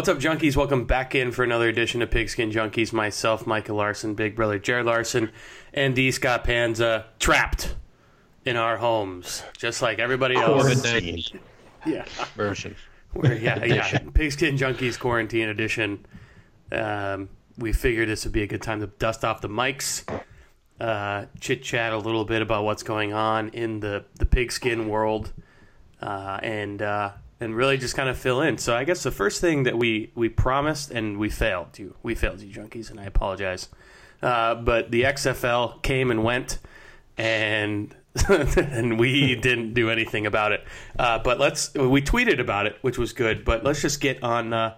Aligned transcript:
What's 0.00 0.08
up, 0.08 0.16
junkies? 0.16 0.56
Welcome 0.56 0.86
back 0.86 1.14
in 1.14 1.30
for 1.30 1.44
another 1.44 1.68
edition 1.68 2.00
of 2.00 2.10
Pigskin 2.10 2.50
Junkies. 2.50 2.90
Myself, 2.90 3.46
Michael 3.46 3.76
Larson, 3.76 4.14
big 4.14 4.34
brother 4.34 4.58
Jared 4.58 4.86
Larson, 4.86 5.30
and 5.74 5.94
D. 5.94 6.10
Scott 6.10 6.42
Panza 6.42 7.04
trapped 7.18 7.74
in 8.46 8.56
our 8.56 8.78
homes, 8.78 9.42
just 9.58 9.82
like 9.82 9.98
everybody 9.98 10.36
else. 10.36 10.64
COVID-19 10.64 11.38
Yeah, 11.84 12.06
version. 12.34 12.76
We're- 13.12 13.38
yeah, 13.38 13.62
yeah. 13.62 13.98
Pigskin 14.14 14.56
Junkies 14.56 14.98
quarantine 14.98 15.50
edition. 15.50 16.06
Um, 16.72 17.28
we 17.58 17.74
figured 17.74 18.08
this 18.08 18.24
would 18.24 18.32
be 18.32 18.42
a 18.42 18.46
good 18.46 18.62
time 18.62 18.80
to 18.80 18.86
dust 18.86 19.22
off 19.22 19.42
the 19.42 19.50
mics, 19.50 20.10
uh, 20.80 21.26
chit 21.40 21.62
chat 21.62 21.92
a 21.92 21.98
little 21.98 22.24
bit 22.24 22.40
about 22.40 22.64
what's 22.64 22.82
going 22.82 23.12
on 23.12 23.50
in 23.50 23.80
the 23.80 24.06
the 24.14 24.24
pigskin 24.24 24.88
world, 24.88 25.30
uh, 26.00 26.40
and 26.42 26.80
uh, 26.80 27.10
and 27.40 27.56
really 27.56 27.78
just 27.78 27.96
kind 27.96 28.08
of 28.08 28.18
fill 28.18 28.42
in. 28.42 28.58
So 28.58 28.76
I 28.76 28.84
guess 28.84 29.02
the 29.02 29.10
first 29.10 29.40
thing 29.40 29.64
that 29.64 29.76
we 29.76 30.12
we 30.14 30.28
promised 30.28 30.90
and 30.90 31.18
we 31.18 31.30
failed 31.30 31.78
you, 31.78 31.96
we 32.02 32.14
failed 32.14 32.40
you, 32.40 32.52
junkies, 32.52 32.90
and 32.90 33.00
I 33.00 33.04
apologize. 33.04 33.68
Uh, 34.22 34.54
but 34.54 34.90
the 34.90 35.02
XFL 35.02 35.82
came 35.82 36.10
and 36.10 36.22
went, 36.22 36.58
and 37.16 37.94
and 38.28 38.98
we 38.98 39.34
didn't 39.40 39.74
do 39.74 39.90
anything 39.90 40.26
about 40.26 40.52
it. 40.52 40.64
Uh, 40.98 41.18
but 41.18 41.40
let's 41.40 41.72
we 41.74 42.02
tweeted 42.02 42.38
about 42.38 42.66
it, 42.66 42.76
which 42.82 42.98
was 42.98 43.12
good. 43.12 43.44
But 43.44 43.64
let's 43.64 43.80
just 43.80 44.00
get 44.00 44.22
on 44.22 44.52
uh, 44.52 44.76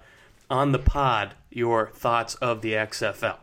on 0.48 0.72
the 0.72 0.78
pod 0.78 1.34
your 1.50 1.88
thoughts 1.90 2.36
of 2.36 2.62
the 2.62 2.72
XFL. 2.72 3.38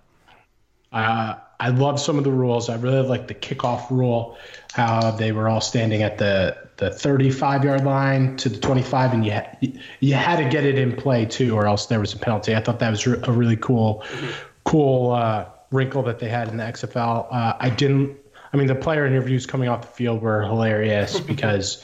Uh, 0.92 1.36
I 1.60 1.70
love 1.70 2.00
some 2.00 2.18
of 2.18 2.24
the 2.24 2.32
rules. 2.32 2.70
I 2.70 2.76
really 2.78 3.02
like 3.02 3.28
the 3.28 3.34
kickoff 3.34 3.90
rule, 3.92 4.38
how 4.74 5.12
they 5.12 5.32
were 5.32 5.50
all 5.50 5.62
standing 5.62 6.04
at 6.04 6.18
the, 6.18 6.58
the 6.78 6.90
35 6.90 7.66
yard 7.66 7.84
line 7.84 8.38
to 8.38 8.50
the 8.50 8.58
25, 8.58 9.14
and 9.14 9.26
you 9.26 9.34
ha- 9.34 9.58
you 10.00 10.14
had 10.14 10.38
to 10.38 10.50
get 10.50 10.66
it 10.66 10.78
in 10.78 10.96
play 10.96 11.26
too, 11.26 11.56
or 11.56 11.68
else 11.68 11.88
there 11.88 12.00
was 12.00 12.14
a 12.14 12.18
penalty. 12.18 12.56
I 12.56 12.62
thought 12.62 12.80
that 12.80 12.90
was 12.90 13.06
re- 13.06 13.20
a 13.24 13.32
really 13.32 13.58
cool 13.58 14.04
cool 14.64 15.12
uh, 15.12 15.46
wrinkle 15.72 16.04
that 16.04 16.20
they 16.20 16.30
had 16.30 16.48
in 16.48 16.58
the 16.58 16.64
XFL. 16.64 17.28
Uh, 17.30 17.56
I 17.60 17.70
didn't. 17.70 18.18
I 18.54 18.58
mean, 18.58 18.68
the 18.68 18.76
player 18.76 19.06
interviews 19.06 19.46
coming 19.46 19.68
off 19.70 19.82
the 19.82 19.88
field 19.88 20.22
were 20.22 20.44
hilarious 20.44 21.20
because. 21.20 21.84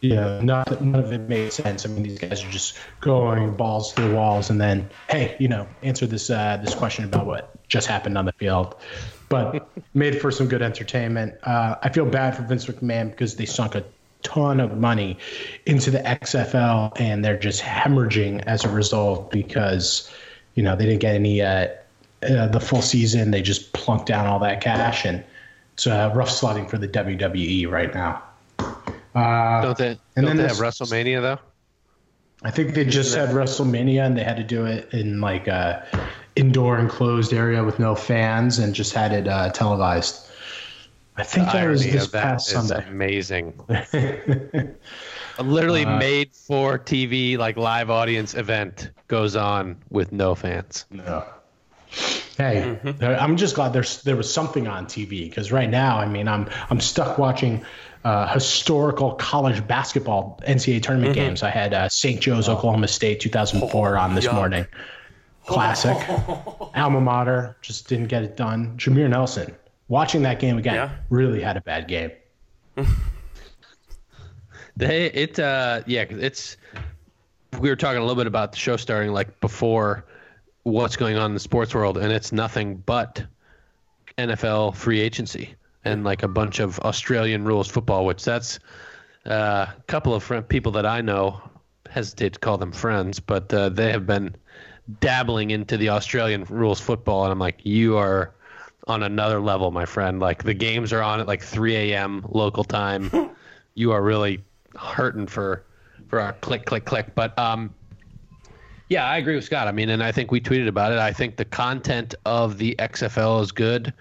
You 0.00 0.14
know, 0.14 0.40
none, 0.40 0.94
of 0.94 1.12
it 1.12 1.28
made 1.28 1.52
sense. 1.52 1.84
I 1.84 1.88
mean, 1.88 2.04
these 2.04 2.20
guys 2.20 2.44
are 2.44 2.50
just 2.50 2.78
going 3.00 3.56
balls 3.56 3.92
to 3.94 4.02
the 4.02 4.14
walls, 4.14 4.48
and 4.48 4.60
then, 4.60 4.88
hey, 5.10 5.36
you 5.40 5.48
know, 5.48 5.66
answer 5.82 6.06
this 6.06 6.30
uh, 6.30 6.56
this 6.62 6.74
question 6.74 7.04
about 7.04 7.26
what 7.26 7.50
just 7.66 7.88
happened 7.88 8.16
on 8.16 8.24
the 8.24 8.32
field. 8.32 8.76
But 9.28 9.68
made 9.94 10.20
for 10.20 10.30
some 10.30 10.46
good 10.46 10.62
entertainment. 10.62 11.34
Uh, 11.42 11.76
I 11.82 11.88
feel 11.88 12.06
bad 12.06 12.36
for 12.36 12.42
Vince 12.42 12.66
McMahon 12.66 13.10
because 13.10 13.34
they 13.34 13.44
sunk 13.44 13.74
a 13.74 13.84
ton 14.22 14.60
of 14.60 14.78
money 14.78 15.18
into 15.66 15.90
the 15.90 15.98
XFL, 15.98 16.92
and 17.00 17.24
they're 17.24 17.38
just 17.38 17.60
hemorrhaging 17.60 18.44
as 18.46 18.64
a 18.64 18.68
result 18.68 19.32
because, 19.32 20.12
you 20.54 20.62
know, 20.62 20.76
they 20.76 20.86
didn't 20.86 21.00
get 21.00 21.16
any 21.16 21.42
uh, 21.42 21.66
uh, 22.22 22.46
the 22.46 22.60
full 22.60 22.82
season. 22.82 23.32
They 23.32 23.42
just 23.42 23.72
plunked 23.72 24.06
down 24.06 24.26
all 24.26 24.38
that 24.40 24.60
cash, 24.60 25.04
and 25.04 25.24
it's 25.74 25.88
uh, 25.88 26.12
rough 26.14 26.30
sledding 26.30 26.68
for 26.68 26.78
the 26.78 26.88
WWE 26.88 27.68
right 27.68 27.92
now. 27.92 28.22
Uh, 29.18 29.62
Don't 29.62 29.78
they? 29.78 29.88
and 29.88 29.98
don't 30.16 30.24
then 30.26 30.36
they 30.36 30.42
this- 30.44 30.58
have 30.58 30.66
WrestleMania 30.66 31.20
though? 31.20 31.38
I 32.44 32.52
think 32.52 32.74
they 32.74 32.84
just 32.84 33.16
had 33.16 33.30
WrestleMania 33.30 34.06
and 34.06 34.16
they 34.16 34.22
had 34.22 34.36
to 34.36 34.44
do 34.44 34.64
it 34.64 34.88
in 34.94 35.20
like 35.20 35.48
a 35.48 35.84
indoor 36.36 36.78
enclosed 36.78 37.32
area 37.32 37.64
with 37.64 37.80
no 37.80 37.96
fans 37.96 38.60
and 38.60 38.72
just 38.74 38.92
had 38.94 39.12
it 39.12 39.26
uh, 39.26 39.50
televised. 39.50 40.24
I 41.16 41.24
think 41.24 41.46
The 41.46 41.52
that 41.58 41.66
was 41.66 41.82
this 41.84 42.06
that 42.12 42.22
past 42.22 42.46
Sunday. 42.48 42.84
amazing. 42.88 43.54
Literally 45.40 45.84
Uh, 45.84 45.98
made 45.98 46.32
for 46.34 46.78
TV 46.78 47.36
like 47.38 47.56
live 47.56 47.90
audience 47.90 48.34
event 48.34 48.90
goes 49.08 49.34
on 49.34 49.76
with 49.90 50.12
no 50.12 50.36
fans. 50.36 50.86
No. 50.90 51.24
Hey, 52.36 52.78
there- 52.84 53.18
I'm 53.20 53.36
just 53.36 53.54
glad 53.56 53.72
there's 53.72 54.02
there 54.02 54.16
was 54.16 54.32
something 54.32 54.68
on 54.68 54.86
TV 54.86 55.28
because 55.28 55.50
right 55.50 55.68
now, 55.68 55.98
I 55.98 56.06
mean, 56.06 56.28
I'm 56.28 56.48
I'm 56.70 56.80
stuck 56.80 57.18
watching 57.18 57.64
uh, 58.04 58.32
historical 58.32 59.12
college 59.14 59.66
basketball 59.66 60.40
NCAA 60.46 60.82
tournament 60.82 61.14
games. 61.14 61.42
I 61.42 61.50
had 61.50 61.74
uh, 61.74 61.88
St. 61.88 62.20
Joe's 62.20 62.48
Oklahoma 62.48 62.86
State 62.88 63.18
2004 63.20 63.96
on 63.96 64.14
this 64.14 64.26
yuck. 64.26 64.34
morning. 64.34 64.66
Classic, 65.46 65.96
alma 66.76 67.00
mater, 67.00 67.56
just 67.62 67.88
didn't 67.88 68.06
get 68.08 68.22
it 68.22 68.36
done. 68.36 68.76
Jameer 68.76 69.08
Nelson, 69.08 69.54
watching 69.88 70.22
that 70.22 70.38
game 70.40 70.58
again, 70.58 70.74
Yeah. 70.74 70.90
really 71.10 71.40
had 71.40 71.56
a 71.56 71.60
bad 71.62 71.88
game. 71.88 72.10
They 74.76 75.06
it 75.06 75.38
uh 75.38 75.82
yeah 75.86 76.04
'cause 76.04 76.18
it's 76.18 76.56
we 77.58 77.68
were 77.68 77.76
talking 77.76 77.98
a 77.98 78.02
little 78.02 78.14
bit 78.14 78.26
about 78.28 78.52
the 78.52 78.58
show 78.58 78.76
starting 78.76 79.12
like 79.12 79.40
before 79.40 80.04
what's 80.62 80.96
going 80.96 81.16
on 81.16 81.30
in 81.30 81.34
the 81.34 81.40
sports 81.40 81.74
world 81.74 81.98
and 81.98 82.12
it's 82.12 82.32
nothing 82.32 82.76
but 82.76 83.24
NFL 84.16 84.74
free 84.74 85.00
agency 85.00 85.54
and 85.84 86.04
like 86.04 86.22
a 86.22 86.28
bunch 86.28 86.58
of 86.58 86.78
Australian 86.80 87.44
rules 87.44 87.68
football 87.68 88.04
which 88.04 88.24
that's 88.24 88.58
uh, 89.26 89.66
a 89.76 89.82
couple 89.86 90.14
of 90.14 90.22
friend, 90.22 90.48
people 90.48 90.72
that 90.72 90.86
I 90.86 91.00
know 91.00 91.40
hesitate 91.90 92.34
to 92.34 92.38
call 92.38 92.58
them 92.58 92.72
friends 92.72 93.20
but 93.20 93.52
uh, 93.54 93.68
they 93.68 93.90
have 93.90 94.06
been 94.06 94.34
dabbling 95.00 95.50
into 95.50 95.76
the 95.76 95.90
Australian 95.90 96.44
rules 96.44 96.80
football 96.80 97.24
and 97.24 97.32
I'm 97.32 97.38
like 97.38 97.60
you 97.64 97.96
are 97.96 98.34
on 98.86 99.02
another 99.02 99.40
level 99.40 99.70
my 99.70 99.84
friend 99.84 100.18
like 100.18 100.42
the 100.42 100.54
games 100.54 100.92
are 100.92 101.02
on 101.02 101.20
at 101.20 101.26
like 101.26 101.42
3 101.42 101.76
a.m. 101.76 102.24
local 102.28 102.64
time 102.64 103.30
you 103.74 103.92
are 103.92 104.02
really 104.02 104.42
hurting 104.76 105.26
for 105.26 105.64
for 106.08 106.20
our 106.20 106.32
click 106.34 106.64
click 106.64 106.84
click 106.84 107.14
but 107.14 107.38
um 107.38 107.74
yeah 108.88 109.06
i 109.06 109.16
agree 109.18 109.34
with 109.34 109.44
scott. 109.44 109.68
I 109.68 109.72
mean 109.72 109.90
and 109.90 110.02
i 110.02 110.12
think 110.12 110.30
we 110.30 110.40
tweeted 110.40 110.68
about 110.68 110.92
it. 110.92 110.98
I 110.98 111.12
think 111.12 111.36
the 111.36 111.44
content 111.44 112.14
of 112.24 112.58
the 112.58 112.74
xfl 112.78 113.42
is 113.42 113.52
good. 113.52 113.92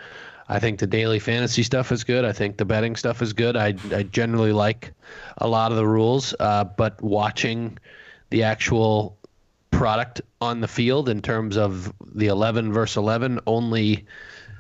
I 0.50 0.60
think 0.60 0.80
the 0.80 0.88
daily 0.88 1.20
fantasy 1.20 1.62
stuff 1.62 1.92
is 1.92 2.06
good. 2.06 2.24
I 2.24 2.32
think 2.32 2.56
the 2.56 2.64
betting 2.64 2.96
stuff 2.96 3.22
is 3.22 3.34
good. 3.34 3.58
I, 3.58 3.76
I 3.94 4.04
generally 4.04 4.54
like 4.54 4.94
a 5.40 5.48
lot 5.48 5.72
of 5.72 5.78
the 5.78 5.86
rules 5.88 6.34
uh, 6.40 6.64
but 6.64 7.02
watching 7.02 7.78
the 8.30 8.44
actual 8.44 9.18
product 9.72 10.22
on 10.42 10.62
the 10.62 10.68
field 10.68 11.10
in 11.10 11.22
terms 11.22 11.58
of 11.58 11.94
the 12.16 12.28
11 12.28 12.74
versus 12.74 12.98
11 12.98 13.42
only 13.46 14.06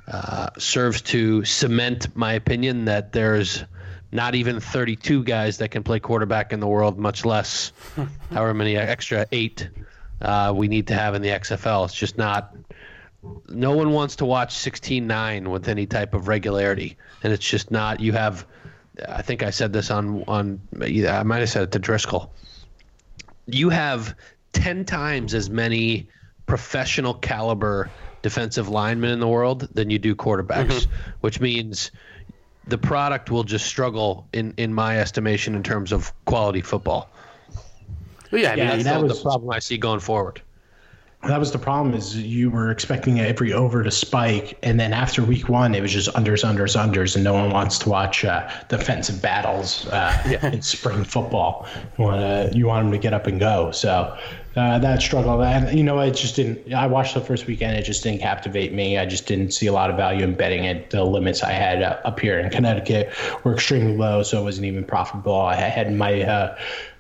uh, 0.08 0.50
serves 0.58 1.02
to 1.02 1.44
cement 1.44 2.16
my 2.16 2.34
opinion 2.34 2.86
that 2.86 3.14
there's 3.14 3.64
not 4.12 4.36
even 4.36 4.60
32 4.60 5.24
guys 5.24 5.58
that 5.58 5.70
can 5.70 5.84
play 5.84 6.00
quarterback 6.00 6.54
in 6.54 6.60
the 6.60 6.68
world, 6.68 6.98
much 6.98 7.26
less 7.26 7.72
however 8.32 8.54
many 8.54 8.78
extra 8.78 9.26
eight 9.32 9.70
uh, 10.22 10.54
we 10.56 10.68
need 10.68 10.88
to 10.88 10.94
have 10.94 11.16
in 11.16 11.22
the 11.22 11.30
XFL. 11.30 11.86
It's 11.86 11.94
just 11.94 12.18
not. 12.18 12.56
No 13.50 13.72
one 13.74 13.92
wants 13.92 14.18
to 14.18 14.26
watch 14.26 14.56
16-9 14.56 15.48
with 15.48 15.68
any 15.68 15.86
type 15.86 16.14
of 16.14 16.28
regularity, 16.28 16.98
and 17.24 17.34
it's 17.34 17.48
just 17.48 17.72
not. 17.72 18.00
You 18.00 18.14
have. 18.14 18.46
I 19.08 19.22
think 19.22 19.44
I 19.44 19.52
said 19.52 19.74
this 19.74 19.92
on 19.92 20.24
on. 20.28 20.62
I 20.82 21.24
might 21.24 21.40
have 21.40 21.50
said 21.50 21.64
it 21.64 21.72
to 21.74 21.80
Driscoll. 21.80 22.32
You 23.46 23.70
have 23.70 24.16
10 24.54 24.86
times 24.86 25.34
as 25.34 25.50
many 25.50 26.10
professional 26.46 27.14
caliber 27.14 27.90
defensive 28.22 28.68
linemen 28.68 29.12
in 29.12 29.20
the 29.20 29.28
world 29.28 29.70
than 29.74 29.90
you 29.90 30.00
do 30.00 30.16
quarterbacks, 30.16 30.88
which 31.22 31.40
means 31.40 31.92
the 32.68 32.78
product 32.78 33.32
will 33.32 33.44
just 33.44 33.66
struggle 33.66 34.28
in 34.34 34.54
in 34.58 34.74
my 34.74 35.00
estimation 35.00 35.56
in 35.56 35.64
terms 35.64 35.92
of 35.92 36.12
quality 36.26 36.62
football. 36.62 37.10
But 38.32 38.42
yeah, 38.42 38.48
I 38.48 38.56
mean, 38.56 38.66
Yeah, 38.66 38.72
that's 38.72 38.84
that 38.86 39.02
was- 39.02 39.18
the 39.18 39.24
problem 39.24 39.52
I 39.52 39.60
see 39.60 39.78
going 39.78 40.00
forward. 40.00 40.42
That 41.24 41.40
was 41.40 41.52
the 41.52 41.58
problem 41.58 41.96
is 41.96 42.16
you 42.16 42.52
were 42.52 42.70
expecting 42.70 43.20
every 43.20 43.52
over 43.52 43.82
to 43.84 43.90
spike, 43.90 44.56
and 44.62 44.80
then 44.80 44.94
after 44.94 45.24
week 45.24 45.50
one, 45.50 45.74
it 45.74 45.82
was 45.82 45.92
just 45.92 46.14
unders, 46.14 46.46
unders, 46.46 46.78
unders, 46.80 47.16
and 47.16 47.24
no 47.24 47.34
one 47.34 47.50
wants 47.50 47.80
to 47.80 47.90
watch 47.90 48.24
uh, 48.24 48.48
defensive 48.70 49.20
battles 49.20 49.88
uh, 49.88 50.40
in 50.54 50.62
spring 50.62 51.04
football. 51.04 51.68
You 51.98 52.04
want 52.06 52.22
to 52.22 52.58
you 52.58 52.68
want 52.68 52.86
them 52.86 52.92
to 52.92 53.00
get 53.00 53.14
up 53.14 53.26
and 53.26 53.40
go. 53.40 53.72
So 53.72 54.16
uh, 54.56 54.78
that 54.78 55.02
struggle, 55.02 55.42
and 55.44 55.76
you 55.76 55.84
know, 55.84 56.00
it 56.00 56.12
just 56.12 56.36
didn't. 56.36 56.72
I 56.72 56.86
watched 56.86 57.16
the 57.16 57.22
first 57.22 57.48
weekend, 57.48 57.78
it 57.78 57.84
just 57.84 58.04
didn't 58.04 58.22
captivate 58.22 58.72
me. 58.72 59.00
I 59.00 59.08
just 59.08 59.26
didn't 59.26 59.52
see 59.52 59.66
a 59.66 59.74
lot 59.74 59.90
of 59.90 59.98
value 59.98 60.24
in 60.24 60.36
betting 60.36 60.66
it. 60.66 60.92
The 60.92 61.04
limits 61.04 61.42
I 61.42 61.52
had 61.52 61.82
uh, 61.82 62.00
up 62.06 62.20
here 62.20 62.40
in 62.40 62.52
Connecticut 62.52 63.12
were 63.44 63.56
extremely 63.56 63.98
low, 63.98 64.22
so 64.22 64.40
it 64.40 64.44
wasn't 64.44 64.68
even 64.68 64.84
profitable. 64.84 65.42
I 65.42 65.56
had 65.56 65.92
my 65.94 66.22
uh, 66.22 66.58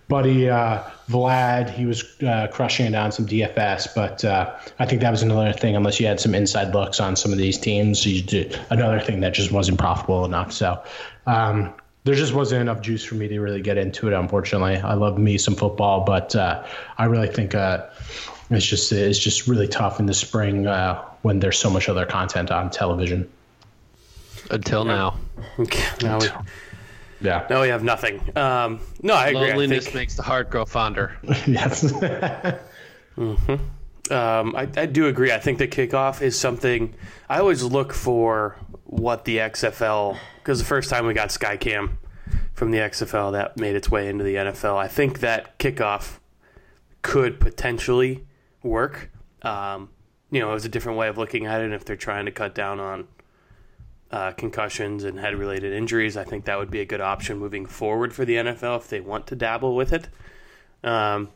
buddy 0.07 0.49
uh, 0.49 0.83
Vlad, 1.09 1.69
he 1.69 1.85
was 1.85 2.03
uh, 2.21 2.47
crushing 2.51 2.85
it 2.85 2.95
on 2.95 3.11
some 3.11 3.25
DFS, 3.25 3.93
but 3.95 4.23
uh, 4.23 4.55
I 4.79 4.85
think 4.85 5.01
that 5.01 5.11
was 5.11 5.21
another 5.21 5.53
thing. 5.53 5.75
Unless 5.75 5.99
you 5.99 6.07
had 6.07 6.19
some 6.19 6.35
inside 6.35 6.73
looks 6.73 6.99
on 6.99 7.15
some 7.15 7.31
of 7.31 7.37
these 7.37 7.57
teams, 7.57 8.05
you 8.05 8.21
did 8.21 8.59
another 8.69 8.99
thing 8.99 9.21
that 9.21 9.33
just 9.33 9.51
wasn't 9.51 9.79
profitable 9.79 10.25
enough. 10.25 10.51
So 10.51 10.81
um, 11.25 11.73
there 12.03 12.15
just 12.15 12.33
wasn't 12.33 12.61
enough 12.61 12.81
juice 12.81 13.03
for 13.03 13.15
me 13.15 13.27
to 13.27 13.39
really 13.39 13.61
get 13.61 13.77
into 13.77 14.07
it. 14.07 14.13
Unfortunately, 14.13 14.77
I 14.77 14.93
love 14.93 15.17
me 15.17 15.37
some 15.37 15.55
football, 15.55 16.03
but 16.05 16.35
uh, 16.35 16.63
I 16.97 17.05
really 17.05 17.27
think 17.27 17.53
uh, 17.55 17.85
it's 18.49 18.65
just 18.65 18.91
it's 18.91 19.19
just 19.19 19.47
really 19.47 19.67
tough 19.67 19.99
in 19.99 20.05
the 20.05 20.13
spring 20.13 20.67
uh, 20.67 21.03
when 21.21 21.39
there's 21.39 21.57
so 21.57 21.69
much 21.69 21.89
other 21.89 22.05
content 22.05 22.49
on 22.51 22.69
television. 22.69 23.29
Until 24.49 24.85
now, 24.85 25.17
now 26.01 26.19
we, 26.19 26.27
Yeah. 27.19 27.47
now 27.49 27.61
we 27.61 27.69
have 27.69 27.83
nothing. 27.83 28.21
Um, 28.37 28.79
no, 29.01 29.13
I 29.13 29.27
agree. 29.27 29.39
I 29.39 29.49
loneliness 29.49 29.85
think, 29.85 29.95
makes 29.95 30.15
the 30.15 30.23
heart 30.23 30.49
grow 30.49 30.65
fonder. 30.65 31.17
yes. 31.47 31.93
Mm-hmm. 33.17 34.13
Um, 34.13 34.55
I, 34.55 34.69
I 34.77 34.85
do 34.85 35.07
agree. 35.07 35.31
I 35.31 35.39
think 35.39 35.57
the 35.57 35.67
kickoff 35.67 36.21
is 36.21 36.39
something 36.39 36.93
I 37.27 37.39
always 37.39 37.63
look 37.63 37.93
for 37.93 38.55
what 38.83 39.25
the 39.25 39.37
XFL 39.37 40.17
because 40.37 40.59
the 40.59 40.65
first 40.65 40.89
time 40.89 41.05
we 41.05 41.13
got 41.13 41.29
Skycam 41.29 41.97
from 42.53 42.71
the 42.71 42.77
XFL 42.77 43.33
that 43.33 43.57
made 43.57 43.75
its 43.75 43.91
way 43.91 44.07
into 44.07 44.23
the 44.23 44.35
NFL, 44.35 44.77
I 44.77 44.87
think 44.87 45.19
that 45.19 45.59
kickoff 45.59 46.19
could 47.01 47.39
potentially 47.39 48.25
work. 48.63 49.11
Um, 49.41 49.89
you 50.31 50.39
know, 50.39 50.51
it 50.51 50.53
was 50.53 50.65
a 50.65 50.69
different 50.69 50.97
way 50.97 51.07
of 51.07 51.17
looking 51.17 51.45
at 51.45 51.61
it. 51.61 51.65
And 51.65 51.73
if 51.73 51.83
they're 51.83 51.95
trying 51.95 52.25
to 52.25 52.31
cut 52.31 52.55
down 52.55 52.79
on 52.79 53.07
uh, 54.11 54.31
concussions 54.31 55.03
and 55.03 55.19
head 55.19 55.35
related 55.35 55.73
injuries, 55.73 56.15
I 56.17 56.23
think 56.23 56.45
that 56.45 56.57
would 56.57 56.71
be 56.71 56.79
a 56.79 56.85
good 56.85 57.01
option 57.01 57.37
moving 57.37 57.65
forward 57.65 58.13
for 58.13 58.25
the 58.25 58.35
NFL 58.35 58.77
if 58.77 58.87
they 58.87 59.01
want 59.01 59.27
to 59.27 59.35
dabble 59.35 59.75
with 59.75 59.93
it. 59.93 60.07
Um, 60.83 61.29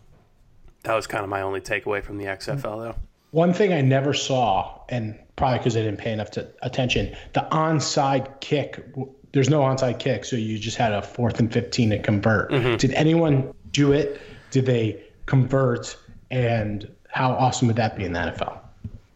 that 0.84 0.96
was 0.96 1.08
kind 1.08 1.24
of 1.24 1.30
my 1.30 1.42
only 1.42 1.62
takeaway 1.62 2.04
from 2.04 2.18
the 2.18 2.26
XFL, 2.26 2.62
though. 2.62 2.96
One 3.32 3.54
thing 3.54 3.72
I 3.72 3.82
never 3.82 4.14
saw, 4.14 4.82
and 4.90 5.18
probably 5.36 5.60
because 5.60 5.78
I 5.78 5.82
didn't 5.82 5.98
pay 5.98 6.12
enough 6.12 6.32
to, 6.32 6.48
attention, 6.62 7.16
the 7.34 7.48
onside 7.52 8.40
kick. 8.42 8.84
There's 9.32 9.50
no 9.50 9.62
onside 9.62 10.00
kick, 10.00 10.26
so 10.26 10.36
you 10.36 10.58
just 10.58 10.78
had 10.78 10.92
a 10.92 11.02
fourth 11.02 11.40
and 11.40 11.52
15 11.52 11.92
to 11.92 12.00
convert. 12.00 12.52
Mm-hmm. 12.52 12.76
Did 12.76 12.92
anyone 12.92 13.54
do 13.72 13.94
it? 13.94 14.20
Did 14.50 14.66
they 14.66 15.02
convert? 15.28 15.96
And 16.30 16.90
how 17.10 17.32
awesome 17.32 17.68
would 17.68 17.78
that 17.78 17.96
be 17.96 18.04
in 18.04 18.14
the 18.14 18.20
NFL? 18.20 18.60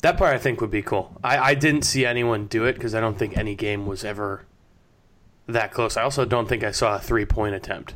That 0.05 0.19
part 0.19 0.35
I 0.35 0.37
think 0.37 0.61
would 0.61 0.69
be 0.69 0.83
cool. 0.83 1.19
I, 1.23 1.39
I 1.39 1.55
didn't 1.55 1.81
see 1.81 2.05
anyone 2.05 2.45
do 2.45 2.65
it 2.65 2.73
because 2.73 2.93
I 2.93 2.99
don't 2.99 3.17
think 3.17 3.35
any 3.35 3.55
game 3.55 3.87
was 3.87 4.05
ever 4.05 4.45
that 5.47 5.71
close. 5.71 5.97
I 5.97 6.03
also 6.03 6.25
don't 6.25 6.47
think 6.47 6.63
I 6.63 6.69
saw 6.69 6.97
a 6.97 6.99
three 6.99 7.25
point 7.25 7.55
attempt. 7.55 7.95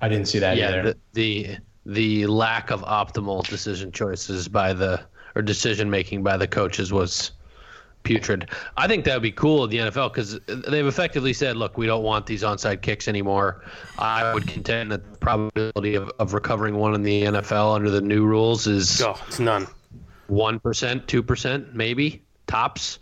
I 0.00 0.08
didn't 0.08 0.26
see 0.26 0.40
that 0.40 0.56
yeah, 0.56 0.68
either. 0.68 0.82
The, 0.82 0.96
the 1.12 1.56
the 1.86 2.26
lack 2.26 2.72
of 2.72 2.82
optimal 2.82 3.46
decision 3.46 3.92
choices 3.92 4.48
by 4.48 4.72
the 4.72 5.00
or 5.36 5.42
decision 5.42 5.88
making 5.88 6.24
by 6.24 6.36
the 6.36 6.48
coaches 6.48 6.92
was 6.92 7.30
putrid. 8.02 8.50
I 8.76 8.88
think 8.88 9.04
that 9.04 9.14
would 9.14 9.22
be 9.22 9.30
cool 9.30 9.62
in 9.62 9.70
the 9.70 9.76
NFL 9.76 10.12
because 10.12 10.40
they've 10.48 10.86
effectively 10.88 11.34
said, 11.34 11.56
look, 11.56 11.78
we 11.78 11.86
don't 11.86 12.02
want 12.02 12.26
these 12.26 12.42
onside 12.42 12.82
kicks 12.82 13.06
anymore. 13.06 13.62
I 13.96 14.34
would 14.34 14.48
contend 14.48 14.90
that 14.90 15.08
the 15.08 15.18
probability 15.18 15.94
of, 15.94 16.10
of 16.18 16.34
recovering 16.34 16.78
one 16.78 16.96
in 16.96 17.04
the 17.04 17.26
NFL 17.26 17.76
under 17.76 17.90
the 17.90 18.00
new 18.00 18.24
rules 18.24 18.66
is 18.66 19.00
oh, 19.02 19.16
it's 19.28 19.38
none. 19.38 19.68
1%, 20.30 20.60
2%, 20.60 21.74
maybe 21.74 22.22
tops. 22.46 22.98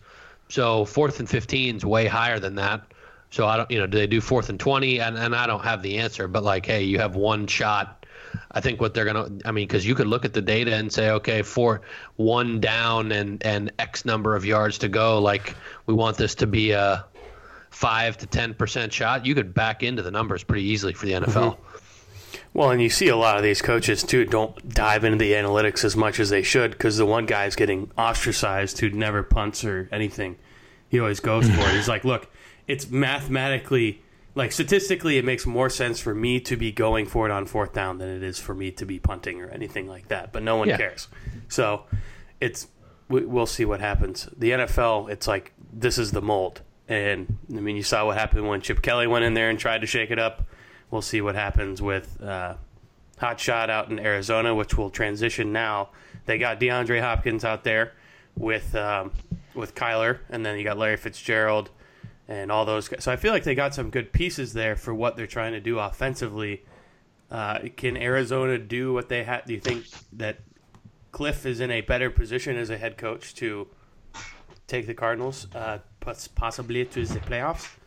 So 0.49 0.85
fourth 0.85 1.21
and 1.21 1.29
15 1.29 1.77
is 1.77 1.85
way 1.85 2.07
higher 2.07 2.39
than 2.39 2.57
that. 2.57 2.83
So 3.31 3.47
I 3.47 3.59
don't, 3.59 3.71
you 3.71 3.79
know, 3.79 3.87
do 3.87 3.99
they 3.99 4.07
do 4.07 4.21
fourth 4.21 4.49
and 4.49 4.59
20? 4.59 5.01
And, 5.01 5.19
and 5.19 5.37
I 5.37 5.47
don't 5.47 5.65
have 5.65 5.83
the 5.83 5.99
answer, 5.99 6.29
but 6.29 6.43
like, 6.43 6.65
hey, 6.65 6.85
you 6.85 6.99
have 6.99 7.15
one 7.15 7.47
shot 7.47 7.99
I 8.51 8.61
think 8.61 8.81
what 8.81 8.95
they're 8.95 9.05
gonna, 9.05 9.29
I 9.45 9.53
mean, 9.53 9.67
because 9.67 9.87
you 9.87 9.95
could 9.95 10.07
look 10.07 10.25
at 10.25 10.33
the 10.33 10.43
data 10.43 10.75
and 10.75 10.93
say, 10.93 11.11
okay, 11.11 11.43
for 11.43 11.83
one 12.17 12.61
down 12.61 13.13
and 13.13 13.45
and 13.45 13.73
X 13.79 14.05
number 14.05 14.35
of 14.37 14.45
yards 14.45 14.79
to 14.79 14.89
go, 14.89 15.21
like 15.21 15.55
we 15.87 15.95
want 15.95 16.17
this 16.17 16.37
to 16.37 16.47
be 16.47 16.73
a 16.73 17.05
five 17.71 18.17
to 18.19 18.27
ten 18.27 18.55
percent 18.55 18.93
shot. 18.93 19.27
You 19.27 19.35
could 19.35 19.55
back 19.55 19.83
into 19.83 20.03
the 20.03 20.11
numbers 20.11 20.43
pretty 20.43 20.65
easily 20.65 20.93
for 20.93 21.07
the 21.07 21.13
NFL. 21.13 21.27
Mm-hmm. 21.27 21.68
Well, 22.58 22.72
and 22.72 22.82
you 22.82 22.90
see 22.90 23.06
a 23.06 23.14
lot 23.14 23.37
of 23.37 23.44
these 23.44 23.62
coaches 23.62 24.02
too 24.02 24.25
don't 24.25 24.75
dive 24.75 25.05
into 25.05 25.19
the 25.19 25.34
analytics 25.34 25.84
as 25.84 25.94
much 25.94 26.19
as 26.19 26.28
they 26.28 26.43
should 26.43 26.72
because 26.72 26.96
the 26.96 27.06
one 27.06 27.25
guy's 27.25 27.55
getting 27.55 27.88
ostracized 27.96 28.81
who 28.81 28.90
never 28.90 29.22
punts 29.22 29.64
or 29.64 29.88
anything. 29.93 30.34
He 30.88 30.99
always 30.99 31.20
goes 31.20 31.49
for 31.49 31.60
it. 31.60 31.76
He's 31.76 31.87
like, 31.87 32.05
look, 32.05 32.28
it's 32.66 32.90
mathematically 32.90 34.02
like 34.34 34.50
statistically, 34.50 35.19
it 35.19 35.25
makes 35.25 35.46
more 35.46 35.70
sense 35.70 36.00
for 36.00 36.12
me 36.16 36.40
to 36.40 36.56
be 36.56 36.72
going 36.72 37.06
for 37.06 37.26
it 37.26 37.31
on 37.31 37.46
fourth 37.46 37.72
down 37.72 37.99
than 37.99 38.08
it 38.08 38.25
is 38.25 38.40
for 38.40 38.56
me 38.56 38.72
to 38.72 38.84
be 38.84 38.99
punting 38.99 39.40
or 39.40 39.49
anything 39.50 39.87
like 39.87 40.08
that. 40.08 40.32
But 40.32 40.43
no 40.43 40.56
one 40.56 40.66
yeah. 40.66 40.78
cares. 40.78 41.06
So 41.46 41.84
it's 42.40 42.66
we, 43.08 43.25
will 43.25 43.46
see 43.46 43.66
what 43.66 43.78
happens. 43.78 44.28
The 44.37 44.50
NFL, 44.50 45.10
it's 45.10 45.28
like 45.28 45.52
this 45.72 45.96
is 45.96 46.10
the 46.10 46.22
mold, 46.22 46.62
and 46.88 47.38
I 47.56 47.60
mean, 47.60 47.76
you 47.76 47.84
saw 47.84 48.06
what 48.06 48.19
happened 48.19 48.49
when 48.49 48.62
Chip 48.62 48.82
Kelly 48.82 49.06
went 49.06 49.25
in 49.25 49.34
there 49.34 49.49
and 49.49 49.60
tried 49.60 49.82
to 49.82 49.87
shake 49.87 50.10
it 50.10 50.19
up. 50.19 50.43
We'll 50.90 51.02
see 51.02 51.20
what 51.20 51.35
happens 51.35 51.82
with 51.82 52.23
uh, 52.23 52.55
Hot 53.19 53.38
Shot 53.38 53.70
out 53.70 53.90
in 53.90 53.99
Arizona, 53.99 54.55
which 54.55 54.76
will 54.76 54.90
transition 54.90 55.52
now. 55.52 55.90
They 56.26 56.38
got 56.38 56.61
DeAndre 56.61 57.00
Hopkins 57.00 57.44
out 57.44 57.64
there 57.64 57.93
with 58.37 58.75
um, 58.75 59.12
with 59.55 59.75
Kyler, 59.75 60.19
and 60.31 60.44
then 60.44 60.56
you 60.56 60.64
got 60.64 60.79
Larry 60.79 60.96
Fitzgerald 60.96 61.70
and 62.29 62.52
all 62.52 62.64
those 62.64 62.88
guys. 62.88 63.05
So 63.05 63.12
I 63.12 63.17
feel 63.17 63.32
like 63.32 63.44
they 63.44 63.55
got 63.55 63.75
some 63.75 63.90
good 63.90 64.12
pieces 64.12 64.52
there 64.52 64.76
for 64.76 64.94
what 64.94 65.17
they're 65.17 65.26
trying 65.26 65.52
to 65.52 65.61
do 65.61 65.79
offensively. 65.79 66.62
Uh, 67.31 67.61
can 67.76 67.96
Arizona 67.96 68.58
do 68.58 68.93
what 68.93 69.08
they 69.08 69.25
had? 69.25 69.44
Do 69.46 69.55
you 69.55 69.61
think 69.61 69.87
that 70.12 70.38
Kliff 71.12 71.44
is 71.46 71.61
in 71.61 71.70
a 71.70 71.81
better 71.81 72.11
position 72.11 72.56
as 72.56 72.70
a 72.70 72.79
head 72.79 72.96
coach 72.96 73.34
to 73.37 73.69
take 74.67 74.87
the 74.87 74.94
Cardinals 74.94 75.46
uh, 75.55 75.79
possibly 76.34 76.84
to 76.84 77.06
the 77.06 77.20
playoffs? 77.20 77.78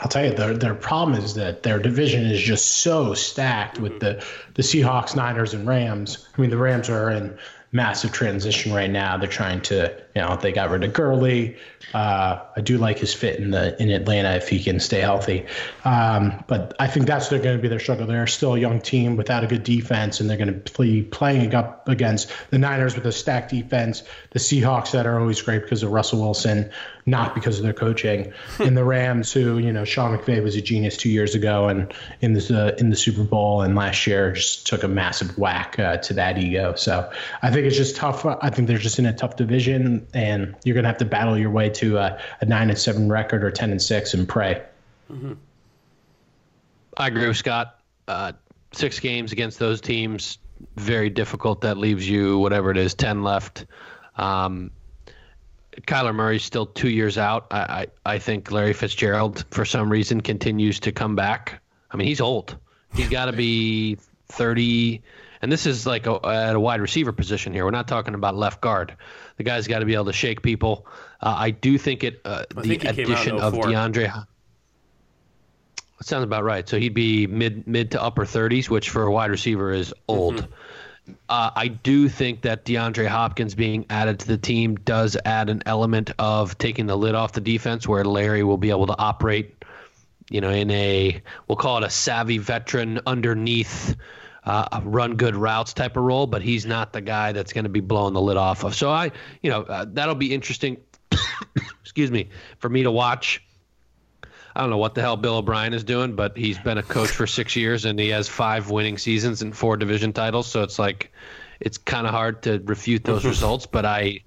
I'll 0.00 0.08
tell 0.08 0.24
you, 0.24 0.32
their 0.32 0.54
their 0.54 0.74
problem 0.74 1.18
is 1.22 1.34
that 1.34 1.62
their 1.62 1.78
division 1.78 2.24
is 2.24 2.40
just 2.40 2.78
so 2.78 3.14
stacked 3.14 3.78
with 3.78 4.00
the 4.00 4.24
the 4.54 4.62
Seahawks, 4.62 5.14
Niners, 5.14 5.52
and 5.54 5.66
Rams. 5.66 6.26
I 6.36 6.40
mean, 6.40 6.50
the 6.50 6.56
Rams 6.56 6.88
are 6.88 7.10
in 7.10 7.36
massive 7.72 8.12
transition 8.12 8.72
right 8.72 8.90
now. 8.90 9.16
They're 9.16 9.28
trying 9.28 9.60
to, 9.62 9.94
you 10.14 10.22
know, 10.22 10.36
they 10.36 10.52
got 10.52 10.70
rid 10.70 10.82
of 10.84 10.92
Gurley. 10.92 11.56
Uh, 11.94 12.40
I 12.56 12.60
do 12.60 12.78
like 12.78 12.98
his 12.98 13.14
fit 13.14 13.38
in 13.38 13.50
the 13.50 13.80
in 13.80 13.90
Atlanta 13.90 14.32
if 14.36 14.48
he 14.48 14.62
can 14.62 14.80
stay 14.80 15.00
healthy. 15.00 15.46
Um, 15.84 16.44
but 16.46 16.74
I 16.78 16.86
think 16.86 17.06
that's 17.06 17.28
they're 17.28 17.38
going 17.38 17.56
to 17.56 17.62
be 17.62 17.68
their 17.68 17.78
struggle. 17.78 18.06
They're 18.06 18.26
still 18.26 18.54
a 18.54 18.58
young 18.58 18.80
team 18.80 19.16
without 19.16 19.44
a 19.44 19.46
good 19.46 19.62
defense, 19.62 20.20
and 20.20 20.28
they're 20.28 20.36
going 20.36 20.62
to 20.62 20.82
be 20.82 21.02
playing 21.02 21.54
up 21.54 21.88
against 21.88 22.32
the 22.50 22.58
Niners 22.58 22.94
with 22.94 23.06
a 23.06 23.12
stacked 23.12 23.50
defense, 23.50 24.02
the 24.30 24.38
Seahawks 24.38 24.92
that 24.92 25.06
are 25.06 25.20
always 25.20 25.40
great 25.42 25.62
because 25.62 25.82
of 25.82 25.90
Russell 25.90 26.20
Wilson, 26.20 26.70
not 27.06 27.34
because 27.34 27.58
of 27.58 27.64
their 27.64 27.72
coaching, 27.72 28.32
and 28.58 28.76
the 28.76 28.84
Rams 28.84 29.32
who 29.32 29.58
you 29.58 29.72
know 29.72 29.84
Sean 29.84 30.16
McVay 30.16 30.42
was 30.42 30.56
a 30.56 30.60
genius 30.60 30.96
two 30.96 31.10
years 31.10 31.34
ago 31.34 31.68
and 31.68 31.92
in 32.20 32.34
the 32.34 32.74
uh, 32.74 32.76
in 32.78 32.90
the 32.90 32.96
Super 32.96 33.24
Bowl 33.24 33.62
and 33.62 33.74
last 33.74 34.06
year 34.06 34.32
just 34.32 34.66
took 34.66 34.82
a 34.82 34.88
massive 34.88 35.36
whack 35.38 35.78
uh, 35.78 35.96
to 35.98 36.14
that 36.14 36.38
ego. 36.38 36.74
So 36.74 37.10
I 37.42 37.50
think 37.50 37.66
it's 37.66 37.76
just 37.76 37.96
tough. 37.96 38.24
I 38.26 38.50
think 38.50 38.68
they're 38.68 38.78
just 38.78 38.98
in 38.98 39.06
a 39.06 39.12
tough 39.12 39.36
division, 39.36 39.99
and 40.14 40.56
you're 40.64 40.74
going 40.74 40.84
to 40.84 40.88
have 40.88 40.98
to 40.98 41.04
battle 41.04 41.36
your 41.36 41.50
way 41.50 41.68
to 41.70 41.98
a, 41.98 42.20
a 42.40 42.44
nine 42.44 42.70
and 42.70 42.78
seven 42.78 43.10
record 43.10 43.44
or 43.44 43.50
ten 43.50 43.70
and 43.70 43.80
six 43.80 44.14
and 44.14 44.28
pray. 44.28 44.62
Mm-hmm. 45.10 45.34
I 46.96 47.06
agree 47.06 47.26
with 47.26 47.36
Scott. 47.36 47.80
Uh, 48.08 48.32
six 48.72 49.00
games 49.00 49.32
against 49.32 49.58
those 49.58 49.80
teams, 49.80 50.38
very 50.76 51.10
difficult. 51.10 51.62
That 51.62 51.78
leaves 51.78 52.08
you 52.08 52.38
whatever 52.38 52.70
it 52.70 52.76
is, 52.76 52.94
ten 52.94 53.22
left. 53.22 53.66
Um, 54.16 54.70
Kyler 55.82 56.14
Murray's 56.14 56.44
still 56.44 56.66
two 56.66 56.90
years 56.90 57.16
out. 57.16 57.46
I, 57.50 57.86
I, 58.04 58.14
I 58.14 58.18
think 58.18 58.50
Larry 58.50 58.72
Fitzgerald, 58.72 59.44
for 59.50 59.64
some 59.64 59.90
reason, 59.90 60.20
continues 60.20 60.80
to 60.80 60.92
come 60.92 61.16
back. 61.16 61.62
I 61.90 61.96
mean, 61.96 62.06
he's 62.06 62.20
old. 62.20 62.56
He's 62.94 63.08
got 63.08 63.26
to 63.26 63.32
be 63.32 63.96
30. 64.28 65.02
And 65.42 65.50
this 65.50 65.66
is 65.66 65.86
like 65.86 66.06
a, 66.06 66.20
at 66.26 66.54
a 66.54 66.60
wide 66.60 66.80
receiver 66.80 67.12
position 67.12 67.52
here. 67.52 67.64
We're 67.64 67.70
not 67.70 67.88
talking 67.88 68.14
about 68.14 68.36
left 68.36 68.60
guard. 68.60 68.94
The 69.36 69.44
guy's 69.44 69.66
got 69.66 69.78
to 69.78 69.86
be 69.86 69.94
able 69.94 70.06
to 70.06 70.12
shake 70.12 70.42
people. 70.42 70.86
Uh, 71.20 71.34
I 71.36 71.50
do 71.50 71.78
think 71.78 72.04
it. 72.04 72.20
Uh, 72.24 72.44
the 72.54 72.62
think 72.62 72.84
addition 72.84 73.38
of 73.38 73.54
oh 73.54 73.60
DeAndre. 73.60 74.26
That 76.00 76.06
sounds 76.06 76.24
about 76.24 76.44
right. 76.44 76.68
So 76.68 76.78
he'd 76.78 76.94
be 76.94 77.26
mid 77.26 77.66
mid 77.66 77.92
to 77.92 78.02
upper 78.02 78.24
30s, 78.24 78.68
which 78.68 78.90
for 78.90 79.02
a 79.02 79.10
wide 79.10 79.30
receiver 79.30 79.72
is 79.72 79.94
old. 80.08 80.36
Mm-hmm. 80.36 80.52
Uh, 81.28 81.50
I 81.56 81.68
do 81.68 82.08
think 82.08 82.42
that 82.42 82.64
DeAndre 82.64 83.06
Hopkins 83.06 83.54
being 83.54 83.86
added 83.90 84.20
to 84.20 84.28
the 84.28 84.38
team 84.38 84.76
does 84.76 85.16
add 85.24 85.48
an 85.50 85.62
element 85.66 86.12
of 86.18 86.56
taking 86.58 86.86
the 86.86 86.96
lid 86.96 87.14
off 87.14 87.32
the 87.32 87.40
defense, 87.40 87.88
where 87.88 88.04
Larry 88.04 88.42
will 88.44 88.58
be 88.58 88.70
able 88.70 88.86
to 88.86 88.98
operate, 88.98 89.64
you 90.28 90.40
know, 90.40 90.50
in 90.50 90.70
a 90.70 91.20
we'll 91.48 91.56
call 91.56 91.78
it 91.78 91.84
a 91.84 91.90
savvy 91.90 92.38
veteran 92.38 93.00
underneath 93.06 93.96
uh, 94.44 94.80
run 94.84 95.16
good 95.16 95.36
routes 95.36 95.74
type 95.74 95.96
of 95.96 96.02
role, 96.02 96.26
but 96.26 96.42
he's 96.42 96.66
not 96.66 96.92
the 96.92 97.00
guy 97.00 97.32
that's 97.32 97.52
going 97.52 97.64
to 97.64 97.70
be 97.70 97.80
blowing 97.80 98.14
the 98.14 98.20
lid 98.20 98.36
off 98.36 98.64
of. 98.64 98.74
So 98.74 98.90
I, 98.90 99.12
you 99.42 99.50
know, 99.50 99.62
uh, 99.62 99.86
that'll 99.88 100.14
be 100.14 100.32
interesting. 100.32 100.78
excuse 101.82 102.10
me, 102.10 102.30
for 102.58 102.68
me 102.68 102.82
to 102.84 102.90
watch. 102.90 103.44
I 104.54 104.62
don't 104.62 104.70
know 104.70 104.78
what 104.78 104.94
the 104.94 105.00
hell 105.00 105.16
Bill 105.16 105.36
O'Brien 105.36 105.72
is 105.74 105.84
doing, 105.84 106.16
but 106.16 106.36
he's 106.36 106.58
been 106.58 106.78
a 106.78 106.82
coach 106.82 107.10
for 107.10 107.26
six 107.26 107.54
years 107.54 107.84
and 107.84 107.98
he 107.98 108.08
has 108.08 108.28
five 108.28 108.68
winning 108.68 108.98
seasons 108.98 109.42
and 109.42 109.56
four 109.56 109.76
division 109.76 110.12
titles. 110.12 110.48
So 110.48 110.62
it's 110.64 110.78
like, 110.78 111.12
it's 111.60 111.78
kind 111.78 112.06
of 112.06 112.12
hard 112.12 112.42
to 112.42 112.60
refute 112.64 113.04
those 113.04 113.24
results. 113.34 113.66
But 113.66 113.86
I, 113.86 114.22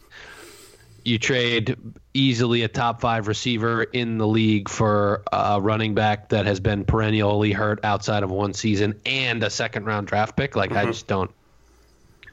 you 1.06 1.20
trade 1.20 1.78
easily 2.14 2.64
a 2.64 2.68
top 2.68 3.02
five 3.02 3.28
receiver 3.28 3.84
in 3.84 4.18
the 4.18 4.28
league 4.28 4.70
for 4.70 5.24
a 5.32 5.60
running 5.60 5.94
back 5.94 6.30
that 6.30 6.46
has 6.46 6.60
been 6.60 6.86
perennially 6.86 7.52
hurt 7.52 7.84
outside 7.84 8.24
of 8.24 8.32
one 8.32 8.54
season 8.54 9.00
and 9.06 9.44
a 9.44 9.50
second 9.50 9.86
round 9.86 10.08
draft 10.08 10.36
pick. 10.36 10.56
Like, 10.56 10.70
mm-hmm. 10.70 10.80
I 10.80 10.86
just 10.86 11.08
don't. 11.08 11.32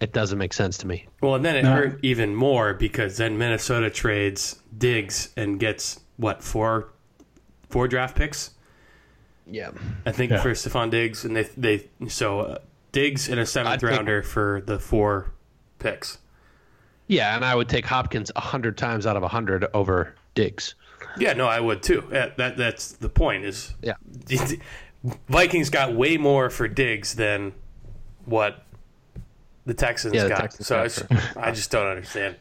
It 0.01 0.13
doesn't 0.15 0.39
make 0.39 0.55
sense 0.55 0.79
to 0.79 0.87
me. 0.87 1.07
Well, 1.21 1.35
and 1.35 1.45
then 1.45 1.57
it 1.57 1.65
no. 1.65 1.73
hurt 1.73 2.01
even 2.03 2.35
more 2.35 2.73
because 2.73 3.19
then 3.19 3.37
Minnesota 3.37 3.91
trades 3.91 4.59
Diggs 4.77 5.31
and 5.37 5.61
gets 5.61 6.01
what 6.17 6.43
four, 6.43 6.89
four 7.69 7.87
draft 7.87 8.17
picks. 8.17 8.51
Yeah, 9.47 9.73
I 10.07 10.13
think 10.13 10.31
yeah. 10.31 10.41
for 10.41 10.53
Stefon 10.53 10.91
Diggs, 10.91 11.25
and 11.25 11.37
they 11.37 11.43
they 11.57 11.89
so 12.09 12.41
uh, 12.41 12.59
Diggs 12.93 13.29
and 13.29 13.39
a 13.41 13.45
seventh 13.45 13.75
I'd 13.75 13.81
take- 13.81 13.91
rounder 13.91 14.23
for 14.23 14.63
the 14.65 14.79
four 14.79 15.33
picks. 15.79 16.19
Yeah, 17.11 17.35
and 17.35 17.45
I 17.45 17.55
would 17.57 17.69
take 17.69 17.85
Hopkins 17.85 18.31
hundred 18.37 18.79
times 18.79 19.05
out 19.05 19.17
of 19.17 19.23
hundred 19.25 19.67
over 19.75 20.15
Diggs. 20.35 20.75
Yeah, 21.19 21.33
no, 21.33 21.47
I 21.47 21.59
would 21.59 21.83
too. 21.83 22.05
Yeah, 22.13 22.31
that 22.37 22.57
that's 22.57 22.93
the 22.93 23.09
point. 23.09 23.45
Is 23.45 23.75
Yeah. 23.83 23.95
Vikings 25.29 25.71
got 25.71 25.95
way 25.95 26.17
more 26.19 26.51
for 26.51 26.69
Diggs 26.69 27.15
than 27.15 27.53
what 28.27 28.65
the 29.67 29.75
Texans 29.75 30.15
Yeah, 30.15 30.25
the 30.25 30.29
got. 30.29 30.41
Texans 30.41 30.67
so 30.69 30.77
got 30.77 30.87
it's- 30.87 31.37
I 31.37 31.51
just 31.53 31.71
don't 31.71 31.87
understand. 31.87 32.37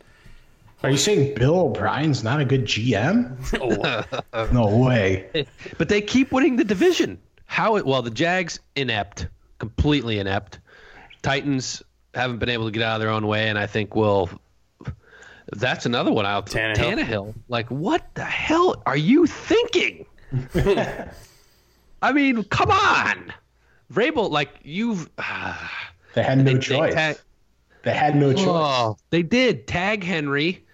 Are 0.84 0.90
you 0.92 0.98
saying 0.98 1.36
Bill 1.36 1.60
O'Brien's 1.60 2.24
not 2.24 2.40
a 2.40 2.46
good 2.46 2.66
GM? 2.66 3.36
Oh, 4.34 4.48
No 4.54 4.78
way. 4.78 5.46
But 5.78 5.90
they 5.90 6.00
keep 6.02 6.32
winning 6.32 6.56
the 6.56 6.64
division. 6.64 7.20
How 7.48 7.76
it 7.78 7.86
well 7.86 8.02
the 8.02 8.12
Jags 8.12 8.60
inept, 8.76 9.28
completely 9.58 10.20
inept. 10.20 10.60
Titans 11.22 11.82
haven't 12.14 12.38
been 12.38 12.50
able 12.50 12.66
to 12.66 12.72
get 12.72 12.84
out 12.84 12.96
of 12.96 13.02
their 13.02 13.10
own 13.10 13.26
way, 13.28 13.50
and 13.50 13.58
I 13.58 13.66
think 13.68 13.96
will. 13.96 14.30
That's 15.54 15.86
another 15.86 16.12
one 16.12 16.26
out. 16.26 16.48
Tannehill. 16.48 16.76
Tannehill. 16.76 17.34
Like, 17.48 17.70
what 17.70 18.14
the 18.16 18.24
hell 18.24 18.82
are 18.86 18.98
you 18.98 19.26
thinking? 19.26 20.06
I 22.02 22.14
mean, 22.14 22.44
come 22.46 22.72
on, 22.72 23.34
Vrabel. 23.92 24.30
Like 24.30 24.50
you've. 24.64 25.10
Uh, 25.18 25.56
they 26.14 26.24
had 26.24 26.38
no 26.38 26.44
They- 26.44 26.54
they 26.54 26.60
choice. 26.60 26.94
tag- 26.94 27.18
they 27.84 27.94
had 27.94 28.16
no 28.16 28.30
oh, 28.30 28.34
choice. 28.34 28.46
Oh, 28.48 28.98
they 29.10 29.24
did 29.24 29.68
tag 29.68 30.04
Henry. 30.04 30.66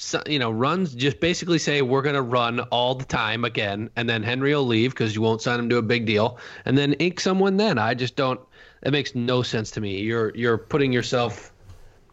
So, 0.00 0.22
you 0.26 0.38
know, 0.38 0.50
runs 0.52 0.94
just 0.94 1.18
basically 1.18 1.58
say 1.58 1.82
we're 1.82 2.02
going 2.02 2.14
to 2.14 2.22
run 2.22 2.60
all 2.60 2.94
the 2.94 3.04
time 3.04 3.44
again, 3.44 3.90
and 3.96 4.08
then 4.08 4.22
Henry 4.22 4.54
will 4.54 4.64
leave 4.64 4.90
because 4.92 5.14
you 5.14 5.20
won't 5.22 5.42
sign 5.42 5.58
him 5.58 5.68
to 5.70 5.76
a 5.78 5.82
big 5.82 6.06
deal, 6.06 6.38
and 6.64 6.78
then 6.78 6.92
ink 6.94 7.18
someone. 7.18 7.56
Then 7.56 7.78
I 7.78 7.94
just 7.94 8.14
don't. 8.14 8.40
It 8.82 8.92
makes 8.92 9.14
no 9.16 9.42
sense 9.42 9.72
to 9.72 9.80
me. 9.80 9.98
You're 10.00 10.32
you're 10.36 10.56
putting 10.56 10.92
yourself 10.92 11.52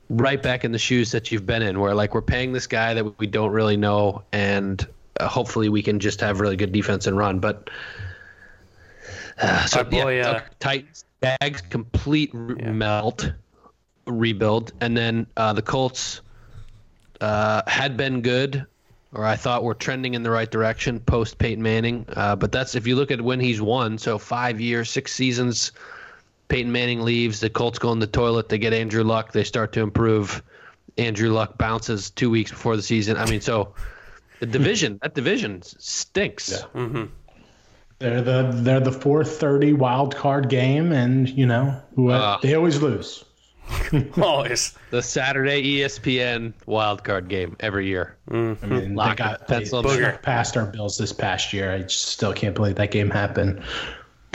right 0.10 0.42
back 0.42 0.64
in 0.64 0.72
the 0.72 0.80
shoes 0.80 1.12
that 1.12 1.32
you've 1.32 1.46
been 1.46 1.62
in, 1.62 1.80
where 1.80 1.96
like 1.96 2.14
we're 2.14 2.22
paying 2.22 2.54
this 2.54 2.68
guy 2.68 2.94
that 2.94 3.18
we 3.20 3.28
don't 3.28 3.52
really 3.52 3.78
know, 3.78 4.24
and 4.32 4.86
uh, 5.20 5.28
hopefully 5.28 5.70
we 5.70 5.82
can 5.82 6.00
just 6.00 6.22
have 6.22 6.40
really 6.40 6.56
good 6.56 6.72
defense 6.72 7.08
and 7.08 7.18
run. 7.18 7.40
But 7.40 7.70
uh, 9.42 9.66
so 9.66 9.84
boy, 9.84 10.18
yeah, 10.18 10.30
uh, 10.30 10.42
Titans, 10.60 11.06
Jags, 11.24 11.62
complete 11.62 12.32
re- 12.34 12.72
melt, 12.72 13.32
rebuild, 14.06 14.74
and 14.82 14.96
then 14.96 15.28
uh, 15.38 15.54
the 15.54 15.62
Colts 15.62 16.22
uh, 17.22 17.64
had 17.68 17.98
been 17.98 18.22
good, 18.22 18.66
or 19.12 19.26
I 19.26 19.36
thought 19.36 19.64
were 19.64 19.74
trending 19.74 20.14
in 20.14 20.24
the 20.24 20.32
right 20.32 20.50
direction 20.50 21.00
post 21.00 21.38
Peyton 21.38 21.64
Manning. 21.64 22.06
Uh, 22.10 22.36
but 22.36 22.52
that's 22.52 22.76
if 22.76 22.86
you 22.86 22.96
look 22.96 23.12
at 23.12 23.22
when 23.22 23.40
he's 23.40 23.62
won, 23.62 23.98
so 23.98 24.18
five 24.18 24.62
years, 24.62 24.90
six 24.90 25.14
seasons. 25.14 25.72
Peyton 26.48 26.72
Manning 26.72 27.02
leaves, 27.02 27.40
the 27.40 27.50
Colts 27.50 27.80
go 27.80 27.92
in 27.92 28.00
the 28.00 28.08
toilet. 28.08 28.50
They 28.50 28.58
get 28.58 28.74
Andrew 28.74 29.04
Luck, 29.04 29.32
they 29.32 29.44
start 29.44 29.74
to 29.74 29.82
improve. 29.82 30.44
Andrew 30.98 31.30
Luck 31.32 31.58
bounces 31.58 32.10
two 32.10 32.30
weeks 32.30 32.52
before 32.52 32.76
the 32.76 32.82
season. 32.84 33.18
I 33.18 33.30
mean, 33.30 33.42
so 33.42 33.74
the 34.40 34.46
division, 34.46 35.00
that 35.02 35.14
division 35.16 35.62
stinks. 35.64 36.64
Yeah. 36.74 37.06
They're 38.00 38.22
the 38.22 38.52
they're 38.54 38.80
the 38.82 38.92
430 38.92 39.74
wild 39.74 40.16
card 40.16 40.50
game, 40.50 40.92
and 40.92 41.30
you 41.30 41.46
know 41.46 41.82
who 41.96 42.12
Uh. 42.12 42.38
they 42.42 42.54
always 42.54 42.82
lose. 42.82 43.24
always. 44.22 44.74
The 44.92 45.02
Saturday 45.02 45.64
ESPN 45.80 46.54
wild 46.66 47.04
card 47.04 47.30
game 47.30 47.56
every 47.62 47.88
year. 47.88 48.16
I 48.30 48.34
mean, 48.36 48.58
they 48.62 48.88
Lock 48.90 49.14
it, 49.14 49.18
got 49.18 49.48
pencil 49.48 49.82
they. 49.82 49.90
Booger. 49.90 50.22
past 50.22 50.56
our 50.58 50.66
Bills 50.66 50.98
this 50.98 51.14
past 51.14 51.52
year. 51.54 51.72
I 51.72 51.80
just 51.80 52.06
still 52.08 52.34
can't 52.34 52.54
believe 52.54 52.76
that 52.76 52.92
game 52.92 53.10
happened. 53.10 53.64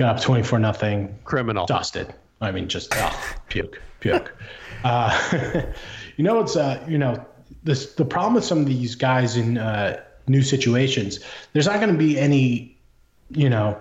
Got 0.01 0.17
up 0.17 0.23
24 0.23 0.59
nothing, 0.61 1.19
Criminal. 1.25 1.67
dusted. 1.67 2.15
I 2.41 2.53
mean, 2.53 2.69
just 2.69 2.91
oh, 2.97 3.35
puke, 3.51 3.83
puke. 4.01 4.35
Uh, 4.83 5.15
you 6.17 6.25
know, 6.25 6.41
it's 6.41 6.57
uh, 6.57 6.83
you 6.89 6.97
know, 6.97 7.23
this 7.65 7.93
the 7.97 8.05
problem 8.07 8.33
with 8.33 8.45
some 8.45 8.61
of 8.61 8.67
these 8.67 8.95
guys 8.95 9.37
in 9.37 9.59
uh, 9.59 10.03
new 10.27 10.41
situations. 10.41 11.21
There's 11.53 11.67
not 11.67 11.81
going 11.81 11.93
to 11.93 11.99
be 11.99 12.19
any, 12.19 12.79
you 13.29 13.51
know, 13.51 13.79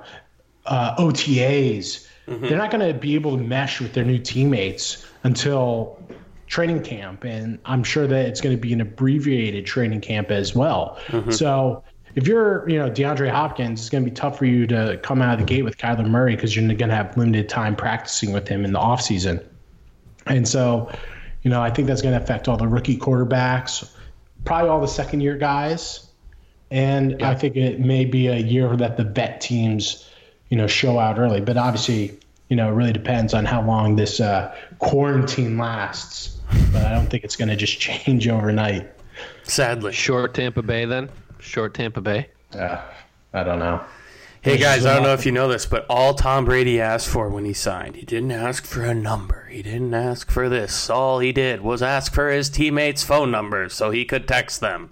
uh, 0.65 0.97
OTAs. 0.97 2.05
They're 2.27 2.57
not 2.57 2.69
going 2.69 2.85
to 2.85 2.99
be 2.99 3.15
able 3.15 3.37
to 3.37 3.41
mesh 3.41 3.79
with 3.79 3.93
their 3.93 4.03
new 4.03 4.19
teammates 4.19 5.05
until 5.23 6.03
training 6.47 6.83
camp, 6.83 7.23
and 7.23 7.59
I'm 7.63 7.85
sure 7.85 8.05
that 8.07 8.25
it's 8.25 8.41
going 8.41 8.57
to 8.57 8.61
be 8.61 8.73
an 8.73 8.81
abbreviated 8.81 9.65
training 9.65 10.01
camp 10.01 10.31
as 10.31 10.53
well. 10.53 10.99
So. 11.31 11.85
If 12.15 12.27
you're, 12.27 12.67
you 12.69 12.79
know, 12.79 12.89
DeAndre 12.89 13.29
Hopkins, 13.29 13.81
it's 13.81 13.89
going 13.89 14.03
to 14.03 14.09
be 14.09 14.15
tough 14.15 14.37
for 14.37 14.45
you 14.45 14.65
to 14.67 14.99
come 15.03 15.21
out 15.21 15.33
of 15.33 15.39
the 15.39 15.45
gate 15.45 15.63
with 15.63 15.77
Kyler 15.77 16.07
Murray 16.07 16.35
because 16.35 16.55
you're 16.55 16.67
going 16.67 16.89
to 16.89 16.95
have 16.95 17.15
limited 17.17 17.49
time 17.49 17.75
practicing 17.75 18.33
with 18.33 18.47
him 18.47 18.65
in 18.65 18.73
the 18.73 18.79
offseason. 18.79 19.43
And 20.25 20.47
so, 20.47 20.91
you 21.43 21.49
know, 21.49 21.61
I 21.61 21.69
think 21.69 21.87
that's 21.87 22.01
going 22.01 22.17
to 22.17 22.21
affect 22.21 22.47
all 22.47 22.57
the 22.57 22.67
rookie 22.67 22.97
quarterbacks, 22.97 23.89
probably 24.45 24.69
all 24.69 24.81
the 24.81 24.87
second 24.87 25.21
year 25.21 25.37
guys. 25.37 26.07
And 26.71 27.23
I 27.23 27.33
think 27.33 27.55
it 27.55 27.79
may 27.79 28.05
be 28.05 28.27
a 28.27 28.37
year 28.37 28.75
that 28.75 28.97
the 28.97 29.03
vet 29.03 29.41
teams, 29.41 30.07
you 30.49 30.57
know, 30.57 30.67
show 30.67 30.99
out 30.99 31.17
early. 31.17 31.41
But 31.41 31.57
obviously, 31.57 32.19
you 32.49 32.55
know, 32.55 32.69
it 32.69 32.73
really 32.73 32.93
depends 32.93 33.33
on 33.33 33.45
how 33.45 33.63
long 33.63 33.95
this 33.95 34.19
uh, 34.19 34.55
quarantine 34.77 35.57
lasts. 35.57 36.37
But 36.71 36.85
I 36.85 36.93
don't 36.93 37.07
think 37.07 37.23
it's 37.23 37.35
going 37.35 37.49
to 37.49 37.55
just 37.55 37.79
change 37.79 38.27
overnight. 38.27 38.89
Sadly. 39.43 39.93
Short 39.93 40.33
Tampa 40.33 40.61
Bay 40.61 40.85
then. 40.85 41.09
Short 41.39 41.73
Tampa 41.73 42.01
Bay. 42.01 42.29
Yeah, 42.53 42.83
I 43.33 43.43
don't 43.43 43.59
know. 43.59 43.81
Hey 44.41 44.57
guys, 44.57 44.85
I 44.85 44.93
don't 44.93 45.03
know 45.03 45.13
if 45.13 45.25
you 45.25 45.33
know 45.33 45.49
this, 45.49 45.65
but 45.65 45.85
all 45.89 46.13
Tom 46.13 46.45
Brady 46.45 46.79
asked 46.79 47.09
for 47.09 47.27
when 47.27 47.43
he 47.43 47.51
signed, 47.51 47.97
he 47.97 48.05
didn't 48.05 48.31
ask 48.31 48.65
for 48.65 48.83
a 48.83 48.93
number. 48.93 49.47
He 49.51 49.61
didn't 49.61 49.93
ask 49.93 50.31
for 50.31 50.47
this. 50.47 50.89
All 50.89 51.19
he 51.19 51.33
did 51.33 51.59
was 51.59 51.81
ask 51.81 52.13
for 52.13 52.29
his 52.29 52.49
teammates' 52.49 53.03
phone 53.03 53.31
numbers 53.31 53.73
so 53.73 53.91
he 53.91 54.05
could 54.05 54.29
text 54.29 54.61
them. 54.61 54.91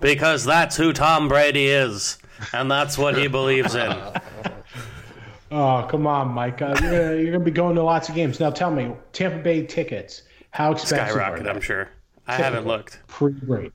Because 0.00 0.44
that's 0.44 0.76
who 0.76 0.92
Tom 0.92 1.28
Brady 1.28 1.66
is. 1.66 2.18
And 2.52 2.68
that's 2.70 2.98
what 2.98 3.16
he 3.16 3.28
believes 3.28 3.74
in. 3.74 3.96
Oh, 5.50 5.86
come 5.90 6.06
on, 6.06 6.28
Mike. 6.28 6.60
Uh, 6.60 6.76
you're 6.80 6.90
gonna, 6.90 7.14
you're 7.16 7.32
gonna 7.32 7.44
be 7.44 7.50
going 7.50 7.74
to 7.76 7.82
lots 7.82 8.08
of 8.08 8.14
games. 8.14 8.38
Now, 8.38 8.50
tell 8.50 8.70
me, 8.70 8.92
Tampa 9.12 9.38
Bay 9.38 9.64
tickets, 9.64 10.22
how 10.50 10.72
expensive 10.72 10.98
are? 10.98 11.10
Skyrocket, 11.10 11.46
are 11.46 11.50
I'm 11.50 11.60
sure. 11.60 11.88
I 12.26 12.34
haven't 12.34 12.66
looked. 12.66 13.00
Pre-rate. 13.06 13.72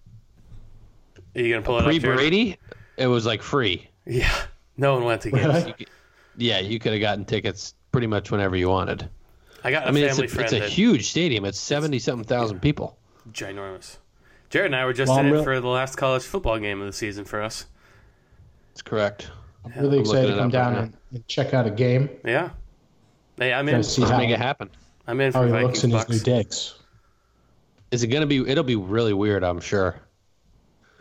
Are 1.36 1.42
you 1.42 1.50
going 1.50 1.62
to 1.62 1.66
pull 1.66 1.80
it 1.80 1.84
Pre 1.84 1.96
up, 1.98 2.02
Jared? 2.02 2.18
Brady, 2.18 2.58
it 2.98 3.08
was 3.08 3.26
like 3.26 3.42
free. 3.42 3.90
Yeah. 4.06 4.34
No 4.78 4.96
one 4.96 5.04
went 5.06 5.22
to 5.22 5.32
games. 5.32 5.46
Really? 5.46 5.68
You 5.68 5.74
could- 5.74 5.88
yeah, 6.36 6.60
you 6.60 6.80
could 6.80 6.94
have 6.94 7.02
gotten 7.02 7.26
tickets 7.26 7.76
pretty 7.92 8.08
much 8.08 8.32
whenever 8.32 8.56
you 8.56 8.68
wanted. 8.70 9.08
I 9.64 9.70
got 9.72 9.84
a 9.84 9.88
I 9.88 9.92
mean, 9.92 10.04
it's 10.04 10.16
family 10.16 10.26
a, 10.26 10.30
friend 10.30 10.52
it's 10.54 10.66
a 10.66 10.68
huge 10.68 11.10
stadium. 11.12 11.46
It's 11.46 11.60
seventy 11.60 12.00
something 12.00 12.28
thousand 12.28 12.60
people. 12.60 12.98
ginormous. 13.32 13.98
Jared 14.50 14.68
and 14.68 14.76
I 14.76 14.86
were 14.86 14.94
just 14.94 15.10
Well, 15.12 15.20
in 15.20 15.28
I'm 15.28 15.36
it 15.36 15.44
for 15.44 15.60
the 15.62 15.68
last 15.68 15.96
college 15.96 16.24
football 16.24 16.58
game 16.60 16.82
of 16.82 16.88
the 16.88 16.94
season 16.94 17.24
for 17.24 17.42
us. 17.42 17.68
That's 18.72 18.82
correct. 18.82 19.30
I'm 19.64 19.72
really 19.80 19.98
I'm 19.98 20.02
excited 20.02 20.32
to 20.32 20.38
come 20.38 20.50
down 20.50 20.74
right 20.74 20.84
and, 20.86 20.98
and 21.12 21.28
check 21.28 21.54
out 21.54 21.68
a 21.68 21.72
game. 21.72 22.10
Yeah. 22.26 22.50
Hey, 23.38 23.54
I'm 23.54 23.68
in. 23.70 23.76
Gotta 23.76 23.84
see 23.84 24.02
Let's 24.02 24.12
how, 24.12 24.18
make 24.18 24.32
it 24.32 24.40
happen. 24.40 24.70
I'm 25.08 25.22
in 25.22 25.32
how 25.34 25.42
for 25.42 25.46
he 25.46 25.52
Vikings 25.52 25.84
looks 25.84 25.84
in 25.84 25.92
his 25.92 26.10
new 26.10 26.34
digs. 26.34 26.76
Is 27.92 28.04
it 28.04 28.08
gonna 28.08 28.26
be? 28.26 28.40
It'll 28.50 28.64
be 28.64 28.76
really 28.76 29.14
weird. 29.14 29.44
I'm 29.44 29.60
sure. 29.62 30.00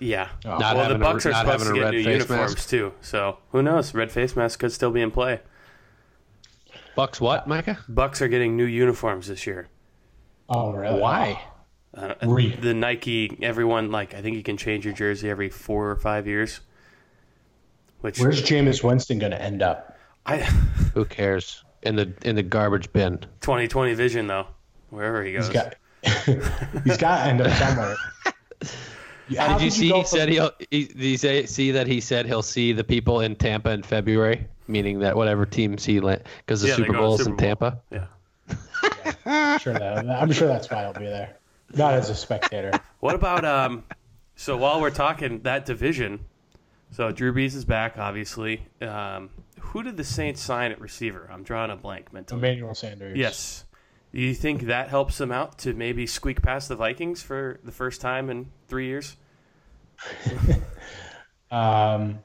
Yeah. 0.02 0.30
Oh. 0.44 0.58
Not 0.58 0.76
well, 0.76 0.88
the 0.88 0.94
Bucs 0.96 1.26
a, 1.26 1.32
are 1.32 1.44
supposed 1.44 1.66
to 1.66 1.74
get 1.74 1.90
new 1.92 1.98
uniforms 1.98 2.54
mask. 2.54 2.68
too, 2.68 2.92
so 3.00 3.38
who 3.50 3.62
knows? 3.62 3.94
Red 3.94 4.10
face 4.10 4.34
mask 4.34 4.58
could 4.58 4.72
still 4.72 4.90
be 4.90 5.00
in 5.00 5.10
play. 5.10 5.40
Bucs 6.96 7.20
what, 7.20 7.46
Micah? 7.46 7.78
Bucs 7.90 8.20
are 8.20 8.28
getting 8.28 8.56
new 8.56 8.64
uniforms 8.64 9.28
this 9.28 9.46
year. 9.46 9.68
Oh, 10.48 10.72
really? 10.72 11.00
Why? 11.00 11.42
Uh, 11.94 12.14
Re- 12.22 12.54
the 12.54 12.74
Nike, 12.74 13.38
everyone 13.42 13.90
like 13.90 14.14
I 14.14 14.22
think 14.22 14.36
you 14.36 14.42
can 14.42 14.56
change 14.56 14.84
your 14.84 14.94
jersey 14.94 15.30
every 15.30 15.48
four 15.48 15.90
or 15.90 15.96
five 15.96 16.26
years. 16.26 16.60
Which 18.00 18.18
Where's 18.18 18.42
Jameis 18.42 18.82
Winston 18.82 19.18
going 19.18 19.32
to 19.32 19.40
end 19.40 19.62
up? 19.62 19.96
I 20.26 20.38
Who 20.94 21.04
cares? 21.04 21.62
In 21.82 21.96
the 21.96 22.12
in 22.22 22.36
the 22.36 22.42
garbage 22.42 22.92
bin. 22.92 23.18
2020 23.40 23.94
vision 23.94 24.26
though, 24.26 24.46
wherever 24.90 25.22
he 25.22 25.32
goes. 25.32 25.46
He's 25.48 25.54
got. 25.54 25.74
he's 26.84 26.96
got 26.96 27.18
to 27.18 27.30
end 27.30 27.40
up 27.40 27.52
somewhere. 27.56 27.96
How 29.36 29.56
Did 29.58 29.64
you 29.64 29.70
see? 29.70 29.88
go 29.88 29.96
He 29.96 30.02
from- 30.02 30.08
said 30.08 30.28
he'll. 30.28 30.50
He, 30.70 30.84
did 30.86 30.96
you 30.98 31.16
say, 31.16 31.46
see 31.46 31.70
that 31.72 31.86
he 31.86 32.00
said 32.00 32.26
he'll 32.26 32.42
see 32.42 32.72
the 32.72 32.84
people 32.84 33.20
in 33.20 33.36
Tampa 33.36 33.70
in 33.70 33.82
February, 33.82 34.46
meaning 34.68 34.98
that 35.00 35.16
whatever 35.16 35.46
teams 35.46 35.84
he 35.84 36.00
because 36.00 36.60
the 36.62 36.68
Yeah, 36.68 36.76
Super 36.76 36.92
go 36.92 36.98
Bowl 36.98 37.14
is 37.14 37.26
in 37.26 37.32
Bowl. 37.32 37.38
Tampa. 37.38 37.80
Yeah. 37.90 38.06
I'm 39.24 39.58
sure 39.60 39.74
that, 39.74 40.08
I'm 40.08 40.32
sure 40.32 40.48
that's 40.48 40.70
why 40.70 40.82
I'll 40.84 40.92
be 40.92 41.04
there. 41.06 41.36
Not 41.74 41.94
as 41.94 42.10
a 42.10 42.14
spectator. 42.14 42.72
What 43.00 43.14
about 43.14 43.44
um? 43.44 43.84
So 44.36 44.56
while 44.56 44.80
we're 44.80 44.90
talking 44.90 45.40
that 45.42 45.64
division, 45.66 46.20
so 46.90 47.12
Drew 47.12 47.32
Brees 47.32 47.54
is 47.54 47.64
back, 47.64 47.96
obviously. 47.98 48.66
Um, 48.80 49.30
who 49.60 49.82
did 49.82 49.96
the 49.96 50.04
Saints 50.04 50.42
sign 50.42 50.72
at 50.72 50.80
receiver? 50.80 51.28
I'm 51.32 51.44
drawing 51.44 51.70
a 51.70 51.76
blank 51.76 52.12
mentally. 52.12 52.38
Emmanuel 52.40 52.74
Sanders. 52.74 53.16
Yes. 53.16 53.64
Do 54.12 54.20
you 54.20 54.34
think 54.34 54.62
that 54.62 54.88
helps 54.88 55.18
them 55.18 55.32
out 55.32 55.58
to 55.60 55.72
maybe 55.72 56.06
squeak 56.06 56.42
past 56.42 56.68
the 56.68 56.76
Vikings 56.76 57.22
for 57.22 57.60
the 57.64 57.72
first 57.72 58.00
time 58.00 58.28
in 58.28 58.50
three 58.68 58.86
years? 58.86 59.16
Um, 61.52 62.20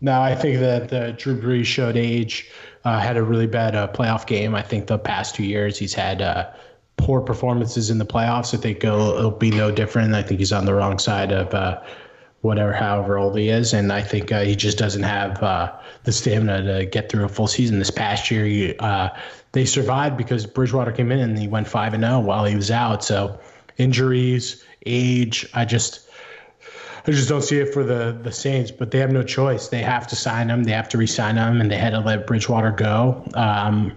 No, 0.00 0.20
I 0.20 0.34
think 0.34 0.60
that 0.60 0.88
the 0.88 1.12
Drew 1.18 1.38
Brees 1.40 1.66
showed 1.66 1.96
age. 1.96 2.50
Uh, 2.84 2.98
had 2.98 3.16
a 3.16 3.22
really 3.22 3.46
bad 3.46 3.76
uh, 3.76 3.88
playoff 3.88 4.26
game. 4.26 4.54
I 4.54 4.62
think 4.62 4.86
the 4.86 4.98
past 4.98 5.34
two 5.34 5.44
years 5.44 5.78
he's 5.78 5.94
had 5.94 6.22
uh, 6.22 6.50
poor 6.96 7.20
performances 7.20 7.90
in 7.90 7.98
the 7.98 8.06
playoffs. 8.06 8.54
I 8.54 8.56
think 8.56 8.82
it'll, 8.82 9.16
it'll, 9.16 9.30
be 9.30 9.50
no 9.50 9.70
different. 9.70 10.14
I 10.14 10.22
think 10.22 10.40
he's 10.40 10.52
on 10.52 10.64
the 10.64 10.74
wrong 10.74 10.98
side 10.98 11.30
of 11.30 11.54
uh, 11.54 11.80
whatever, 12.42 12.72
however 12.72 13.18
old 13.18 13.36
he 13.36 13.48
is, 13.48 13.72
and 13.72 13.92
I 13.92 14.02
think 14.02 14.30
uh, 14.30 14.42
he 14.42 14.54
just 14.54 14.78
doesn't 14.78 15.02
have 15.02 15.42
uh, 15.42 15.72
the 16.04 16.12
stamina 16.12 16.78
to 16.78 16.86
get 16.86 17.08
through 17.08 17.24
a 17.24 17.28
full 17.28 17.46
season. 17.48 17.78
This 17.78 17.90
past 17.90 18.30
year, 18.30 18.44
he, 18.44 18.74
they 19.52 19.64
survived 19.64 20.16
because 20.16 20.46
Bridgewater 20.46 20.92
came 20.92 21.12
in 21.12 21.20
and 21.20 21.38
he 21.38 21.48
went 21.48 21.68
five 21.68 21.94
and 21.94 22.02
zero 22.02 22.20
while 22.20 22.44
he 22.44 22.56
was 22.56 22.70
out. 22.70 23.04
So 23.04 23.38
injuries, 23.78 24.64
age, 24.86 25.48
I 25.54 25.64
just 25.64 26.08
I 27.06 27.10
just 27.10 27.28
don't 27.28 27.42
see 27.42 27.58
it 27.58 27.72
for 27.72 27.82
the 27.84 28.18
the 28.22 28.32
Saints, 28.32 28.70
but 28.70 28.90
they 28.90 28.98
have 28.98 29.10
no 29.10 29.22
choice. 29.22 29.68
They 29.68 29.82
have 29.82 30.06
to 30.08 30.16
sign 30.16 30.48
him. 30.48 30.64
They 30.64 30.72
have 30.72 30.88
to 30.90 30.98
re-sign 30.98 31.36
him, 31.36 31.60
and 31.60 31.70
they 31.70 31.76
had 31.76 31.90
to 31.90 32.00
let 32.00 32.26
Bridgewater 32.26 32.70
go. 32.70 33.24
Um, 33.34 33.96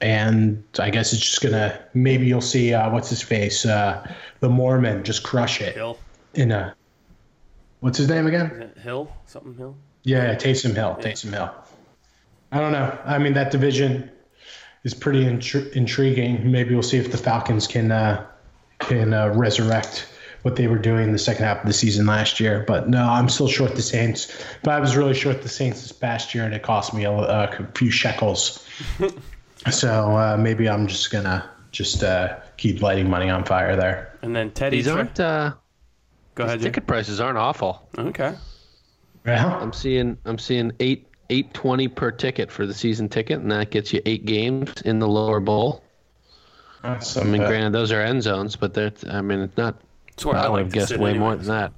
and 0.00 0.62
I 0.78 0.90
guess 0.90 1.12
it's 1.12 1.22
just 1.22 1.40
gonna 1.40 1.78
maybe 1.94 2.26
you'll 2.26 2.40
see 2.40 2.72
uh, 2.72 2.90
what's 2.90 3.08
his 3.08 3.22
face, 3.22 3.66
uh, 3.66 4.06
the 4.40 4.48
Mormon, 4.48 5.04
just 5.04 5.22
crush 5.22 5.60
it 5.60 5.76
in 6.34 6.52
a 6.52 6.75
what's 7.80 7.98
his 7.98 8.08
name 8.08 8.26
again? 8.26 8.72
Hill, 8.82 9.12
something 9.26 9.54
Hill. 9.54 9.76
Yeah, 10.02 10.34
Taysom 10.34 10.74
Hill. 10.74 10.96
Yeah. 10.98 11.04
Taysom 11.04 11.32
Hill. 11.32 11.50
I 12.52 12.60
don't 12.60 12.72
know. 12.72 12.96
I 13.04 13.18
mean, 13.18 13.34
that 13.34 13.50
division 13.50 14.10
is 14.84 14.94
pretty 14.94 15.24
intri- 15.24 15.70
intriguing. 15.72 16.50
Maybe 16.50 16.74
we'll 16.74 16.82
see 16.82 16.98
if 16.98 17.10
the 17.10 17.18
Falcons 17.18 17.66
can 17.66 17.90
uh, 17.90 18.24
can 18.78 19.12
uh, 19.12 19.28
resurrect 19.34 20.08
what 20.42 20.54
they 20.54 20.68
were 20.68 20.78
doing 20.78 21.06
in 21.06 21.12
the 21.12 21.18
second 21.18 21.44
half 21.44 21.58
of 21.58 21.66
the 21.66 21.72
season 21.72 22.06
last 22.06 22.38
year. 22.38 22.64
But 22.68 22.88
no, 22.88 23.02
I'm 23.02 23.28
still 23.28 23.48
short 23.48 23.74
the 23.74 23.82
Saints. 23.82 24.32
But 24.62 24.74
I 24.74 24.80
was 24.80 24.96
really 24.96 25.14
short 25.14 25.42
the 25.42 25.48
Saints 25.48 25.82
this 25.82 25.90
past 25.90 26.34
year, 26.34 26.44
and 26.44 26.54
it 26.54 26.62
cost 26.62 26.94
me 26.94 27.04
a, 27.04 27.10
a 27.10 27.66
few 27.74 27.90
shekels. 27.90 28.64
so 29.70 30.16
uh, 30.16 30.36
maybe 30.38 30.68
I'm 30.68 30.86
just 30.86 31.10
gonna 31.10 31.50
just 31.72 32.04
uh, 32.04 32.36
keep 32.56 32.80
lighting 32.80 33.10
money 33.10 33.28
on 33.28 33.44
fire 33.44 33.74
there. 33.74 34.16
And 34.22 34.36
then 34.36 34.52
Teddy. 34.52 34.76
These 34.76 34.88
aren't. 34.88 35.18
Uh, 35.18 35.54
Go 36.36 36.44
ahead. 36.44 36.60
Ticket 36.60 36.74
Jim. 36.74 36.84
prices 36.84 37.20
aren't 37.20 37.38
awful. 37.38 37.88
Okay. 37.98 38.34
Yeah. 39.26 39.56
I'm 39.56 39.72
seeing. 39.72 40.16
I'm 40.24 40.38
seeing 40.38 40.72
eight 40.78 41.08
eight 41.30 41.52
twenty 41.52 41.88
per 41.88 42.12
ticket 42.12 42.52
for 42.52 42.66
the 42.66 42.74
season 42.74 43.08
ticket, 43.08 43.40
and 43.40 43.50
that 43.50 43.70
gets 43.70 43.92
you 43.92 44.00
eight 44.06 44.24
games 44.24 44.72
in 44.84 45.00
the 45.00 45.08
lower 45.08 45.40
bowl. 45.40 45.82
I 46.84 47.24
mean, 47.24 47.42
granted, 47.42 47.72
those 47.72 47.90
are 47.90 48.00
end 48.00 48.22
zones, 48.22 48.54
but 48.54 48.74
they're. 48.74 48.92
I 49.10 49.20
mean, 49.22 49.40
it's 49.40 49.56
not 49.56 49.80
that's 50.10 50.24
what 50.24 50.36
I, 50.36 50.44
I 50.44 50.48
would 50.48 50.60
have 50.60 50.72
guessed 50.72 50.96
way 50.96 51.10
anyways. 51.10 51.18
more 51.18 51.36
than 51.36 51.46
that. 51.48 51.72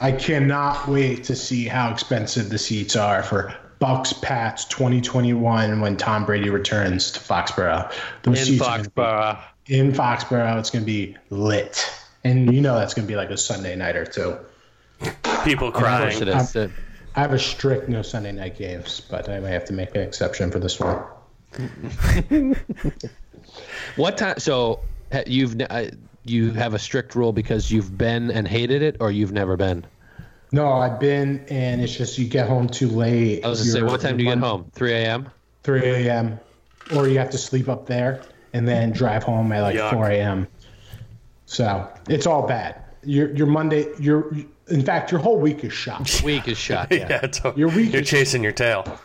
I 0.00 0.10
cannot 0.10 0.88
wait 0.88 1.22
to 1.24 1.36
see 1.36 1.66
how 1.68 1.92
expensive 1.92 2.50
the 2.50 2.58
seats 2.58 2.96
are 2.96 3.22
for 3.22 3.54
Bucs 3.80 4.20
Pats 4.20 4.64
2021 4.64 5.80
when 5.80 5.96
Tom 5.96 6.24
Brady 6.24 6.50
returns 6.50 7.12
to 7.12 7.20
Foxborough. 7.20 7.92
Those 8.22 8.48
in 8.48 8.56
Foxborough. 8.56 9.38
Be, 9.66 9.78
in 9.78 9.92
Foxborough, 9.92 10.58
it's 10.58 10.70
going 10.70 10.82
to 10.82 10.86
be 10.86 11.16
lit. 11.30 11.88
And 12.24 12.52
you 12.54 12.60
know 12.60 12.76
that's 12.78 12.94
going 12.94 13.06
to 13.06 13.12
be 13.12 13.16
like 13.16 13.30
a 13.30 13.36
Sunday 13.36 13.74
night 13.76 13.96
or 13.96 14.06
two. 14.06 14.36
People 15.44 15.72
crying. 15.72 16.22
Of 16.22 16.28
course. 16.28 16.56
I 17.14 17.20
have 17.20 17.32
a 17.32 17.38
strict 17.38 17.88
no 17.88 18.02
Sunday 18.02 18.32
night 18.32 18.56
games, 18.56 19.02
but 19.10 19.28
I 19.28 19.40
may 19.40 19.50
have 19.50 19.64
to 19.66 19.72
make 19.72 19.94
an 19.94 20.02
exception 20.02 20.50
for 20.50 20.58
this 20.58 20.80
one. 20.80 21.02
what 23.96 24.16
time? 24.16 24.38
So 24.38 24.80
you've 25.26 25.60
uh, 25.68 25.86
you 26.24 26.52
have 26.52 26.74
a 26.74 26.78
strict 26.78 27.14
rule 27.14 27.32
because 27.32 27.70
you've 27.70 27.98
been 27.98 28.30
and 28.30 28.48
hated 28.48 28.82
it, 28.82 28.96
or 29.00 29.10
you've 29.10 29.32
never 29.32 29.56
been? 29.56 29.84
No, 30.52 30.72
I've 30.72 31.00
been, 31.00 31.44
and 31.48 31.80
it's 31.80 31.94
just 31.96 32.18
you 32.18 32.26
get 32.26 32.48
home 32.48 32.68
too 32.68 32.88
late. 32.88 33.44
I 33.44 33.48
was 33.48 33.60
gonna 33.60 33.72
say, 33.72 33.82
what 33.82 34.00
time 34.00 34.16
do 34.16 34.24
you 34.24 34.30
get 34.30 34.38
home? 34.38 34.70
3 34.74 34.92
a.m. 34.92 35.30
3 35.62 35.80
a.m. 35.80 36.38
Or 36.94 37.08
you 37.08 37.18
have 37.18 37.30
to 37.30 37.38
sleep 37.38 37.68
up 37.68 37.86
there 37.86 38.22
and 38.52 38.68
then 38.68 38.92
drive 38.92 39.22
home 39.22 39.50
at 39.52 39.62
like 39.62 39.76
Yuck. 39.76 39.92
4 39.92 40.10
a.m. 40.10 40.46
So 41.52 41.86
it's 42.08 42.26
all 42.26 42.46
bad. 42.46 42.82
Your 43.04 43.30
your 43.36 43.46
Monday, 43.46 43.86
your 44.00 44.32
in 44.68 44.82
fact, 44.82 45.12
your 45.12 45.20
whole 45.20 45.38
week 45.38 45.64
is 45.64 45.72
shot. 45.72 46.22
Week 46.24 46.48
is 46.48 46.56
shot. 46.56 46.88
Yeah, 46.90 47.08
yeah 47.10 47.30
a, 47.44 47.58
your 47.58 47.68
week. 47.68 47.92
You're 47.92 48.00
chasing 48.00 48.42
your 48.42 48.52
tail. 48.52 48.98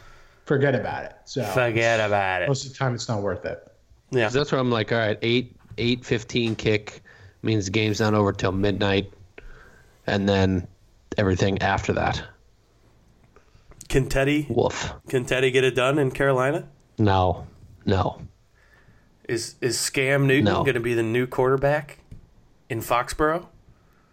Forget 0.46 0.74
about 0.74 1.04
it. 1.04 1.16
So 1.26 1.44
forget 1.44 2.00
about 2.00 2.44
it. 2.44 2.48
Most 2.48 2.66
of 2.66 2.72
the 2.72 2.78
time, 2.78 2.96
it's 2.96 3.10
not 3.10 3.22
worth 3.22 3.44
it. 3.44 3.70
Yeah, 4.12 4.30
that's 4.30 4.54
where 4.54 4.62
I'm 4.62 4.72
like, 4.72 4.94
all 4.94 4.98
right, 4.98 5.18
eight 5.22 5.58
eight 5.78 6.06
fifteen 6.06 6.56
kick 6.56 7.02
means 7.42 7.66
the 7.66 7.72
game's 7.72 8.00
not 8.00 8.14
over 8.14 8.32
till 8.32 8.54
midnight, 8.54 9.12
and 10.06 10.30
then 10.30 10.66
everything 11.18 11.62
after 11.62 11.92
that. 11.94 12.24
Can 13.90 14.08
Teddy? 14.08 14.48
Wolf. 14.50 14.94
Can 15.10 15.26
Teddy 15.26 15.52
get 15.52 15.66
it 15.66 15.76
done 15.76 16.00
in 16.00 16.12
Carolina? 16.12 16.70
No, 16.98 17.46
no. 17.86 18.22
Is 19.28 19.56
is 19.60 19.78
Scam 19.78 20.28
Newton 20.28 20.46
no. 20.46 20.64
going 20.64 20.76
to 20.76 20.80
be 20.80 20.94
the 20.94 21.04
new 21.04 21.28
quarterback 21.28 22.00
in 22.70 22.82
Foxborough? 22.82 23.46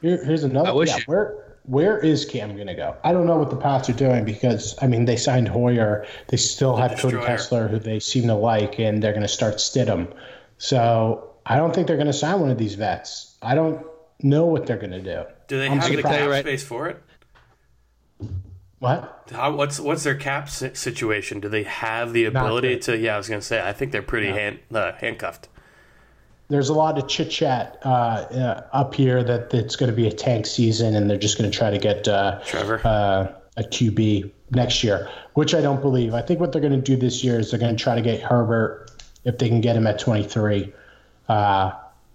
Here, 0.00 0.22
here's 0.24 0.44
another. 0.44 0.68
I 0.68 0.72
wish 0.72 0.90
yeah, 0.90 1.00
where 1.06 1.56
where 1.66 1.98
is 1.98 2.24
Cam 2.24 2.54
going 2.54 2.66
to 2.66 2.74
go? 2.74 2.96
I 3.02 3.12
don't 3.12 3.26
know 3.26 3.38
what 3.38 3.50
the 3.50 3.56
Pats 3.56 3.88
are 3.88 3.94
doing 3.94 4.24
because 4.24 4.76
I 4.82 4.86
mean 4.86 5.06
they 5.06 5.16
signed 5.16 5.48
Hoyer, 5.48 6.06
they 6.28 6.36
still 6.36 6.76
the 6.76 6.88
have 6.88 6.98
Cody 6.98 7.18
Kessler, 7.18 7.68
who 7.68 7.78
they 7.78 8.00
seem 8.00 8.26
to 8.26 8.34
like, 8.34 8.78
and 8.78 9.02
they're 9.02 9.12
going 9.12 9.22
to 9.22 9.28
start 9.28 9.54
Stidham. 9.54 10.12
So 10.58 11.34
I 11.46 11.56
don't 11.56 11.74
think 11.74 11.86
they're 11.86 11.96
going 11.96 12.06
to 12.06 12.12
sign 12.12 12.40
one 12.40 12.50
of 12.50 12.58
these 12.58 12.74
vets. 12.74 13.36
I 13.42 13.54
don't 13.54 13.84
know 14.20 14.46
what 14.46 14.66
they're 14.66 14.78
going 14.78 14.92
to 14.92 15.02
do. 15.02 15.24
Do 15.48 15.58
they 15.58 15.68
I'm 15.68 15.78
have 15.78 15.90
the 15.90 16.02
cap 16.02 16.28
right. 16.28 16.44
space 16.44 16.62
for 16.62 16.88
it? 16.88 17.02
What? 18.78 19.30
How, 19.32 19.54
what's 19.56 19.80
what's 19.80 20.04
their 20.04 20.14
cap 20.14 20.50
situation? 20.50 21.40
Do 21.40 21.48
they 21.48 21.62
have 21.62 22.12
the 22.12 22.26
ability 22.26 22.78
to? 22.80 22.96
Yeah, 22.96 23.14
I 23.14 23.16
was 23.16 23.28
going 23.28 23.40
to 23.40 23.46
say. 23.46 23.66
I 23.66 23.72
think 23.72 23.92
they're 23.92 24.02
pretty 24.02 24.28
hand, 24.28 24.58
uh, 24.72 24.92
handcuffed. 24.92 25.48
There's 26.48 26.68
a 26.68 26.74
lot 26.74 26.98
of 26.98 27.08
chit 27.08 27.30
chat 27.30 27.78
uh, 27.84 27.88
uh, 27.88 28.66
up 28.72 28.94
here 28.94 29.24
that 29.24 29.54
it's 29.54 29.76
going 29.76 29.90
to 29.90 29.96
be 29.96 30.06
a 30.06 30.12
tank 30.12 30.46
season, 30.46 30.94
and 30.94 31.08
they're 31.08 31.16
just 31.16 31.38
going 31.38 31.50
to 31.50 31.56
try 31.56 31.70
to 31.70 31.78
get 31.78 32.06
uh, 32.06 32.40
Trevor 32.44 32.80
uh, 32.84 33.32
a 33.56 33.62
QB 33.62 34.30
next 34.50 34.84
year, 34.84 35.08
which 35.34 35.54
I 35.54 35.62
don't 35.62 35.80
believe. 35.80 36.12
I 36.12 36.20
think 36.20 36.40
what 36.40 36.52
they're 36.52 36.60
going 36.60 36.74
to 36.74 36.80
do 36.80 36.96
this 36.96 37.24
year 37.24 37.40
is 37.40 37.50
they're 37.50 37.60
going 37.60 37.74
to 37.74 37.82
try 37.82 37.94
to 37.94 38.02
get 38.02 38.20
Herbert 38.20 38.90
if 39.24 39.38
they 39.38 39.48
can 39.48 39.62
get 39.62 39.74
him 39.74 39.86
at 39.86 39.98
23 39.98 40.72
uh, 41.28 41.72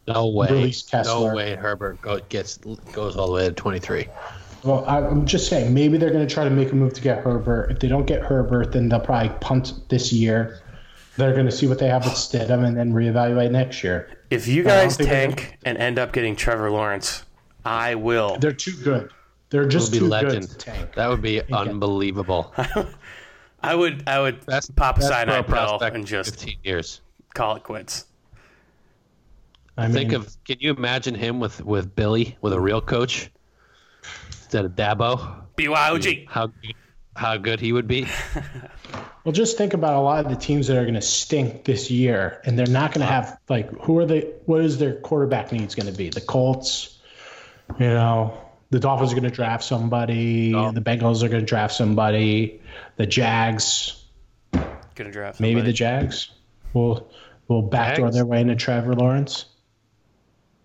no 0.07 0.27
way. 0.27 0.73
No 1.05 1.33
way 1.33 1.55
Herbert 1.55 2.01
go, 2.01 2.19
gets 2.29 2.57
goes 2.57 3.15
all 3.15 3.27
the 3.27 3.33
way 3.33 3.47
to 3.47 3.53
23. 3.53 4.07
Well, 4.63 4.83
I'm 4.87 5.25
just 5.25 5.47
saying 5.47 5.73
maybe 5.73 5.97
they're 5.97 6.11
going 6.11 6.27
to 6.27 6.33
try 6.33 6.43
to 6.43 6.49
make 6.49 6.71
a 6.71 6.75
move 6.75 6.93
to 6.93 7.01
get 7.01 7.23
Herbert. 7.23 7.71
If 7.71 7.79
they 7.79 7.87
don't 7.87 8.05
get 8.05 8.21
Herbert, 8.21 8.73
then 8.73 8.89
they'll 8.89 8.99
probably 8.99 9.29
punt 9.39 9.73
this 9.89 10.11
year. 10.11 10.61
They're 11.17 11.33
going 11.33 11.45
to 11.45 11.51
see 11.51 11.67
what 11.67 11.79
they 11.79 11.87
have 11.87 12.05
with 12.05 12.13
Stidham 12.13 12.65
and 12.65 12.77
then 12.77 12.93
reevaluate 12.93 13.51
next 13.51 13.83
year. 13.83 14.09
If 14.29 14.47
you 14.47 14.63
guys 14.63 14.95
tank 14.95 15.57
and 15.65 15.77
end 15.77 15.99
up 15.99 16.13
getting 16.13 16.35
Trevor 16.35 16.71
Lawrence, 16.71 17.23
I 17.65 17.95
will. 17.95 18.37
They're 18.37 18.53
too 18.53 18.75
good. 18.83 19.11
They're 19.49 19.67
just 19.67 19.93
too 19.93 20.07
legend. 20.07 20.47
good 20.47 20.49
to 20.51 20.57
tank. 20.57 20.95
That 20.95 21.07
would 21.07 21.21
be 21.21 21.41
unbelievable. 21.51 22.53
I 23.61 23.75
would 23.75 24.07
I 24.07 24.19
would 24.19 24.45
best, 24.45 24.75
pop 24.75 24.99
a 24.99 25.01
cyanide 25.01 25.47
pill 25.47 25.79
and 25.81 26.05
just 26.05 26.31
15 26.31 26.59
years. 26.63 27.01
call 27.33 27.55
it 27.55 27.63
quits. 27.63 28.05
I 29.77 29.87
mean, 29.87 29.93
think 29.93 30.13
of 30.13 30.37
can 30.45 30.57
you 30.59 30.71
imagine 30.71 31.15
him 31.15 31.39
with 31.39 31.63
with 31.63 31.95
Billy 31.95 32.37
with 32.41 32.53
a 32.53 32.59
real 32.59 32.81
coach 32.81 33.31
instead 34.27 34.65
of 34.65 34.73
Dabo? 34.73 35.43
BYOG. 35.57 36.27
How 36.27 36.51
how 37.19 37.35
good 37.37 37.59
he 37.59 37.73
would 37.73 37.87
be. 37.87 38.07
well, 39.23 39.33
just 39.33 39.57
think 39.57 39.73
about 39.73 39.95
a 39.95 39.99
lot 39.99 40.25
of 40.25 40.31
the 40.31 40.37
teams 40.37 40.67
that 40.67 40.77
are 40.77 40.83
going 40.83 40.93
to 40.93 41.01
stink 41.01 41.65
this 41.65 41.91
year, 41.91 42.41
and 42.45 42.57
they're 42.57 42.65
not 42.65 42.93
going 42.93 43.05
to 43.05 43.11
have 43.11 43.37
like 43.49 43.69
who 43.81 43.99
are 43.99 44.05
they? 44.05 44.21
What 44.45 44.61
is 44.61 44.77
their 44.77 44.95
quarterback 44.95 45.51
needs 45.51 45.75
going 45.75 45.91
to 45.91 45.97
be? 45.97 46.09
The 46.09 46.21
Colts, 46.21 46.97
you 47.77 47.87
know, 47.87 48.39
the 48.69 48.79
Dolphins 48.79 49.11
are 49.11 49.15
going 49.15 49.29
to 49.29 49.35
draft 49.35 49.65
somebody. 49.65 50.53
Oh. 50.55 50.71
The 50.71 50.81
Bengals 50.81 51.21
are 51.21 51.27
going 51.27 51.41
to 51.41 51.45
draft 51.45 51.75
somebody. 51.75 52.61
The 52.95 53.05
Jags. 53.05 54.01
Going 54.53 54.65
to 54.95 55.11
draft 55.11 55.37
somebody. 55.37 55.55
maybe 55.55 55.65
the 55.65 55.73
Jags 55.73 56.29
will 56.73 57.11
will 57.49 57.63
backdoor 57.63 58.07
Jags? 58.07 58.15
their 58.15 58.25
way 58.25 58.39
into 58.39 58.55
Trevor 58.55 58.95
Lawrence. 58.95 59.45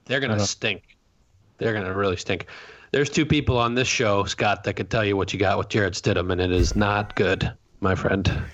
They're 0.05 0.21
gonna 0.21 0.41
stink. 0.41 0.97
They're 1.59 1.73
gonna 1.73 1.95
really 1.95 2.17
stink. 2.17 2.47
There's 2.95 3.11
two 3.11 3.27
people 3.27 3.59
on 3.59 3.75
this 3.75 3.89
show, 3.89 4.23
Scott, 4.23 4.63
that 4.63 4.75
could 4.75 4.89
tell 4.89 5.05
you 5.05 5.17
what 5.17 5.33
you 5.33 5.39
got 5.41 5.59
with 5.59 5.69
Jarrett 5.69 5.95
Stidham, 5.95 6.31
and 6.31 6.41
it 6.41 6.53
is 6.53 6.77
not 6.77 7.17
good, 7.17 7.53
my 7.81 7.97
friend. 7.97 8.45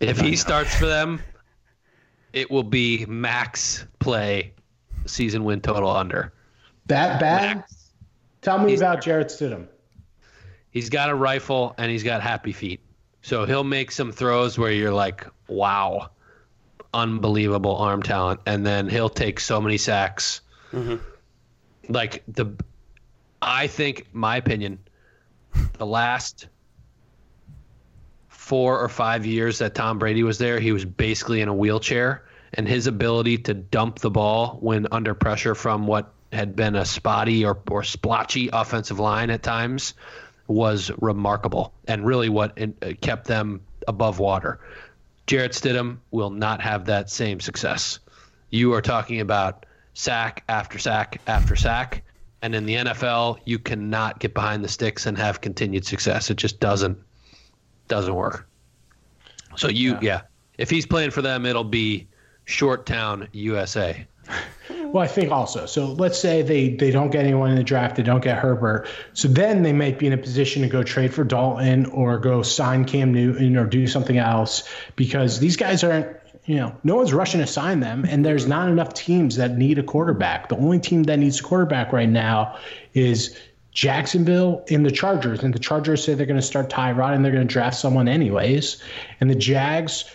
If 0.00 0.20
he 0.20 0.36
starts 0.36 0.74
for 0.74 0.84
them, 0.84 1.22
it 2.34 2.50
will 2.50 2.62
be 2.62 3.06
max 3.06 3.86
play, 4.00 4.52
season 5.06 5.44
win 5.44 5.62
total 5.62 5.88
under. 5.88 6.34
That 6.88 7.18
bad? 7.20 7.56
Max. 7.56 7.88
Tell 8.42 8.58
me 8.58 8.72
he's, 8.72 8.82
about 8.82 9.00
Jarrett 9.00 9.28
Stidham. 9.28 9.66
He's 10.70 10.90
got 10.90 11.08
a 11.08 11.14
rifle 11.14 11.74
and 11.78 11.90
he's 11.90 12.02
got 12.02 12.20
happy 12.20 12.52
feet. 12.52 12.80
So 13.22 13.46
he'll 13.46 13.64
make 13.64 13.92
some 13.92 14.12
throws 14.12 14.58
where 14.58 14.72
you're 14.72 14.92
like, 14.92 15.26
wow, 15.46 16.10
unbelievable 16.92 17.76
arm 17.76 18.02
talent. 18.02 18.40
And 18.44 18.66
then 18.66 18.90
he'll 18.90 19.08
take 19.08 19.40
so 19.40 19.58
many 19.58 19.78
sacks 19.78 20.42
Mm-hmm. 20.72 20.96
Like 21.90 22.22
the, 22.28 22.54
I 23.48 23.66
think 23.66 24.08
my 24.12 24.36
opinion, 24.36 24.78
the 25.78 25.86
last 25.86 26.48
four 28.28 28.78
or 28.78 28.90
five 28.90 29.24
years 29.24 29.58
that 29.58 29.74
Tom 29.74 29.98
Brady 29.98 30.22
was 30.22 30.36
there, 30.36 30.60
he 30.60 30.70
was 30.70 30.84
basically 30.84 31.40
in 31.40 31.48
a 31.48 31.54
wheelchair, 31.54 32.24
and 32.52 32.68
his 32.68 32.86
ability 32.86 33.38
to 33.38 33.54
dump 33.54 34.00
the 34.00 34.10
ball 34.10 34.58
when 34.60 34.86
under 34.92 35.14
pressure 35.14 35.54
from 35.54 35.86
what 35.86 36.12
had 36.30 36.56
been 36.56 36.76
a 36.76 36.84
spotty 36.84 37.46
or, 37.46 37.58
or 37.70 37.82
splotchy 37.82 38.50
offensive 38.52 38.98
line 38.98 39.30
at 39.30 39.42
times 39.42 39.94
was 40.46 40.90
remarkable 40.98 41.72
and 41.86 42.04
really 42.04 42.28
what 42.28 42.58
uh, 42.60 42.92
kept 43.00 43.26
them 43.26 43.62
above 43.86 44.18
water. 44.18 44.60
Jarrett 45.26 45.52
Stidham 45.52 46.00
will 46.10 46.30
not 46.30 46.60
have 46.60 46.84
that 46.84 47.08
same 47.08 47.40
success. 47.40 47.98
You 48.50 48.74
are 48.74 48.82
talking 48.82 49.20
about 49.20 49.64
sack 49.94 50.44
after 50.50 50.78
sack 50.78 51.22
after 51.26 51.56
sack. 51.56 52.02
And 52.40 52.54
in 52.54 52.66
the 52.66 52.74
NFL, 52.74 53.40
you 53.44 53.58
cannot 53.58 54.20
get 54.20 54.32
behind 54.32 54.62
the 54.62 54.68
sticks 54.68 55.06
and 55.06 55.18
have 55.18 55.40
continued 55.40 55.84
success. 55.84 56.30
It 56.30 56.36
just 56.36 56.60
doesn't 56.60 56.98
doesn't 57.88 58.14
work. 58.14 58.48
So 59.56 59.68
you 59.68 59.92
yeah. 59.94 59.98
yeah. 60.02 60.20
If 60.56 60.70
he's 60.70 60.86
playing 60.86 61.10
for 61.10 61.22
them, 61.22 61.46
it'll 61.46 61.64
be 61.64 62.08
short 62.44 62.86
town 62.86 63.28
USA. 63.32 64.06
Well, 64.70 65.04
I 65.04 65.06
think 65.06 65.30
also. 65.30 65.66
So 65.66 65.92
let's 65.92 66.18
say 66.18 66.40
they 66.40 66.70
they 66.70 66.90
don't 66.90 67.10
get 67.10 67.24
anyone 67.24 67.50
in 67.50 67.56
the 67.56 67.62
draft, 67.62 67.96
they 67.96 68.02
don't 68.02 68.22
get 68.22 68.38
Herbert. 68.38 68.86
So 69.12 69.28
then 69.28 69.62
they 69.62 69.72
might 69.72 69.98
be 69.98 70.06
in 70.06 70.14
a 70.14 70.18
position 70.18 70.62
to 70.62 70.68
go 70.68 70.82
trade 70.82 71.12
for 71.12 71.24
Dalton 71.24 71.86
or 71.86 72.18
go 72.18 72.42
sign 72.42 72.86
Cam 72.86 73.12
Newton 73.12 73.56
or 73.56 73.66
do 73.66 73.86
something 73.86 74.16
else 74.16 74.66
because 74.96 75.40
these 75.40 75.56
guys 75.56 75.84
aren't. 75.84 76.17
You 76.48 76.56
know, 76.56 76.74
no 76.82 76.96
one's 76.96 77.12
rushing 77.12 77.42
to 77.42 77.46
sign 77.46 77.80
them, 77.80 78.06
and 78.08 78.24
there's 78.24 78.46
not 78.46 78.70
enough 78.70 78.94
teams 78.94 79.36
that 79.36 79.58
need 79.58 79.78
a 79.78 79.82
quarterback. 79.82 80.48
The 80.48 80.56
only 80.56 80.78
team 80.78 81.02
that 81.02 81.18
needs 81.18 81.40
a 81.40 81.42
quarterback 81.42 81.92
right 81.92 82.08
now 82.08 82.56
is 82.94 83.36
Jacksonville 83.72 84.64
and 84.70 84.84
the 84.84 84.90
Chargers. 84.90 85.42
And 85.42 85.52
the 85.52 85.58
Chargers 85.58 86.02
say 86.02 86.14
they're 86.14 86.24
going 86.24 86.40
to 86.40 86.46
start 86.46 86.70
Tyrod 86.70 87.14
and 87.14 87.22
they're 87.22 87.32
going 87.32 87.46
to 87.46 87.52
draft 87.52 87.76
someone 87.76 88.08
anyways. 88.08 88.82
And 89.20 89.28
the 89.28 89.34
Jags 89.34 90.06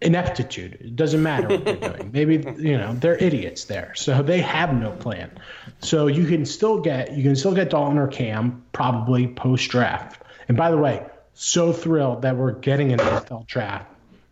ineptitude. 0.00 0.78
It 0.80 0.94
doesn't 0.94 1.20
matter 1.20 1.48
what 1.48 1.64
they're 1.64 1.94
doing. 1.94 2.10
Maybe 2.12 2.36
you 2.58 2.78
know 2.78 2.94
they're 2.94 3.18
idiots 3.18 3.64
there, 3.64 3.96
so 3.96 4.22
they 4.22 4.40
have 4.40 4.72
no 4.72 4.92
plan. 4.92 5.32
So 5.80 6.06
you 6.06 6.26
can 6.26 6.46
still 6.46 6.80
get 6.80 7.12
you 7.12 7.24
can 7.24 7.34
still 7.34 7.54
get 7.54 7.70
Dalton 7.70 7.98
or 7.98 8.06
Cam 8.06 8.64
probably 8.72 9.26
post 9.26 9.68
draft. 9.68 10.22
And 10.46 10.56
by 10.56 10.70
the 10.70 10.78
way, 10.78 11.04
so 11.34 11.72
thrilled 11.72 12.22
that 12.22 12.36
we're 12.36 12.52
getting 12.52 12.92
an 12.92 13.00
NFL 13.00 13.48
draft 13.48 13.90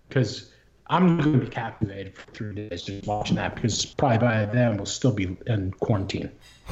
because 0.08 0.49
I'm 0.90 1.18
going 1.18 1.32
to 1.34 1.38
be 1.38 1.46
captivated 1.46 2.16
for 2.16 2.30
three 2.32 2.54
days 2.54 2.82
just 2.82 3.06
watching 3.06 3.36
that 3.36 3.54
because 3.54 3.86
probably 3.86 4.18
by 4.18 4.44
then 4.46 4.76
we'll 4.76 4.86
still 4.86 5.12
be 5.12 5.36
in 5.46 5.70
quarantine. 5.78 6.30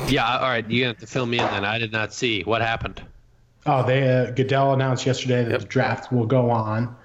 Yeah, 0.08 0.38
all 0.38 0.48
right. 0.48 0.68
You 0.68 0.86
have 0.86 0.98
to 0.98 1.06
fill 1.06 1.26
me 1.26 1.38
in 1.38 1.46
then. 1.46 1.64
I 1.64 1.78
did 1.78 1.92
not 1.92 2.12
see 2.12 2.42
what 2.42 2.60
happened. 2.60 3.00
Oh, 3.64 3.86
they 3.86 4.08
uh, 4.08 4.32
Goodell 4.32 4.72
announced 4.72 5.06
yesterday 5.06 5.44
that 5.44 5.50
yep. 5.52 5.60
the 5.60 5.66
draft 5.66 6.12
will 6.12 6.26
go 6.26 6.50
on, 6.50 6.96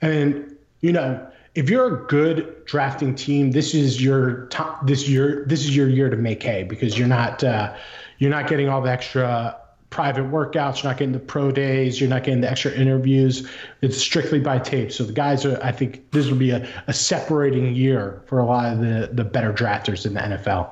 and 0.00 0.56
you 0.80 0.92
know 0.92 1.26
if 1.54 1.68
you're 1.68 2.02
a 2.02 2.06
good 2.06 2.64
drafting 2.64 3.14
team, 3.14 3.50
this 3.50 3.74
is 3.74 4.02
your 4.02 4.46
top, 4.46 4.86
this 4.86 5.08
year 5.08 5.44
this 5.46 5.60
is 5.60 5.76
your 5.76 5.88
year 5.88 6.08
to 6.08 6.16
make 6.16 6.42
hay 6.42 6.62
because 6.62 6.98
you're 6.98 7.08
not 7.08 7.44
uh, 7.44 7.74
you're 8.18 8.30
not 8.30 8.48
getting 8.48 8.68
all 8.68 8.80
the 8.80 8.90
extra 8.90 9.58
private 9.94 10.24
workouts, 10.24 10.82
you're 10.82 10.90
not 10.90 10.98
getting 10.98 11.12
the 11.12 11.20
pro 11.20 11.52
days, 11.52 12.00
you're 12.00 12.10
not 12.10 12.24
getting 12.24 12.40
the 12.40 12.50
extra 12.50 12.72
interviews. 12.72 13.48
It's 13.80 13.96
strictly 13.96 14.40
by 14.40 14.58
tape. 14.58 14.90
So 14.90 15.04
the 15.04 15.12
guys 15.12 15.46
are 15.46 15.62
I 15.62 15.70
think 15.70 16.10
this 16.10 16.26
will 16.26 16.36
be 16.36 16.50
a, 16.50 16.68
a 16.88 16.92
separating 16.92 17.74
year 17.74 18.20
for 18.26 18.40
a 18.40 18.44
lot 18.44 18.72
of 18.72 18.80
the 18.80 19.10
the 19.12 19.24
better 19.24 19.52
drafters 19.52 20.04
in 20.04 20.14
the 20.14 20.20
NFL. 20.20 20.70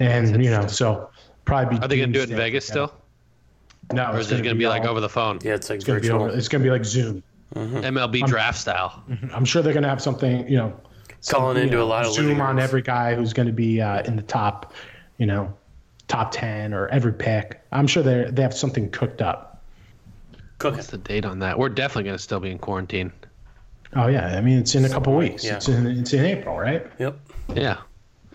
And 0.00 0.44
you 0.44 0.50
know, 0.50 0.66
so 0.66 1.10
probably 1.44 1.78
Are 1.78 1.86
they 1.86 1.98
gonna 1.98 2.12
do 2.12 2.20
it 2.20 2.30
in 2.30 2.36
Vegas 2.36 2.66
still? 2.66 2.92
No, 3.92 4.12
or 4.12 4.18
is 4.18 4.30
it 4.30 4.42
going 4.42 4.44
to 4.50 4.54
be, 4.54 4.60
be 4.60 4.68
like 4.68 4.84
over 4.84 5.00
the 5.00 5.08
phone? 5.08 5.38
Yeah, 5.42 5.54
it's 5.54 5.70
like 5.70 5.76
it's 5.76 5.84
going 5.86 6.02
to 6.02 6.06
be 6.06 6.12
over. 6.12 6.28
It's 6.28 6.48
going 6.48 6.62
to 6.62 6.66
be 6.66 6.70
like 6.70 6.84
Zoom. 6.84 7.22
Mm-hmm. 7.54 7.78
MLB 7.78 8.22
I'm, 8.22 8.28
draft 8.28 8.58
style. 8.58 9.02
Mm-hmm. 9.08 9.34
I'm 9.34 9.46
sure 9.46 9.62
they're 9.62 9.72
going 9.72 9.82
to 9.84 9.88
have 9.88 10.02
something, 10.02 10.46
you 10.46 10.58
know, 10.58 10.78
calling 11.26 11.56
into 11.56 11.76
know, 11.76 11.84
a 11.84 11.86
lot 11.86 12.04
of 12.04 12.12
zoom 12.12 12.42
on 12.42 12.58
every 12.58 12.82
guy 12.82 13.14
who's 13.14 13.32
going 13.32 13.46
to 13.46 13.52
be 13.52 13.80
uh, 13.80 14.02
in 14.02 14.16
the 14.16 14.22
top, 14.22 14.74
you 15.16 15.24
know, 15.24 15.52
top 16.08 16.32
ten 16.32 16.74
or 16.74 16.88
every 16.88 17.12
pick. 17.12 17.60
I'm 17.70 17.86
sure 17.86 18.02
they 18.02 18.30
they 18.30 18.42
have 18.42 18.54
something 18.54 18.90
cooked 18.90 19.22
up. 19.22 19.62
Cooking. 20.58 20.78
What's 20.78 20.90
the 20.90 20.98
date 20.98 21.24
on 21.24 21.38
that? 21.38 21.58
We're 21.58 21.68
definitely 21.68 22.04
going 22.04 22.16
to 22.16 22.22
still 22.22 22.40
be 22.40 22.50
in 22.50 22.58
quarantine. 22.58 23.12
Oh 23.94 24.08
yeah, 24.08 24.36
I 24.36 24.40
mean 24.40 24.58
it's 24.58 24.74
in 24.74 24.84
a 24.84 24.88
couple 24.88 25.14
weeks. 25.14 25.44
Yeah. 25.44 25.56
It's 25.56 25.68
in 25.68 25.86
it's 25.86 26.12
in 26.12 26.24
April, 26.24 26.58
right? 26.58 26.86
Yep. 26.98 27.18
Yeah. 27.54 27.78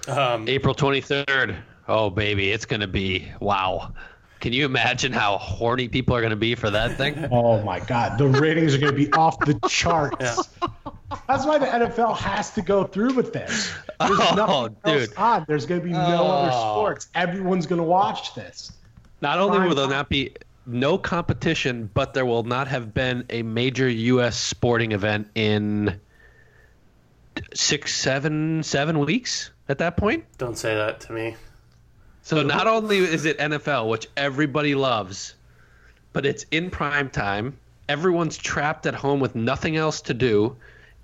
Um, 0.07 0.47
April 0.47 0.73
23rd. 0.73 1.57
Oh 1.87 2.09
baby, 2.09 2.51
it's 2.51 2.65
going 2.65 2.79
to 2.81 2.87
be 2.87 3.27
wow. 3.39 3.93
Can 4.39 4.51
you 4.51 4.65
imagine 4.65 5.13
how 5.13 5.37
horny 5.37 5.87
people 5.87 6.15
are 6.15 6.19
going 6.19 6.31
to 6.31 6.35
be 6.35 6.55
for 6.55 6.69
that 6.69 6.97
thing? 6.97 7.27
Oh 7.31 7.61
my 7.63 7.79
God, 7.79 8.17
the 8.17 8.27
ratings 8.27 8.73
are 8.75 8.77
going 8.77 8.91
to 8.93 8.97
be 8.97 9.11
off 9.13 9.39
the 9.39 9.57
charts. 9.69 10.49
Yeah. 10.61 10.67
That's 11.27 11.45
why 11.45 11.57
the 11.57 11.65
NFL 11.65 12.17
has 12.17 12.51
to 12.51 12.61
go 12.61 12.83
through 12.83 13.13
with 13.13 13.33
this. 13.33 13.71
There's 13.99 14.19
oh, 14.19 14.35
nothing 14.35 14.75
else 14.85 15.07
dude. 15.07 15.17
on. 15.17 15.45
There's 15.47 15.65
going 15.65 15.81
to 15.81 15.85
be 15.85 15.93
no 15.93 16.23
oh. 16.23 16.27
other 16.27 16.51
sports. 16.51 17.07
Everyone's 17.15 17.65
going 17.65 17.79
to 17.81 17.87
watch 17.87 18.35
this. 18.35 18.71
Not 19.21 19.39
only 19.39 19.67
will 19.67 19.75
there 19.75 19.87
not 19.87 20.09
be 20.09 20.35
no 20.65 20.97
competition, 20.97 21.89
but 21.93 22.13
there 22.13 22.25
will 22.25 22.43
not 22.43 22.67
have 22.67 22.93
been 22.93 23.25
a 23.29 23.41
major 23.43 23.87
U.S. 23.87 24.37
sporting 24.37 24.91
event 24.91 25.29
in 25.35 25.99
six, 27.53 27.95
seven, 27.95 28.63
seven 28.63 28.99
weeks 28.99 29.51
at 29.69 29.77
that 29.79 29.97
point. 29.97 30.25
Don't 30.37 30.57
say 30.57 30.75
that 30.75 30.99
to 31.01 31.13
me. 31.13 31.35
So 32.21 32.41
not 32.41 32.67
only 32.67 32.99
is 32.99 33.25
it 33.25 33.37
NFL, 33.37 33.89
which 33.89 34.07
everybody 34.15 34.75
loves, 34.75 35.35
but 36.13 36.25
it's 36.25 36.45
in 36.51 36.69
prime 36.69 37.09
time. 37.09 37.57
Everyone's 37.89 38.37
trapped 38.37 38.85
at 38.85 38.95
home 38.95 39.19
with 39.19 39.35
nothing 39.35 39.75
else 39.75 40.01
to 40.03 40.13
do, 40.13 40.55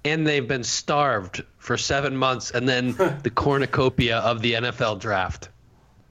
and 0.06 0.26
they've 0.26 0.48
been 0.48 0.64
starved 0.64 1.44
for 1.58 1.78
seven 1.78 2.16
months, 2.16 2.52
and 2.52 2.68
then 2.68 2.92
the 3.24 3.32
cornucopia 3.34 4.18
of 4.18 4.42
the 4.42 4.54
NFL 4.54 5.00
draft. 5.00 5.50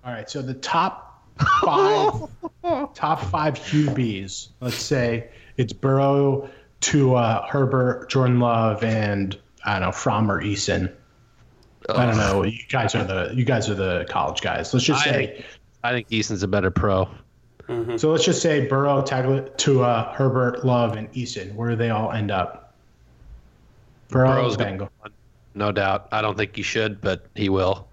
All 0.04 0.12
right, 0.12 0.28
so 0.28 0.42
the 0.42 0.54
top 0.54 1.22
five, 1.64 2.12
top 2.94 3.22
five 3.24 3.54
QBs. 3.54 4.48
Let's 4.60 4.76
say 4.76 5.30
it's 5.56 5.72
Burrow, 5.72 6.50
Tua, 6.80 7.46
Herbert, 7.48 8.10
Jordan 8.10 8.40
Love, 8.40 8.82
and 8.84 9.38
I 9.64 9.74
don't 9.74 9.82
know 9.82 9.92
Fromm 9.92 10.30
or 10.30 10.42
Eason. 10.42 10.92
I 11.88 12.06
don't 12.06 12.16
know. 12.16 12.44
You 12.44 12.58
guys 12.68 12.94
are 12.94 13.04
the 13.04 13.32
you 13.34 13.44
guys 13.44 13.70
are 13.70 13.74
the 13.74 14.06
college 14.08 14.40
guys. 14.40 14.74
Let's 14.74 14.84
just 14.84 15.04
say. 15.04 15.10
I 15.10 15.26
think, 15.26 15.46
I 15.84 15.92
think 15.92 16.06
Eason's 16.10 16.42
a 16.42 16.48
better 16.48 16.70
pro. 16.70 17.08
Mm-hmm. 17.68 17.96
So 17.98 18.10
let's 18.10 18.24
just 18.24 18.42
say 18.42 18.66
Burrow, 18.66 19.02
Tagli- 19.02 19.54
Tua, 19.56 20.12
Herbert, 20.14 20.64
Love, 20.64 20.96
and 20.96 21.10
Eason. 21.12 21.54
Where 21.54 21.70
do 21.70 21.76
they 21.76 21.90
all 21.90 22.12
end 22.12 22.30
up? 22.30 22.67
Burrow, 24.08 24.28
Burrow's 24.28 24.56
Bengal. 24.56 24.90
No 25.54 25.72
doubt. 25.72 26.08
I 26.12 26.22
don't 26.22 26.36
think 26.36 26.54
he 26.56 26.62
should, 26.62 27.00
but 27.00 27.26
he 27.34 27.48
will. 27.48 27.88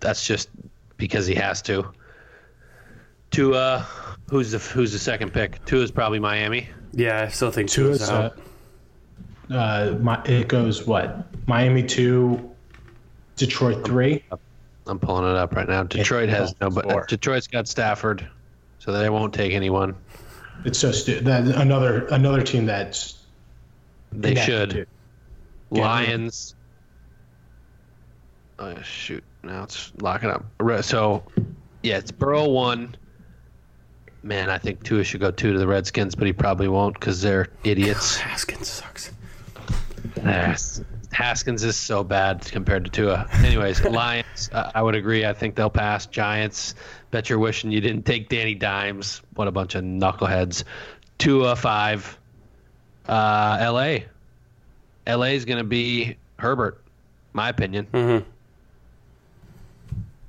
That's 0.00 0.26
just 0.26 0.48
because 0.96 1.26
he 1.26 1.34
has 1.34 1.62
to. 1.62 1.92
Tua, 3.30 3.86
who's 4.30 4.52
the 4.52 4.58
who's 4.58 4.92
the 4.92 4.98
second 4.98 5.32
pick? 5.32 5.64
Tua 5.64 5.82
is 5.82 5.90
probably 5.90 6.18
Miami. 6.18 6.68
Yeah, 6.92 7.24
I 7.24 7.28
still 7.28 7.50
think 7.50 7.68
Tua's, 7.68 7.98
Tua's 7.98 8.10
out. 8.10 8.38
Uh, 9.50 9.54
uh, 9.54 9.98
my, 10.00 10.22
it 10.24 10.48
goes 10.48 10.86
what 10.86 11.26
Miami 11.46 11.82
two, 11.82 12.50
Detroit 13.36 13.84
three. 13.84 14.24
I'm 14.86 14.98
pulling 14.98 15.30
it 15.30 15.36
up 15.36 15.54
right 15.54 15.68
now. 15.68 15.82
Detroit 15.82 16.30
has 16.30 16.54
no, 16.60 16.70
but 16.70 17.08
Detroit's 17.08 17.46
got 17.46 17.68
Stafford, 17.68 18.26
so 18.78 18.92
they 18.92 19.10
won't 19.10 19.34
take 19.34 19.52
anyone. 19.52 19.94
It's 20.64 20.78
so 20.78 20.90
stupid. 20.90 21.28
Another 21.28 22.06
another 22.06 22.42
team 22.42 22.64
that's 22.64 23.22
they 24.12 24.34
should. 24.34 24.88
Lions. 25.70 26.54
Oh 28.58 28.80
shoot! 28.82 29.22
Now 29.42 29.64
it's 29.64 29.92
locking 30.00 30.30
up. 30.30 30.44
So, 30.82 31.22
yeah, 31.82 31.98
it's 31.98 32.10
Burrow 32.10 32.48
one. 32.48 32.96
Man, 34.22 34.50
I 34.50 34.58
think 34.58 34.82
Tua 34.82 35.04
should 35.04 35.20
go 35.20 35.30
two 35.30 35.52
to 35.52 35.58
the 35.58 35.66
Redskins, 35.66 36.16
but 36.16 36.26
he 36.26 36.32
probably 36.32 36.68
won't 36.68 36.94
because 36.94 37.22
they're 37.22 37.48
idiots. 37.62 38.16
Haskins 38.18 38.68
sucks. 38.68 39.12
Yes. 40.16 40.82
Haskins 41.12 41.64
is 41.64 41.76
so 41.76 42.04
bad 42.04 42.44
compared 42.44 42.84
to 42.84 42.90
Tua. 42.90 43.28
Anyways, 43.32 43.84
Lions, 43.84 44.50
uh, 44.52 44.72
I 44.74 44.82
would 44.82 44.94
agree. 44.94 45.24
I 45.24 45.32
think 45.32 45.54
they'll 45.54 45.70
pass. 45.70 46.06
Giants, 46.06 46.74
bet 47.10 47.30
you're 47.30 47.38
wishing 47.38 47.70
you 47.70 47.80
didn't 47.80 48.04
take 48.04 48.28
Danny 48.28 48.54
Dimes. 48.54 49.22
What 49.34 49.48
a 49.48 49.52
bunch 49.52 49.74
of 49.74 49.84
knuckleheads. 49.84 50.64
Tua 51.18 51.56
five. 51.56 52.18
Uh, 53.08 53.56
L.A. 53.60 54.06
L.A. 55.08 55.34
is 55.34 55.46
going 55.46 55.58
to 55.58 55.64
be 55.64 56.16
Herbert, 56.38 56.80
my 57.32 57.48
opinion. 57.48 57.86
Mm-hmm. 57.92 58.28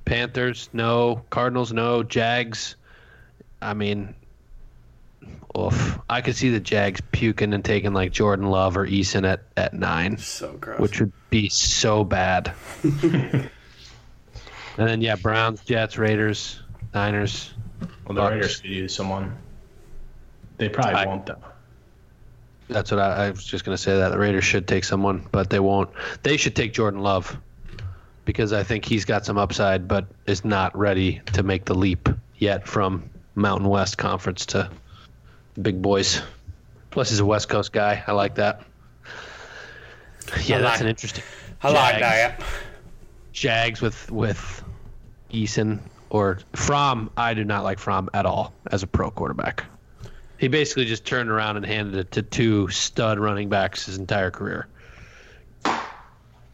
Panthers, 0.06 0.70
no. 0.72 1.22
Cardinals, 1.28 1.72
no. 1.72 2.02
Jags. 2.02 2.76
I 3.60 3.74
mean, 3.74 4.14
oof. 5.56 5.98
I 6.08 6.22
could 6.22 6.34
see 6.34 6.48
the 6.48 6.60
Jags 6.60 7.02
puking 7.12 7.52
and 7.52 7.62
taking 7.62 7.92
like 7.92 8.10
Jordan 8.10 8.46
Love 8.46 8.78
or 8.78 8.86
Eason 8.86 9.30
at, 9.30 9.42
at 9.56 9.74
nine. 9.74 10.16
So 10.16 10.54
gross. 10.54 10.80
Which 10.80 10.98
would 11.00 11.12
be 11.28 11.50
so 11.50 12.02
bad. 12.02 12.54
and 12.82 13.50
then 14.76 15.02
yeah, 15.02 15.16
Browns, 15.16 15.62
Jets, 15.62 15.98
Raiders, 15.98 16.58
Niners. 16.94 17.52
Well, 18.06 18.14
the 18.14 18.22
Bucs. 18.22 18.30
Raiders 18.30 18.60
could 18.62 18.70
use 18.70 18.94
someone. 18.94 19.36
They 20.56 20.70
probably 20.70 20.94
I, 20.94 21.06
won't 21.06 21.26
though. 21.26 21.36
That's 22.70 22.90
what 22.90 23.00
I, 23.00 23.26
I 23.26 23.30
was 23.30 23.44
just 23.44 23.64
going 23.64 23.76
to 23.76 23.82
say. 23.82 23.96
That 23.96 24.10
the 24.10 24.18
Raiders 24.18 24.44
should 24.44 24.68
take 24.68 24.84
someone, 24.84 25.26
but 25.32 25.50
they 25.50 25.60
won't. 25.60 25.90
They 26.22 26.36
should 26.36 26.54
take 26.54 26.72
Jordan 26.72 27.00
Love 27.00 27.36
because 28.24 28.52
I 28.52 28.62
think 28.62 28.84
he's 28.84 29.04
got 29.04 29.26
some 29.26 29.38
upside, 29.38 29.88
but 29.88 30.06
is 30.26 30.44
not 30.44 30.76
ready 30.76 31.20
to 31.32 31.42
make 31.42 31.64
the 31.64 31.74
leap 31.74 32.08
yet 32.38 32.66
from 32.66 33.10
Mountain 33.34 33.68
West 33.68 33.98
Conference 33.98 34.46
to 34.46 34.70
big 35.60 35.82
boys. 35.82 36.22
Plus, 36.90 37.10
he's 37.10 37.20
a 37.20 37.24
West 37.24 37.48
Coast 37.48 37.72
guy. 37.72 38.02
I 38.06 38.12
like 38.12 38.36
that. 38.36 38.62
Yeah, 40.44 40.58
I 40.58 40.60
that's 40.60 40.80
an 40.80 40.86
interesting. 40.86 41.24
I 41.62 41.70
like 41.70 41.98
Jags. 41.98 42.38
that. 42.38 42.46
Jags 43.32 43.80
with 43.80 44.10
with 44.10 44.62
Eason 45.32 45.80
or 46.08 46.38
Fromm. 46.54 47.10
I 47.16 47.34
do 47.34 47.44
not 47.44 47.64
like 47.64 47.78
Fromm 47.78 48.10
at 48.14 48.26
all 48.26 48.52
as 48.70 48.82
a 48.82 48.86
pro 48.86 49.10
quarterback. 49.10 49.64
He 50.40 50.48
basically 50.48 50.86
just 50.86 51.04
turned 51.04 51.28
around 51.28 51.58
and 51.58 51.66
handed 51.66 51.94
it 51.96 52.12
to 52.12 52.22
two 52.22 52.68
stud 52.68 53.18
running 53.18 53.50
backs 53.50 53.84
his 53.84 53.98
entire 53.98 54.30
career. 54.30 54.66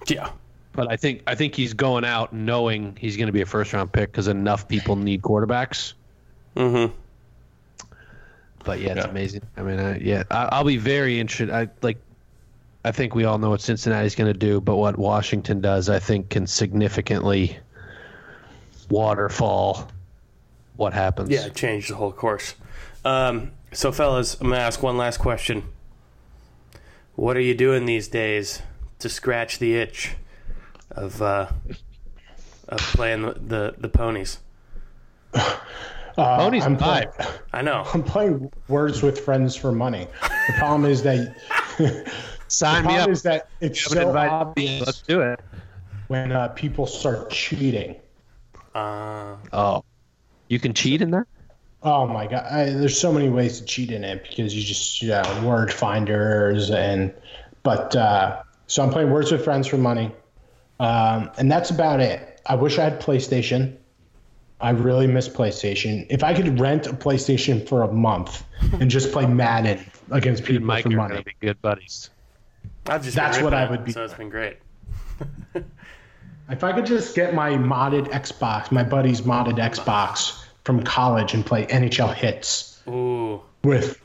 Yeah. 0.08 0.30
But 0.72 0.90
I 0.90 0.96
think 0.96 1.22
I 1.28 1.36
think 1.36 1.54
he's 1.54 1.72
going 1.72 2.04
out 2.04 2.32
knowing 2.32 2.96
he's 3.00 3.16
going 3.16 3.28
to 3.28 3.32
be 3.32 3.42
a 3.42 3.46
first 3.46 3.72
round 3.72 3.92
pick 3.92 4.10
because 4.10 4.26
enough 4.26 4.66
people 4.66 4.96
need 4.96 5.22
quarterbacks. 5.22 5.92
Mm-hmm. 6.56 6.92
But 8.64 8.80
yeah, 8.80 8.90
it's 8.90 9.04
Yeah. 9.04 9.10
amazing. 9.10 9.42
I 9.56 9.62
mean, 9.62 9.78
I, 9.78 9.98
yeah, 9.98 10.24
I, 10.32 10.48
I'll 10.50 10.64
be 10.64 10.76
very 10.78 11.20
interested. 11.20 11.50
I 11.50 11.68
like. 11.80 11.98
I 12.84 12.90
think 12.92 13.14
we 13.14 13.24
all 13.24 13.38
know 13.38 13.50
what 13.50 13.60
Cincinnati's 13.60 14.14
going 14.16 14.32
to 14.32 14.38
do, 14.38 14.60
but 14.60 14.76
what 14.76 14.96
Washington 14.98 15.60
does, 15.60 15.88
I 15.88 15.98
think, 16.00 16.28
can 16.30 16.46
significantly 16.46 17.56
waterfall 18.90 19.88
what 20.76 20.92
happens. 20.92 21.30
Yeah, 21.30 21.46
it 21.46 21.54
changed 21.54 21.90
the 21.90 21.94
whole 21.96 22.12
course. 22.12 22.54
Um, 23.04 23.50
so, 23.76 23.92
fellas, 23.92 24.40
I'm 24.40 24.48
gonna 24.48 24.60
ask 24.60 24.82
one 24.82 24.96
last 24.96 25.18
question. 25.18 25.64
What 27.14 27.36
are 27.36 27.40
you 27.40 27.54
doing 27.54 27.84
these 27.86 28.08
days 28.08 28.62
to 28.98 29.08
scratch 29.08 29.58
the 29.58 29.74
itch 29.76 30.16
of 30.90 31.20
uh, 31.22 31.48
of 32.68 32.78
playing 32.78 33.22
the, 33.22 33.32
the, 33.34 33.74
the 33.78 33.88
ponies? 33.88 34.38
Uh, 35.34 36.38
Ponies 36.38 36.64
I'm 36.64 36.78
five. 36.78 37.12
playing, 37.14 37.32
I 37.52 37.60
know. 37.62 37.84
I'm 37.92 38.02
playing 38.02 38.50
Words 38.68 39.02
with 39.02 39.20
Friends 39.20 39.54
for 39.54 39.70
money. 39.70 40.08
The 40.46 40.54
problem 40.56 40.90
is 40.90 41.02
that 41.02 41.36
the 41.78 42.10
sign 42.48 42.86
me 42.86 42.96
up. 42.96 43.10
is 43.10 43.22
that 43.24 43.48
it's 43.60 43.82
so 43.84 44.00
invited 44.08 44.30
me. 44.30 44.78
obvious 44.80 44.86
Let's 44.86 45.02
do 45.02 45.20
it. 45.20 45.40
when 46.08 46.32
uh, 46.32 46.48
people 46.48 46.86
start 46.86 47.30
cheating. 47.30 47.96
Uh, 48.74 49.36
Oh, 49.52 49.84
you 50.48 50.58
can 50.58 50.72
cheat 50.72 51.02
in 51.02 51.10
there. 51.10 51.26
Oh 51.82 52.06
my 52.06 52.26
god! 52.26 52.46
I, 52.50 52.64
there's 52.70 52.98
so 52.98 53.12
many 53.12 53.28
ways 53.28 53.60
to 53.60 53.66
cheat 53.66 53.90
in 53.90 54.02
it 54.02 54.22
because 54.28 54.54
you 54.56 54.62
just 54.62 55.02
yeah 55.02 55.44
word 55.44 55.72
finders 55.72 56.70
and 56.70 57.12
but 57.62 57.94
uh, 57.96 58.42
so 58.66 58.82
I'm 58.82 58.90
playing 58.90 59.10
Words 59.10 59.32
with 59.32 59.44
Friends 59.44 59.66
for 59.66 59.76
money, 59.76 60.12
um, 60.80 61.30
and 61.36 61.50
that's 61.50 61.70
about 61.70 62.00
it. 62.00 62.40
I 62.46 62.54
wish 62.54 62.78
I 62.78 62.84
had 62.84 63.00
PlayStation. 63.00 63.76
I 64.60 64.70
really 64.70 65.06
miss 65.06 65.28
PlayStation. 65.28 66.06
If 66.08 66.24
I 66.24 66.32
could 66.32 66.58
rent 66.58 66.86
a 66.86 66.92
PlayStation 66.92 67.68
for 67.68 67.82
a 67.82 67.92
month 67.92 68.44
and 68.72 68.90
just 68.90 69.12
play 69.12 69.26
Madden 69.26 69.84
against 70.10 70.42
You 70.42 70.46
and 70.46 70.54
people 70.54 70.66
Mike 70.66 70.84
for 70.84 70.90
money, 70.90 71.14
going 71.14 71.24
to 71.24 71.30
be 71.30 71.36
good 71.40 71.60
buddies. 71.60 72.10
I've 72.86 73.02
just 73.02 73.16
That's 73.16 73.40
what 73.40 73.52
I 73.52 73.68
would 73.68 73.84
be- 73.84 73.92
So 73.92 74.04
it's 74.04 74.14
been 74.14 74.30
great. 74.30 74.58
if 76.48 76.64
I 76.64 76.72
could 76.72 76.86
just 76.86 77.14
get 77.14 77.34
my 77.34 77.50
modded 77.50 78.08
Xbox, 78.08 78.70
my 78.70 78.84
buddy's 78.84 79.22
modded 79.22 79.58
Xbox 79.58 80.45
from 80.66 80.82
college 80.82 81.32
and 81.32 81.46
play 81.46 81.64
NHL 81.66 82.12
hits. 82.12 82.82
Ooh, 82.88 83.40
with 83.62 84.00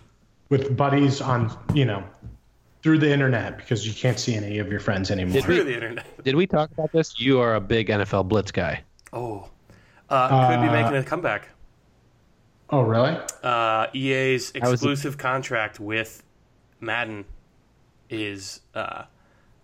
with 0.49 0.77
buddies 0.77 1.19
on 1.19 1.51
you 1.73 1.85
know 1.85 2.03
through 2.83 2.99
the 2.99 3.11
internet 3.11 3.57
because 3.57 3.85
you 3.87 3.93
can't 3.93 4.19
see 4.19 4.35
any 4.35 4.59
of 4.59 4.69
your 4.71 4.79
friends 4.79 5.09
anymore. 5.11 5.33
Did 5.33 5.47
we- 5.47 5.55
through 5.55 5.63
the 5.65 5.73
internet. 5.73 6.23
Did 6.23 6.35
we 6.35 6.45
talk 6.47 6.71
about 6.71 6.91
this? 6.91 7.19
You 7.19 7.39
are 7.39 7.55
a 7.55 7.59
big 7.61 7.89
NFL 7.89 8.27
blitz 8.27 8.51
guy. 8.51 8.83
Oh, 9.11 9.49
uh, 10.09 10.49
could 10.49 10.61
be 10.61 10.67
Uh, 10.69 10.71
making 10.71 10.95
a 10.97 11.03
comeback. 11.03 11.49
oh, 12.69 12.81
really? 12.81 13.17
Uh, 13.43 13.87
EA's 13.93 14.51
was 14.53 14.61
the- 14.61 14.71
exclusive 14.73 15.17
contract 15.17 15.79
with 15.79 16.23
Madden 16.79 17.25
is 18.09 18.61
uh, 18.75 19.03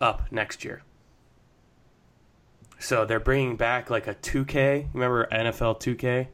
up 0.02 0.32
next 0.32 0.64
year. 0.66 0.82
So 2.80 3.06
they're 3.06 3.20
bringing 3.20 3.56
back 3.56 3.90
like 3.90 4.08
a 4.08 4.14
2K. 4.16 4.90
Remember 4.94 5.28
NFL 5.32 5.80
2K? 5.80 6.28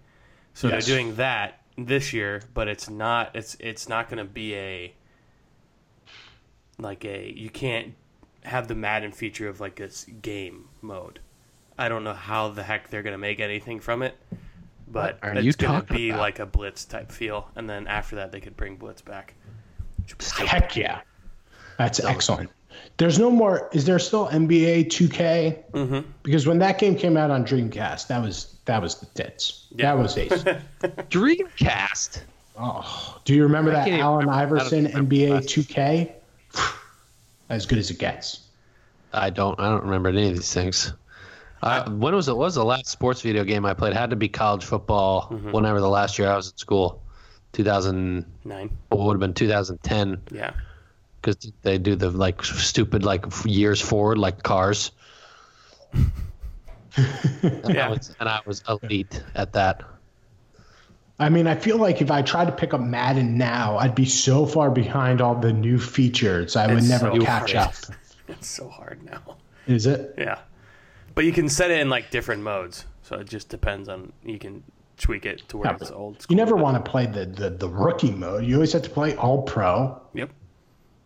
So 0.54 0.68
Yes. 0.68 0.86
they're 0.86 0.96
doing 0.96 1.16
that 1.16 1.62
this 1.78 2.14
year, 2.14 2.42
but 2.54 2.68
it's 2.68 2.90
not. 2.90 3.36
It's 3.36 3.56
it's 3.60 3.90
not 3.90 4.10
going 4.10 4.20
to 4.20 4.32
be 4.32 4.56
a 4.56 4.94
like 6.80 7.06
a. 7.06 7.32
You 7.36 7.50
can't 7.50 7.94
have 8.44 8.68
the 8.68 8.76
Madden 8.76 9.12
feature 9.12 9.48
of 9.48 9.60
like 9.60 9.80
a 9.80 9.90
game 10.22 10.68
mode. 10.82 11.20
I 11.78 11.90
don't 11.90 12.04
know 12.04 12.14
how 12.14 12.50
the 12.50 12.64
heck 12.64 12.90
they're 12.90 13.02
going 13.04 13.14
to 13.14 13.18
make 13.20 13.40
anything 13.40 13.80
from 13.80 14.04
it, 14.04 14.16
but 14.88 15.18
it's 15.24 15.56
going 15.56 15.84
to 15.84 15.94
be 15.94 16.10
about? 16.10 16.20
like 16.20 16.40
a 16.40 16.46
Blitz 16.46 16.86
type 16.86 17.12
feel, 17.12 17.50
and 17.56 17.68
then 17.68 17.88
after 17.88 18.16
that 18.18 18.32
they 18.32 18.40
could 18.40 18.56
bring 18.56 18.76
Blitz 18.76 19.02
back. 19.02 19.34
Heck 20.38 20.76
yeah, 20.76 21.02
that's 21.78 22.00
excellent. 22.04 22.52
There's 22.98 23.18
no 23.18 23.32
more. 23.32 23.70
Is 23.74 23.86
there 23.86 23.98
still 24.00 24.28
NBA 24.28 24.86
2K? 24.88 25.64
Mm-hmm. 25.72 26.10
Because 26.24 26.46
when 26.46 26.60
that 26.60 26.78
game 26.78 26.96
came 26.96 27.18
out 27.18 27.32
on 27.32 27.46
Dreamcast, 27.46 28.08
that 28.08 28.22
was 28.22 28.53
that 28.66 28.82
was 28.82 28.96
the 28.96 29.06
tits. 29.08 29.68
Yeah. 29.76 29.96
That 29.96 30.02
was 30.02 30.18
ace. 30.18 30.32
Dreamcast. 30.82 32.22
oh, 32.58 33.20
do 33.26 33.34
you 33.34 33.44
remember 33.44 33.72
that 33.72 33.88
can't 33.88 34.02
Allen 34.02 34.28
remember- 34.28 34.58
I 34.58 34.70
don't 34.70 34.86
Iverson 34.88 35.08
NBA 35.08 35.44
2K? 35.46 36.12
As 37.50 37.66
good 37.66 37.78
as 37.78 37.92
it 37.92 38.00
gets. 38.00 38.40
I 39.12 39.30
don't. 39.30 39.60
I 39.60 39.70
don't 39.70 39.84
remember 39.84 40.10
any 40.10 40.30
of 40.30 40.36
these 40.36 40.54
things. 40.54 40.94
Uh, 41.62 41.84
I, 41.86 41.90
when 41.90 42.16
was 42.16 42.28
it? 42.30 42.36
Was 42.36 42.56
the 42.56 42.66
last 42.66 42.88
sports 42.88 43.22
video 43.22 43.44
game 43.44 43.66
I 43.66 43.74
played? 43.74 43.94
Had 43.94 44.10
to 44.10 44.16
be 44.16 44.28
college 44.28 44.64
football. 44.64 45.30
Mm-hmm. 45.30 45.52
Whenever 45.52 45.80
the 45.80 45.90
last 45.90 46.18
year 46.18 46.30
I 46.32 46.36
was 46.36 46.50
in 46.52 46.58
school, 46.58 47.02
2000. 47.52 48.26
Nine. 48.46 48.70
What 48.90 49.02
would 49.06 49.14
have 49.14 49.20
been 49.20 49.34
2010? 49.34 50.22
Yeah. 50.32 50.54
Because 51.22 51.52
they 51.62 51.78
do 51.78 51.96
the 51.96 52.10
like 52.10 52.44
stupid 52.44 53.04
like 53.04 53.26
years 53.46 53.80
forward 53.80 54.18
like 54.18 54.42
cars. 54.42 54.92
and, 56.96 57.62
Yeah. 57.76 57.88
I 57.88 57.90
was, 57.90 58.16
and 58.20 58.30
I 58.30 58.40
was 58.46 58.64
elite 58.68 59.24
at 59.36 59.54
that. 59.54 59.84
I 61.20 61.30
mean, 61.30 61.48
I 61.48 61.56
feel 61.56 61.78
like 61.78 62.02
if 62.02 62.10
I 62.10 62.22
tried 62.22 62.46
to 62.46 62.52
pick 62.52 62.74
up 62.74 62.82
Madden 62.82 63.38
now, 63.38 63.78
I'd 63.78 63.96
be 63.96 64.06
so 64.06 64.46
far 64.46 64.72
behind 64.72 65.22
all 65.22 65.36
the 65.36 65.54
new 65.54 65.78
features. 65.80 66.56
I 66.56 66.74
would 66.74 66.84
never 66.84 67.12
so 67.14 67.20
catch 67.22 67.54
hard. 67.54 67.68
up. 67.68 67.76
It's 68.30 68.48
so 68.48 68.70
hard 68.70 69.04
now. 69.04 69.36
Is 69.68 69.86
it? 69.86 70.16
Yeah. 70.18 70.40
But 71.14 71.26
you 71.26 71.34
can 71.34 71.50
set 71.50 71.72
it 71.72 71.80
in 71.82 71.90
like 71.90 72.10
different 72.10 72.42
modes, 72.42 72.86
so 73.02 73.18
it 73.18 73.28
just 73.30 73.50
depends 73.50 73.90
on 73.90 74.14
you 74.24 74.40
can 74.40 74.64
tweak 74.98 75.26
it 75.26 75.44
to 75.50 75.58
where 75.58 75.68
Yeah, 75.68 75.76
it's 75.76 75.90
but 75.90 75.96
old. 75.98 76.16
You 76.16 76.22
School. 76.22 76.38
never 76.38 76.56
want 76.56 76.84
to 76.84 76.90
play 76.90 77.06
the, 77.06 77.26
the, 77.26 77.50
the 77.50 77.68
rookie 77.68 78.12
mode. 78.12 78.46
You 78.46 78.56
always 78.56 78.72
have 78.74 78.82
to 78.84 78.90
play 78.90 79.14
all 79.18 79.42
pro. 79.44 80.02
Yep. 80.14 80.30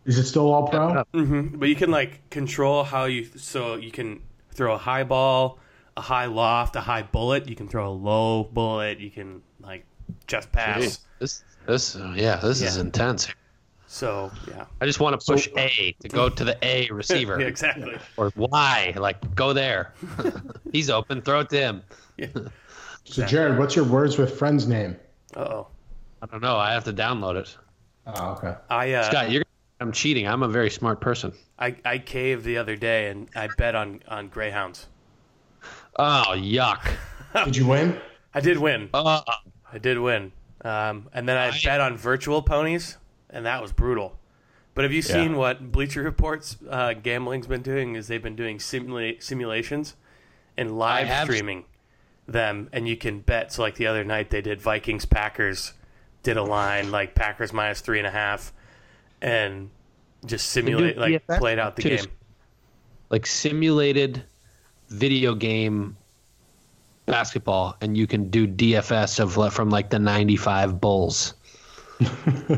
Is 0.06 0.16
it 0.18 0.24
still 0.26 0.50
all 0.52 0.68
pro? 0.68 1.04
Mm-hmm. 1.12 1.58
But 1.58 1.68
you 1.68 1.74
can 1.74 1.90
like 1.90 2.30
control 2.30 2.84
how 2.84 3.04
you 3.06 3.24
so 3.36 3.74
you 3.74 3.90
can 3.90 4.22
throw 4.52 4.74
a 4.74 4.78
high 4.78 5.04
ball, 5.04 5.58
a 5.98 6.00
high 6.00 6.26
loft, 6.26 6.76
a 6.76 6.80
high 6.80 7.02
bullet. 7.02 7.48
You 7.48 7.56
can 7.56 7.68
throw 7.68 7.88
a 7.88 7.92
low 7.92 8.44
bullet. 8.44 9.00
You 9.00 9.10
can 9.10 9.42
like 9.60 9.84
just 10.26 10.50
pass. 10.52 11.00
This 11.18 11.42
this 11.66 11.96
yeah 12.14 12.36
this 12.36 12.62
is 12.62 12.76
intense. 12.76 13.28
So 13.88 14.30
yeah. 14.46 14.66
I 14.80 14.86
just 14.86 15.00
want 15.00 15.18
to 15.18 15.26
push 15.32 15.48
A 15.56 15.94
to 16.00 16.08
go 16.08 16.28
to 16.28 16.44
the 16.44 16.56
A 16.62 16.88
receiver 16.92 17.40
Yeah, 17.40 17.46
exactly. 17.46 17.96
or 18.16 18.32
Y 18.36 18.94
like 18.96 19.34
go 19.34 19.52
there. 19.52 19.92
He's 20.72 20.88
open, 20.88 21.20
throw 21.20 21.40
it 21.40 21.50
to 21.50 21.58
him. 21.58 21.82
So, 23.10 23.24
Jared, 23.24 23.56
what's 23.58 23.74
your 23.74 23.86
words 23.86 24.18
with 24.18 24.38
friends 24.38 24.68
name? 24.68 24.94
Uh 25.34 25.40
oh. 25.40 25.66
I 26.20 26.26
don't 26.26 26.42
know. 26.42 26.58
I 26.58 26.74
have 26.74 26.84
to 26.84 26.92
download 26.92 27.36
it. 27.36 27.56
Oh, 28.06 28.32
okay. 28.32 28.54
I 28.68 28.92
uh, 28.92 29.02
Scott, 29.04 29.30
you're 29.30 29.44
I'm 29.80 29.92
cheating. 29.92 30.28
I'm 30.28 30.42
a 30.42 30.48
very 30.48 30.68
smart 30.68 31.00
person. 31.00 31.32
I 31.58 31.74
I 31.86 31.96
caved 31.96 32.44
the 32.44 32.58
other 32.58 32.76
day 32.76 33.08
and 33.08 33.30
I 33.34 33.48
bet 33.56 33.74
on 33.74 34.02
on 34.08 34.28
greyhounds. 34.28 34.88
Oh 35.98 36.34
yuck. 36.36 36.92
Did 37.44 37.56
you 37.56 37.66
win? 37.66 38.00
I 38.34 38.40
did 38.40 38.58
win. 38.58 38.88
Uh, 38.94 39.20
I 39.72 39.78
did 39.78 39.98
win. 39.98 40.32
Um, 40.64 41.08
and 41.12 41.28
then 41.28 41.36
I, 41.36 41.48
I- 41.48 41.60
bet 41.64 41.80
on 41.80 41.96
virtual 41.96 42.42
ponies, 42.42 42.96
and 43.30 43.46
that 43.46 43.60
was 43.62 43.72
brutal. 43.72 44.16
But 44.74 44.84
have 44.84 44.92
you 44.92 45.02
seen 45.02 45.36
what 45.36 45.72
Bleacher 45.72 46.02
Reports 46.04 46.56
uh, 46.70 46.92
gambling's 46.92 47.48
been 47.48 47.62
doing? 47.62 47.96
Is 47.96 48.06
they've 48.06 48.22
been 48.22 48.36
doing 48.36 48.58
simula- 48.58 49.20
simulations 49.20 49.96
and 50.56 50.78
live 50.78 51.08
have- 51.08 51.24
streaming 51.26 51.64
them, 52.28 52.68
and 52.72 52.86
you 52.86 52.96
can 52.96 53.18
bet. 53.20 53.52
So 53.52 53.62
like 53.62 53.74
the 53.74 53.88
other 53.88 54.04
night 54.04 54.30
they 54.30 54.40
did 54.40 54.60
Vikings 54.60 55.04
Packers, 55.04 55.72
did 56.22 56.36
a 56.36 56.44
line 56.44 56.92
like 56.92 57.14
Packers 57.16 57.52
minus 57.52 57.80
three 57.80 57.98
and 57.98 58.06
a 58.06 58.10
half, 58.12 58.52
and 59.20 59.70
just 60.24 60.46
simulate 60.50 60.96
like 60.96 61.26
played 61.26 61.58
out 61.58 61.74
the 61.74 61.82
too. 61.82 61.88
game. 61.96 62.06
like 63.10 63.26
simulated 63.26 64.22
video 64.88 65.34
game 65.34 65.96
basketball, 67.06 67.76
and 67.80 67.96
you 67.96 68.06
can 68.06 68.30
do 68.30 68.46
DFS 68.46 69.20
of 69.20 69.52
from 69.52 69.70
like 69.70 69.90
the 69.90 69.98
'95 69.98 70.80
Bulls. 70.80 71.34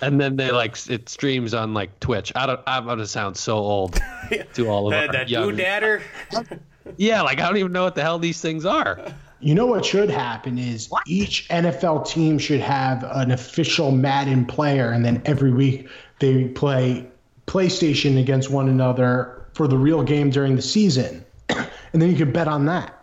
and 0.00 0.18
then 0.18 0.36
they 0.36 0.50
like 0.50 0.88
it 0.88 1.08
streams 1.08 1.52
on 1.52 1.74
like 1.74 1.98
Twitch. 2.00 2.32
I 2.34 2.46
don't. 2.46 2.60
I'm 2.66 2.86
gonna 2.86 3.06
sound 3.06 3.36
so 3.36 3.58
old 3.58 4.00
to 4.54 4.68
all 4.68 4.86
of 4.86 4.92
that, 4.92 5.08
our 5.08 5.12
that 5.12 5.28
young. 5.28 5.52
doodader. 5.52 6.02
Yeah, 6.96 7.22
like 7.22 7.38
I 7.40 7.46
don't 7.46 7.58
even 7.58 7.72
know 7.72 7.84
what 7.84 7.94
the 7.94 8.02
hell 8.02 8.18
these 8.18 8.40
things 8.40 8.64
are. 8.64 8.98
You 9.38 9.54
know 9.54 9.66
what 9.66 9.84
should 9.84 10.10
happen 10.10 10.58
is 10.58 10.90
each 11.06 11.48
NFL 11.48 12.06
team 12.06 12.38
should 12.38 12.60
have 12.60 13.04
an 13.04 13.30
official 13.30 13.92
Madden 13.92 14.44
player, 14.44 14.90
and 14.90 15.04
then 15.04 15.22
every 15.24 15.52
week 15.52 15.88
they 16.18 16.48
play 16.48 17.08
PlayStation 17.46 18.18
against 18.18 18.50
one 18.50 18.68
another 18.68 19.39
for 19.54 19.68
the 19.68 19.76
real 19.76 20.02
game 20.02 20.30
during 20.30 20.56
the 20.56 20.62
season, 20.62 21.24
and 21.48 22.02
then 22.02 22.10
you 22.10 22.16
can 22.16 22.32
bet 22.32 22.48
on 22.48 22.64
that. 22.66 22.96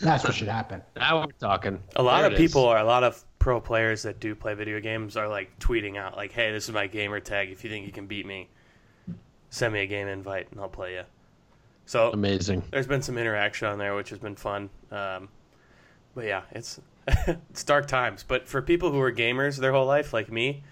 That's 0.00 0.24
what 0.24 0.34
should 0.34 0.48
happen. 0.48 0.82
Now 0.96 1.20
we're 1.20 1.32
talking. 1.38 1.82
A 1.96 2.02
lot 2.02 2.22
There 2.22 2.30
of 2.30 2.36
people 2.36 2.64
are 2.64 2.78
a 2.78 2.84
lot 2.84 3.04
of 3.04 3.22
pro 3.38 3.60
players 3.60 4.02
that 4.02 4.18
do 4.18 4.34
play 4.34 4.54
video 4.54 4.80
games 4.80 5.16
are 5.16 5.28
like 5.28 5.58
tweeting 5.58 5.98
out 5.98 6.16
like, 6.16 6.32
"Hey, 6.32 6.52
this 6.52 6.68
is 6.68 6.74
my 6.74 6.86
gamer 6.86 7.20
tag. 7.20 7.50
If 7.50 7.64
you 7.64 7.70
think 7.70 7.86
you 7.86 7.92
can 7.92 8.06
beat 8.06 8.24
me, 8.24 8.48
send 9.50 9.74
me 9.74 9.80
a 9.80 9.86
game 9.86 10.08
invite 10.08 10.50
and 10.50 10.60
I'll 10.60 10.68
play 10.68 10.94
you." 10.94 11.02
So 11.84 12.12
amazing. 12.12 12.62
there's 12.70 12.86
been 12.86 13.02
some 13.02 13.18
interaction 13.18 13.68
on 13.68 13.78
there, 13.78 13.94
which 13.94 14.08
has 14.10 14.18
been 14.18 14.36
fun. 14.36 14.70
Um, 14.90 15.28
but 16.14 16.24
yeah, 16.24 16.42
it's 16.52 16.80
it's 17.06 17.64
dark 17.64 17.86
times. 17.86 18.24
But 18.26 18.48
for 18.48 18.62
people 18.62 18.90
who 18.90 19.00
are 19.00 19.12
gamers 19.12 19.58
their 19.58 19.72
whole 19.72 19.86
life, 19.86 20.14
like 20.14 20.32
me, 20.32 20.62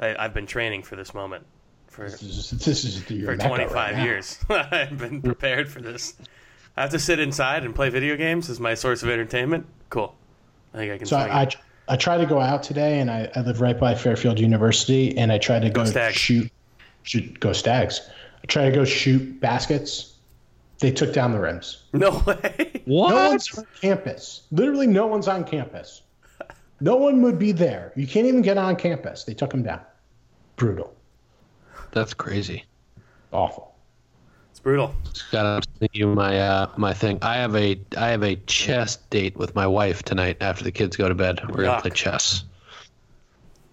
I, 0.00 0.16
I've 0.16 0.34
been 0.34 0.46
training 0.46 0.82
for 0.82 0.96
this 0.96 1.14
moment 1.14 1.46
for 1.94 2.10
This 2.10 2.22
is, 2.22 2.50
this 2.50 2.84
is 2.84 3.10
your 3.10 3.36
for 3.36 3.46
25 3.46 3.72
right 3.72 4.02
years. 4.02 4.38
I've 4.50 4.98
been 4.98 5.22
prepared 5.22 5.68
for 5.68 5.80
this. 5.80 6.14
I 6.76 6.82
have 6.82 6.90
to 6.90 6.98
sit 6.98 7.20
inside 7.20 7.64
and 7.64 7.74
play 7.74 7.88
video 7.88 8.16
games 8.16 8.50
as 8.50 8.58
my 8.58 8.74
source 8.74 9.02
of 9.02 9.08
entertainment. 9.08 9.66
Cool. 9.90 10.14
I 10.74 10.78
think 10.78 10.92
I 10.92 10.98
can. 10.98 11.06
So 11.06 11.16
I. 11.16 11.42
I 11.42 11.48
I 11.86 11.96
try 11.96 12.16
to 12.16 12.24
go 12.24 12.40
out 12.40 12.62
today, 12.62 13.00
and 13.00 13.10
I, 13.10 13.30
I 13.36 13.40
live 13.42 13.60
right 13.60 13.78
by 13.78 13.94
Fairfield 13.94 14.40
University, 14.40 15.16
and 15.18 15.30
I 15.30 15.36
try 15.36 15.58
to 15.58 15.68
go, 15.68 15.84
Stags. 15.84 16.16
shoot, 16.16 16.50
shoot, 17.02 17.38
go 17.40 17.52
Stags. 17.52 18.08
I 18.42 18.46
try 18.46 18.64
to 18.64 18.74
go 18.74 18.86
shoot 18.86 19.38
baskets. 19.40 20.16
They 20.78 20.90
took 20.90 21.12
down 21.12 21.32
the 21.32 21.40
rims. 21.40 21.84
no 21.92 22.22
way. 22.26 22.70
What? 22.86 23.10
No 23.10 23.28
one's 23.28 23.58
on 23.58 23.66
campus. 23.80 24.42
Literally, 24.50 24.86
no 24.86 25.06
one's 25.06 25.28
on 25.28 25.44
campus. 25.44 26.02
No 26.80 26.96
one 26.96 27.22
would 27.22 27.38
be 27.38 27.52
there. 27.52 27.92
You 27.96 28.06
can't 28.06 28.26
even 28.26 28.42
get 28.42 28.58
on 28.58 28.76
campus. 28.76 29.24
They 29.24 29.32
took 29.32 29.50
them 29.50 29.62
down. 29.62 29.80
Brutal. 30.56 30.93
That's 31.94 32.12
crazy. 32.14 32.64
Awful. 33.32 33.74
It's 34.50 34.60
brutal. 34.60 34.94
Scott, 35.12 35.46
I'm 35.46 35.62
sending 35.62 35.90
you 35.92 36.06
my 36.08 36.38
uh, 36.38 36.70
my 36.76 36.92
thing. 36.92 37.18
I 37.22 37.36
have 37.36 37.56
a 37.56 37.80
I 37.96 38.08
have 38.08 38.22
a 38.22 38.36
chess 38.36 38.96
date 39.10 39.36
with 39.36 39.54
my 39.54 39.66
wife 39.66 40.02
tonight 40.02 40.36
after 40.40 40.62
the 40.64 40.72
kids 40.72 40.96
go 40.96 41.08
to 41.08 41.14
bed. 41.14 41.40
We're 41.48 41.64
gonna 41.64 41.80
play 41.80 41.90
chess. 41.90 42.44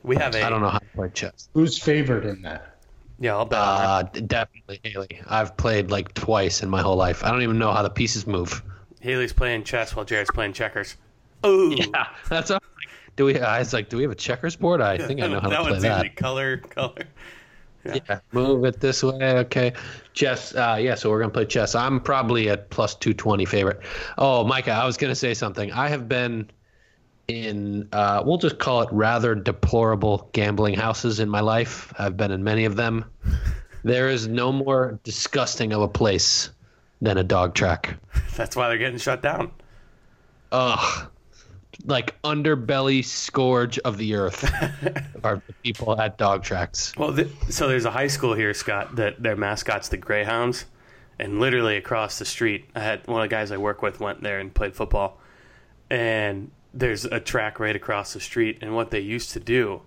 We 0.03 0.15
have 0.15 0.33
a. 0.35 0.43
I 0.43 0.49
don't 0.49 0.61
know 0.61 0.69
how 0.69 0.79
to 0.79 0.85
play 0.95 1.09
chess. 1.13 1.49
Who's 1.53 1.77
favored 1.77 2.25
in 2.25 2.41
that? 2.43 2.77
Yeah, 3.19 3.35
I'll 3.35 3.45
bet. 3.45 3.59
Uh, 3.59 4.03
definitely 4.25 4.79
Haley. 4.83 5.21
I've 5.27 5.55
played 5.55 5.91
like 5.91 6.13
twice 6.15 6.63
in 6.63 6.69
my 6.71 6.81
whole 6.81 6.95
life. 6.95 7.23
I 7.23 7.29
don't 7.29 7.43
even 7.43 7.59
know 7.59 7.71
how 7.71 7.83
the 7.83 7.89
pieces 7.91 8.25
move. 8.25 8.63
Haley's 8.99 9.33
playing 9.33 9.63
chess 9.63 9.95
while 9.95 10.05
Jared's 10.05 10.31
playing 10.31 10.53
checkers. 10.53 10.95
Oh, 11.43 11.71
Yeah, 11.71 12.07
that's 12.29 12.49
all. 12.49 12.59
Do 13.15 13.25
we? 13.25 13.39
I 13.39 13.59
was 13.59 13.73
like, 13.73 13.89
do 13.89 13.97
we 13.97 14.03
have 14.03 14.11
a 14.11 14.15
checkers 14.15 14.55
board? 14.55 14.81
I 14.81 14.97
think 14.97 15.21
I 15.21 15.27
know 15.27 15.39
how 15.39 15.49
that 15.49 15.57
to 15.57 15.61
play 15.63 15.71
one's 15.71 15.83
that. 15.83 16.05
easy. 16.05 16.15
Color, 16.15 16.57
color. 16.57 17.03
Yeah, 17.85 18.19
move 18.31 18.65
it 18.65 18.79
this 18.79 19.03
way. 19.03 19.39
Okay, 19.39 19.73
chess. 20.13 20.53
Uh, 20.55 20.77
yeah, 20.79 20.95
so 20.95 21.09
we're 21.09 21.19
gonna 21.19 21.31
play 21.31 21.45
chess. 21.45 21.75
I'm 21.75 21.99
probably 21.99 22.49
at 22.49 22.69
plus 22.69 22.95
two 22.95 23.13
twenty 23.13 23.45
favorite. 23.45 23.79
Oh, 24.17 24.43
Micah, 24.43 24.71
I 24.71 24.85
was 24.85 24.97
gonna 24.97 25.15
say 25.15 25.33
something. 25.33 25.71
I 25.71 25.89
have 25.89 26.07
been 26.07 26.49
in. 27.27 27.89
Uh, 27.91 28.23
we'll 28.25 28.37
just 28.37 28.59
call 28.59 28.81
it 28.81 28.89
rather 28.91 29.35
deplorable 29.35 30.29
gambling 30.33 30.75
houses 30.75 31.19
in 31.19 31.29
my 31.29 31.41
life. 31.41 31.93
I've 31.97 32.17
been 32.17 32.31
in 32.31 32.43
many 32.43 32.65
of 32.65 32.75
them. 32.75 33.05
There 33.83 34.09
is 34.09 34.27
no 34.27 34.51
more 34.51 34.99
disgusting 35.03 35.73
of 35.73 35.81
a 35.81 35.87
place 35.87 36.51
than 37.01 37.17
a 37.17 37.23
dog 37.23 37.55
track. 37.55 37.97
That's 38.35 38.55
why 38.55 38.69
they're 38.69 38.77
getting 38.77 38.99
shut 38.99 39.23
down. 39.23 39.51
Ugh. 40.51 41.10
Like 41.85 42.21
underbelly 42.21 43.03
scourge 43.03 43.79
of 43.79 43.97
the 43.97 44.15
earth 44.15 44.43
are 45.23 45.41
the 45.47 45.53
people 45.63 45.99
at 45.99 46.17
dog 46.17 46.43
tracks. 46.43 46.93
Well, 46.97 47.15
th- 47.15 47.29
so 47.49 47.67
there's 47.67 47.85
a 47.85 47.91
high 47.91 48.07
school 48.07 48.33
here, 48.33 48.53
Scott, 48.53 48.95
that 48.97 49.21
their 49.21 49.35
mascot's 49.35 49.89
the 49.89 49.97
Greyhounds, 49.97 50.65
and 51.17 51.39
literally 51.39 51.77
across 51.77 52.19
the 52.19 52.25
street, 52.25 52.65
I 52.75 52.81
had 52.81 53.07
one 53.07 53.21
of 53.21 53.29
the 53.29 53.33
guys 53.33 53.51
I 53.51 53.57
work 53.57 53.81
with 53.81 53.99
went 53.99 54.21
there 54.21 54.39
and 54.39 54.53
played 54.53 54.75
football, 54.75 55.19
and 55.89 56.51
there's 56.73 57.05
a 57.05 57.19
track 57.19 57.59
right 57.59 57.75
across 57.75 58.13
the 58.13 58.19
street, 58.19 58.59
and 58.61 58.75
what 58.75 58.91
they 58.91 58.99
used 58.99 59.31
to 59.31 59.39
do 59.39 59.81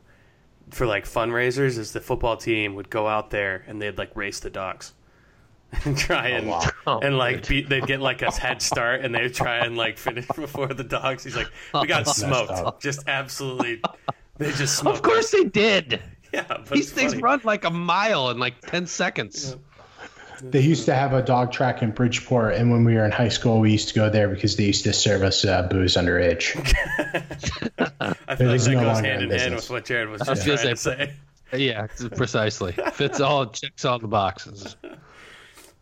for 0.71 0.87
like 0.87 1.05
fundraisers 1.05 1.79
is 1.79 1.93
the 1.93 2.01
football 2.01 2.37
team 2.37 2.75
would 2.75 2.91
go 2.91 3.07
out 3.07 3.31
there 3.31 3.65
and 3.67 3.81
they'd 3.81 3.99
like 3.99 4.15
race 4.17 4.41
the 4.41 4.51
dogs. 4.51 4.93
And 5.85 5.97
try 5.99 6.29
and 6.29 6.53
Oh, 6.87 7.01
and 7.01 7.17
like 7.19 7.47
beat, 7.49 7.69
they'd 7.69 7.87
get 7.87 8.01
like 8.01 8.23
a 8.23 8.31
head 8.41 8.61
start 8.63 9.01
and 9.03 9.15
they'd 9.15 9.35
try 9.35 9.59
and 9.65 9.77
like 9.77 9.99
finish 9.99 10.27
before 10.37 10.69
the 10.69 10.85
dogs. 10.85 11.25
He's 11.25 11.37
like, 11.37 11.49
we 11.81 11.87
got 11.87 12.07
smoked, 12.07 12.81
just 12.83 13.09
absolutely. 13.09 13.81
They 14.39 14.53
just 14.53 14.77
smoked. 14.79 14.97
Of 14.99 15.03
course 15.03 15.31
they 15.31 15.45
did. 15.45 16.01
yeah. 16.33 16.45
But 16.49 16.69
These 16.71 16.93
things 16.93 17.13
funny. 17.13 17.23
run 17.23 17.41
like 17.45 17.65
a 17.65 17.71
mile 17.71 18.31
in 18.31 18.39
like 18.39 18.61
10 18.63 18.87
seconds. 18.87 19.57
They 20.43 20.61
used 20.61 20.85
to 20.87 20.95
have 20.95 21.15
a 21.15 21.23
dog 21.23 21.53
track 21.53 21.81
in 21.81 21.93
Bridgeport, 21.93 22.55
and 22.55 22.71
when 22.71 22.85
we 22.85 22.95
were 22.97 23.05
in 23.05 23.13
high 23.13 23.29
school, 23.29 23.61
we 23.61 23.71
used 23.73 23.89
to 23.89 23.95
go 23.95 24.11
there 24.11 24.29
because 24.29 24.57
they 24.57 24.65
used 24.65 24.83
to 24.85 24.93
serve 24.93 25.23
us 25.23 25.45
uh, 25.45 25.63
booze 25.69 25.95
underage. 25.97 26.55
I 28.29 28.37
feel 28.37 28.49
like 28.49 28.61
that 28.61 28.73
no 28.73 28.81
goes 28.81 28.87
longer 28.95 29.09
hand 29.09 29.23
in 29.23 29.31
in 29.31 29.31
hand 29.31 29.31
business. 29.31 29.63
with 29.63 29.71
what 29.71 29.85
Jared 29.87 30.09
was 30.11 30.23
I 30.23 30.31
was 30.33 30.45
just 30.45 30.63
trying 30.65 30.75
gonna 30.75 31.07
to 31.07 31.13
say. 31.53 31.59
Yeah, 31.59 31.87
precisely. 32.17 32.73
Fits 32.93 33.21
all, 33.21 33.47
checks 33.47 33.85
all 33.85 33.99
the 34.01 34.09
boxes. 34.09 34.77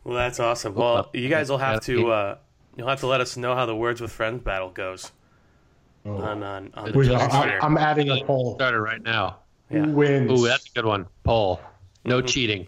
Well, 0.05 0.17
that's 0.17 0.41
awesome. 0.41 0.75
Well, 0.75 1.11
you 1.13 1.29
guys 1.29 1.49
will 1.51 1.59
have 1.59 1.81
to 1.85 2.11
uh, 2.11 2.39
you'll 2.77 2.89
have 2.89 3.01
to 3.01 3.07
let 3.07 3.21
us 3.21 3.37
know 3.37 3.55
how 3.55 3.67
the 3.67 3.77
Words 3.77 4.01
with 4.01 4.11
Friends 4.13 4.43
battle 4.43 4.71
goes 4.71 5.13
on 6.05 6.43
on, 6.43 6.71
on 6.75 6.93
the 6.93 6.99
We- 6.99 7.07
Twitter. 7.07 7.17
I, 7.19 7.59
I'm 7.63 7.79
adding 7.79 8.09
a 8.11 8.25
poll. 8.25 8.55
Started 8.57 8.81
right 8.81 9.03
now. 9.03 9.39
Yeah. 9.71 9.85
Who 9.85 9.93
wins? 9.93 10.31
Ooh, 10.41 10.47
that's 10.47 10.67
a 10.69 10.73
good 10.75 10.85
one. 10.85 11.07
Poll. 11.25 11.61
No 12.05 12.21
cheating. 12.21 12.67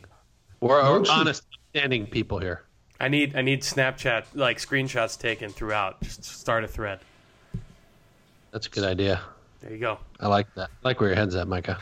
We're, 0.60 0.82
No 0.82 0.92
we're 0.92 0.98
cheating. 1.00 1.12
honest, 1.20 1.42
standing 1.70 2.06
people 2.06 2.38
here. 2.38 2.62
I 3.00 3.08
need 3.08 3.34
I 3.36 3.42
need 3.42 3.62
Snapchat 3.62 4.24
like 4.34 4.58
screenshots 4.58 5.18
taken 5.18 5.50
throughout. 5.50 6.00
Just 6.02 6.24
start 6.24 6.62
a 6.64 6.68
thread. 6.68 7.00
That's 8.52 8.68
a 8.68 8.70
good 8.70 8.84
idea. 8.84 9.20
There 9.60 9.72
you 9.72 9.78
go. 9.78 9.98
I 10.20 10.28
like 10.28 10.46
that. 10.54 10.70
I 10.84 10.88
like 10.88 11.00
where 11.00 11.08
your 11.08 11.16
head's 11.16 11.34
at, 11.34 11.48
Micah. 11.48 11.78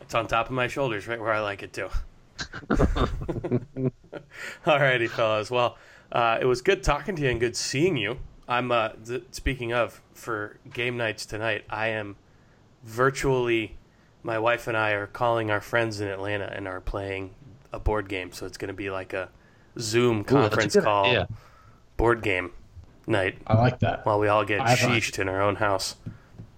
It's 0.00 0.14
on 0.14 0.26
top 0.26 0.46
of 0.46 0.52
my 0.52 0.66
shoulders, 0.68 1.06
right 1.06 1.20
where 1.20 1.32
I 1.32 1.40
like 1.40 1.62
it 1.62 1.72
too. 1.74 1.88
Alrighty, 4.66 5.08
fellas. 5.08 5.50
Well, 5.50 5.76
uh, 6.10 6.38
it 6.40 6.44
was 6.44 6.62
good 6.62 6.82
talking 6.82 7.16
to 7.16 7.22
you 7.22 7.30
and 7.30 7.40
good 7.40 7.56
seeing 7.56 7.96
you. 7.96 8.18
I'm 8.48 8.70
uh, 8.72 8.90
th- 9.06 9.24
speaking 9.30 9.72
of 9.72 10.00
for 10.14 10.58
game 10.72 10.96
nights 10.96 11.26
tonight. 11.26 11.64
I 11.70 11.88
am 11.88 12.16
virtually. 12.84 13.76
My 14.24 14.38
wife 14.38 14.68
and 14.68 14.76
I 14.76 14.90
are 14.92 15.06
calling 15.08 15.50
our 15.50 15.60
friends 15.60 16.00
in 16.00 16.06
Atlanta 16.08 16.44
and 16.54 16.68
are 16.68 16.80
playing 16.80 17.34
a 17.72 17.80
board 17.80 18.08
game. 18.08 18.30
So 18.32 18.46
it's 18.46 18.56
going 18.56 18.68
to 18.68 18.74
be 18.74 18.88
like 18.90 19.12
a 19.12 19.30
Zoom 19.78 20.18
Ooh, 20.18 20.20
a 20.20 20.24
conference 20.24 20.76
call 20.76 21.06
idea. 21.06 21.28
board 21.96 22.22
game 22.22 22.52
night 23.06 23.38
I 23.48 23.56
like 23.56 23.80
that. 23.80 24.06
while 24.06 24.20
we 24.20 24.28
all 24.28 24.44
get 24.44 24.60
sheeshed 24.60 25.18
in 25.18 25.28
our 25.28 25.42
own 25.42 25.56
house. 25.56 25.96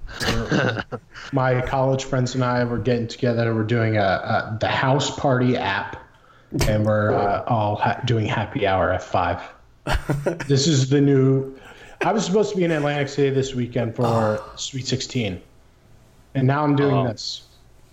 My 1.33 1.61
college 1.63 2.05
friends 2.05 2.35
and 2.35 2.45
I 2.45 2.65
were 2.65 2.79
getting 2.79 3.09
together. 3.09 3.55
We're 3.55 3.65
doing 3.65 3.97
a, 3.97 4.01
a 4.03 4.57
the 4.61 4.69
house 4.69 5.11
party 5.19 5.57
app, 5.57 5.97
and 6.69 6.85
we're 6.85 7.13
uh, 7.15 7.45
all 7.47 7.77
ha- 7.77 8.01
doing 8.05 8.27
happy 8.27 8.67
hour 8.67 8.93
at 8.93 9.03
five. 9.03 9.41
this 10.47 10.67
is 10.67 10.89
the 10.91 11.01
new. 11.01 11.57
I 12.03 12.13
was 12.13 12.25
supposed 12.25 12.51
to 12.53 12.57
be 12.57 12.65
in 12.65 12.71
Atlantic 12.71 13.09
City 13.09 13.31
this 13.31 13.55
weekend 13.55 13.97
for 13.97 14.41
Sweet 14.57 14.87
16, 14.87 15.41
and 16.35 16.47
now 16.47 16.63
I'm 16.65 16.77
doing 16.77 16.95
Oh. 16.95 17.07
this. 17.09 17.43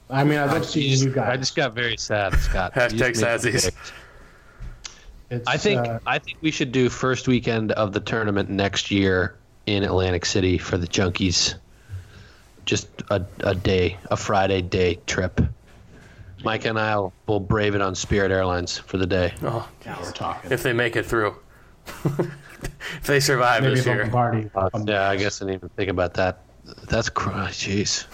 I 0.09 0.25
mean, 0.25 0.37
I'd 0.39 0.51
love 0.51 0.63
to 0.63 0.67
see 0.67 0.81
You 0.81 0.89
you 0.89 1.03
just- 1.05 1.15
guys. 1.15 1.29
I 1.29 1.37
just 1.37 1.55
got 1.55 1.73
very 1.73 1.95
sad, 1.97 2.33
Scott. 2.39 2.73
Hashtag 2.75 3.13
just 3.15 3.21
made 3.21 3.53
me 3.53 3.57
sassies. 3.57 3.61
sick. 3.61 3.75
It's, 5.29 5.47
I 5.47 5.55
think 5.55 5.87
uh, 5.87 5.99
I 6.05 6.19
think 6.19 6.39
we 6.41 6.51
should 6.51 6.73
do 6.73 6.89
first 6.89 7.27
weekend 7.29 7.71
of 7.71 7.93
the 7.93 8.01
tournament 8.01 8.49
next 8.49 8.91
year 8.91 9.37
in 9.65 9.83
Atlantic 9.83 10.25
City 10.25 10.57
for 10.57 10.77
the 10.77 10.87
Junkies. 10.87 11.55
Just 12.65 12.87
a, 13.09 13.23
a 13.41 13.55
day, 13.55 13.97
a 14.11 14.15
Friday 14.17 14.61
day 14.61 14.99
trip. 15.07 15.41
Mike 16.43 16.65
and 16.65 16.79
I 16.79 16.95
will 16.97 17.13
will 17.27 17.39
brave 17.39 17.75
it 17.75 17.81
on 17.81 17.93
Spirit 17.95 18.31
Airlines 18.31 18.77
for 18.77 18.97
the 18.97 19.05
day. 19.05 19.33
Oh, 19.43 19.67
now 19.85 19.99
we're 20.01 20.11
talking. 20.11 20.51
if 20.51 20.63
they 20.63 20.73
make 20.73 20.95
it 20.95 21.05
through, 21.05 21.35
if 22.05 23.03
they 23.05 23.19
survive 23.19 23.63
Maybe 23.63 23.75
this 23.75 23.85
a 23.85 23.89
year. 23.93 24.07
party. 24.09 24.49
Uh, 24.55 24.69
yeah, 24.85 25.09
I 25.09 25.15
guess 25.17 25.41
I 25.41 25.45
didn't 25.45 25.55
even 25.59 25.69
think 25.69 25.89
about 25.89 26.13
that. 26.15 26.39
That's 26.87 27.09
cr- 27.09 27.29
jeez. 27.49 28.05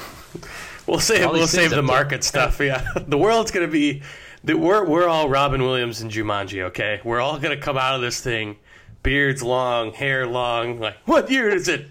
We'll 0.88 1.00
save 1.00 1.26
All 1.28 1.34
we'll 1.34 1.48
save 1.48 1.70
the 1.72 1.78
that- 1.78 1.82
market 1.84 2.24
stuff. 2.24 2.60
Yeah, 2.60 2.86
the 3.08 3.18
world's 3.18 3.52
gonna 3.52 3.68
be. 3.68 4.02
The, 4.44 4.54
we're 4.56 4.86
we're 4.86 5.08
all 5.08 5.30
Robin 5.30 5.62
Williams 5.62 6.02
and 6.02 6.10
Jumanji. 6.12 6.64
Okay, 6.64 7.02
we're 7.04 7.20
all 7.20 7.38
gonna 7.40 7.58
come 7.58 7.78
out 7.78 7.96
of 7.96 8.02
this 8.02 8.22
thing, 8.22 8.56
beards 9.04 9.44
long, 9.44 9.92
hair 9.94 10.26
long. 10.28 10.80
Like, 10.80 10.96
what 11.06 11.30
year 11.30 11.50
is 11.50 11.68
it? 11.68 11.88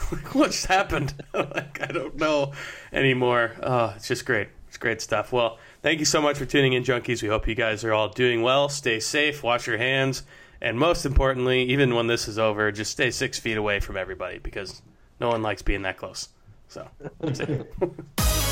what 0.32 0.50
just 0.50 0.66
happened? 0.66 1.14
like, 1.34 1.80
I 1.82 1.92
don't 1.92 2.16
know 2.16 2.52
anymore. 2.92 3.52
Oh, 3.62 3.92
it's 3.96 4.08
just 4.08 4.24
great. 4.24 4.48
It's 4.68 4.76
great 4.76 5.00
stuff. 5.00 5.32
Well, 5.32 5.58
thank 5.82 5.98
you 5.98 6.04
so 6.04 6.20
much 6.22 6.38
for 6.38 6.46
tuning 6.46 6.72
in, 6.74 6.84
junkies. 6.84 7.22
We 7.22 7.28
hope 7.28 7.48
you 7.48 7.54
guys 7.54 7.84
are 7.84 7.92
all 7.92 8.08
doing 8.08 8.42
well. 8.42 8.68
Stay 8.68 9.00
safe, 9.00 9.42
wash 9.42 9.66
your 9.66 9.78
hands, 9.78 10.22
and 10.60 10.78
most 10.78 11.04
importantly, 11.04 11.62
even 11.64 11.94
when 11.94 12.06
this 12.06 12.28
is 12.28 12.38
over, 12.38 12.70
just 12.70 12.92
stay 12.92 13.10
six 13.10 13.38
feet 13.38 13.56
away 13.56 13.80
from 13.80 13.96
everybody 13.96 14.38
because 14.38 14.82
no 15.18 15.28
one 15.28 15.42
likes 15.42 15.62
being 15.62 15.82
that 15.82 15.96
close. 15.96 16.28
So, 16.68 16.88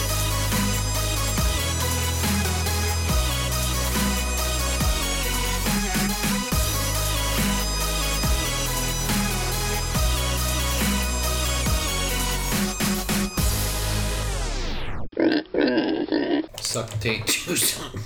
Suck 16.61 17.01
tape 17.01 17.27
juice. 17.27 17.81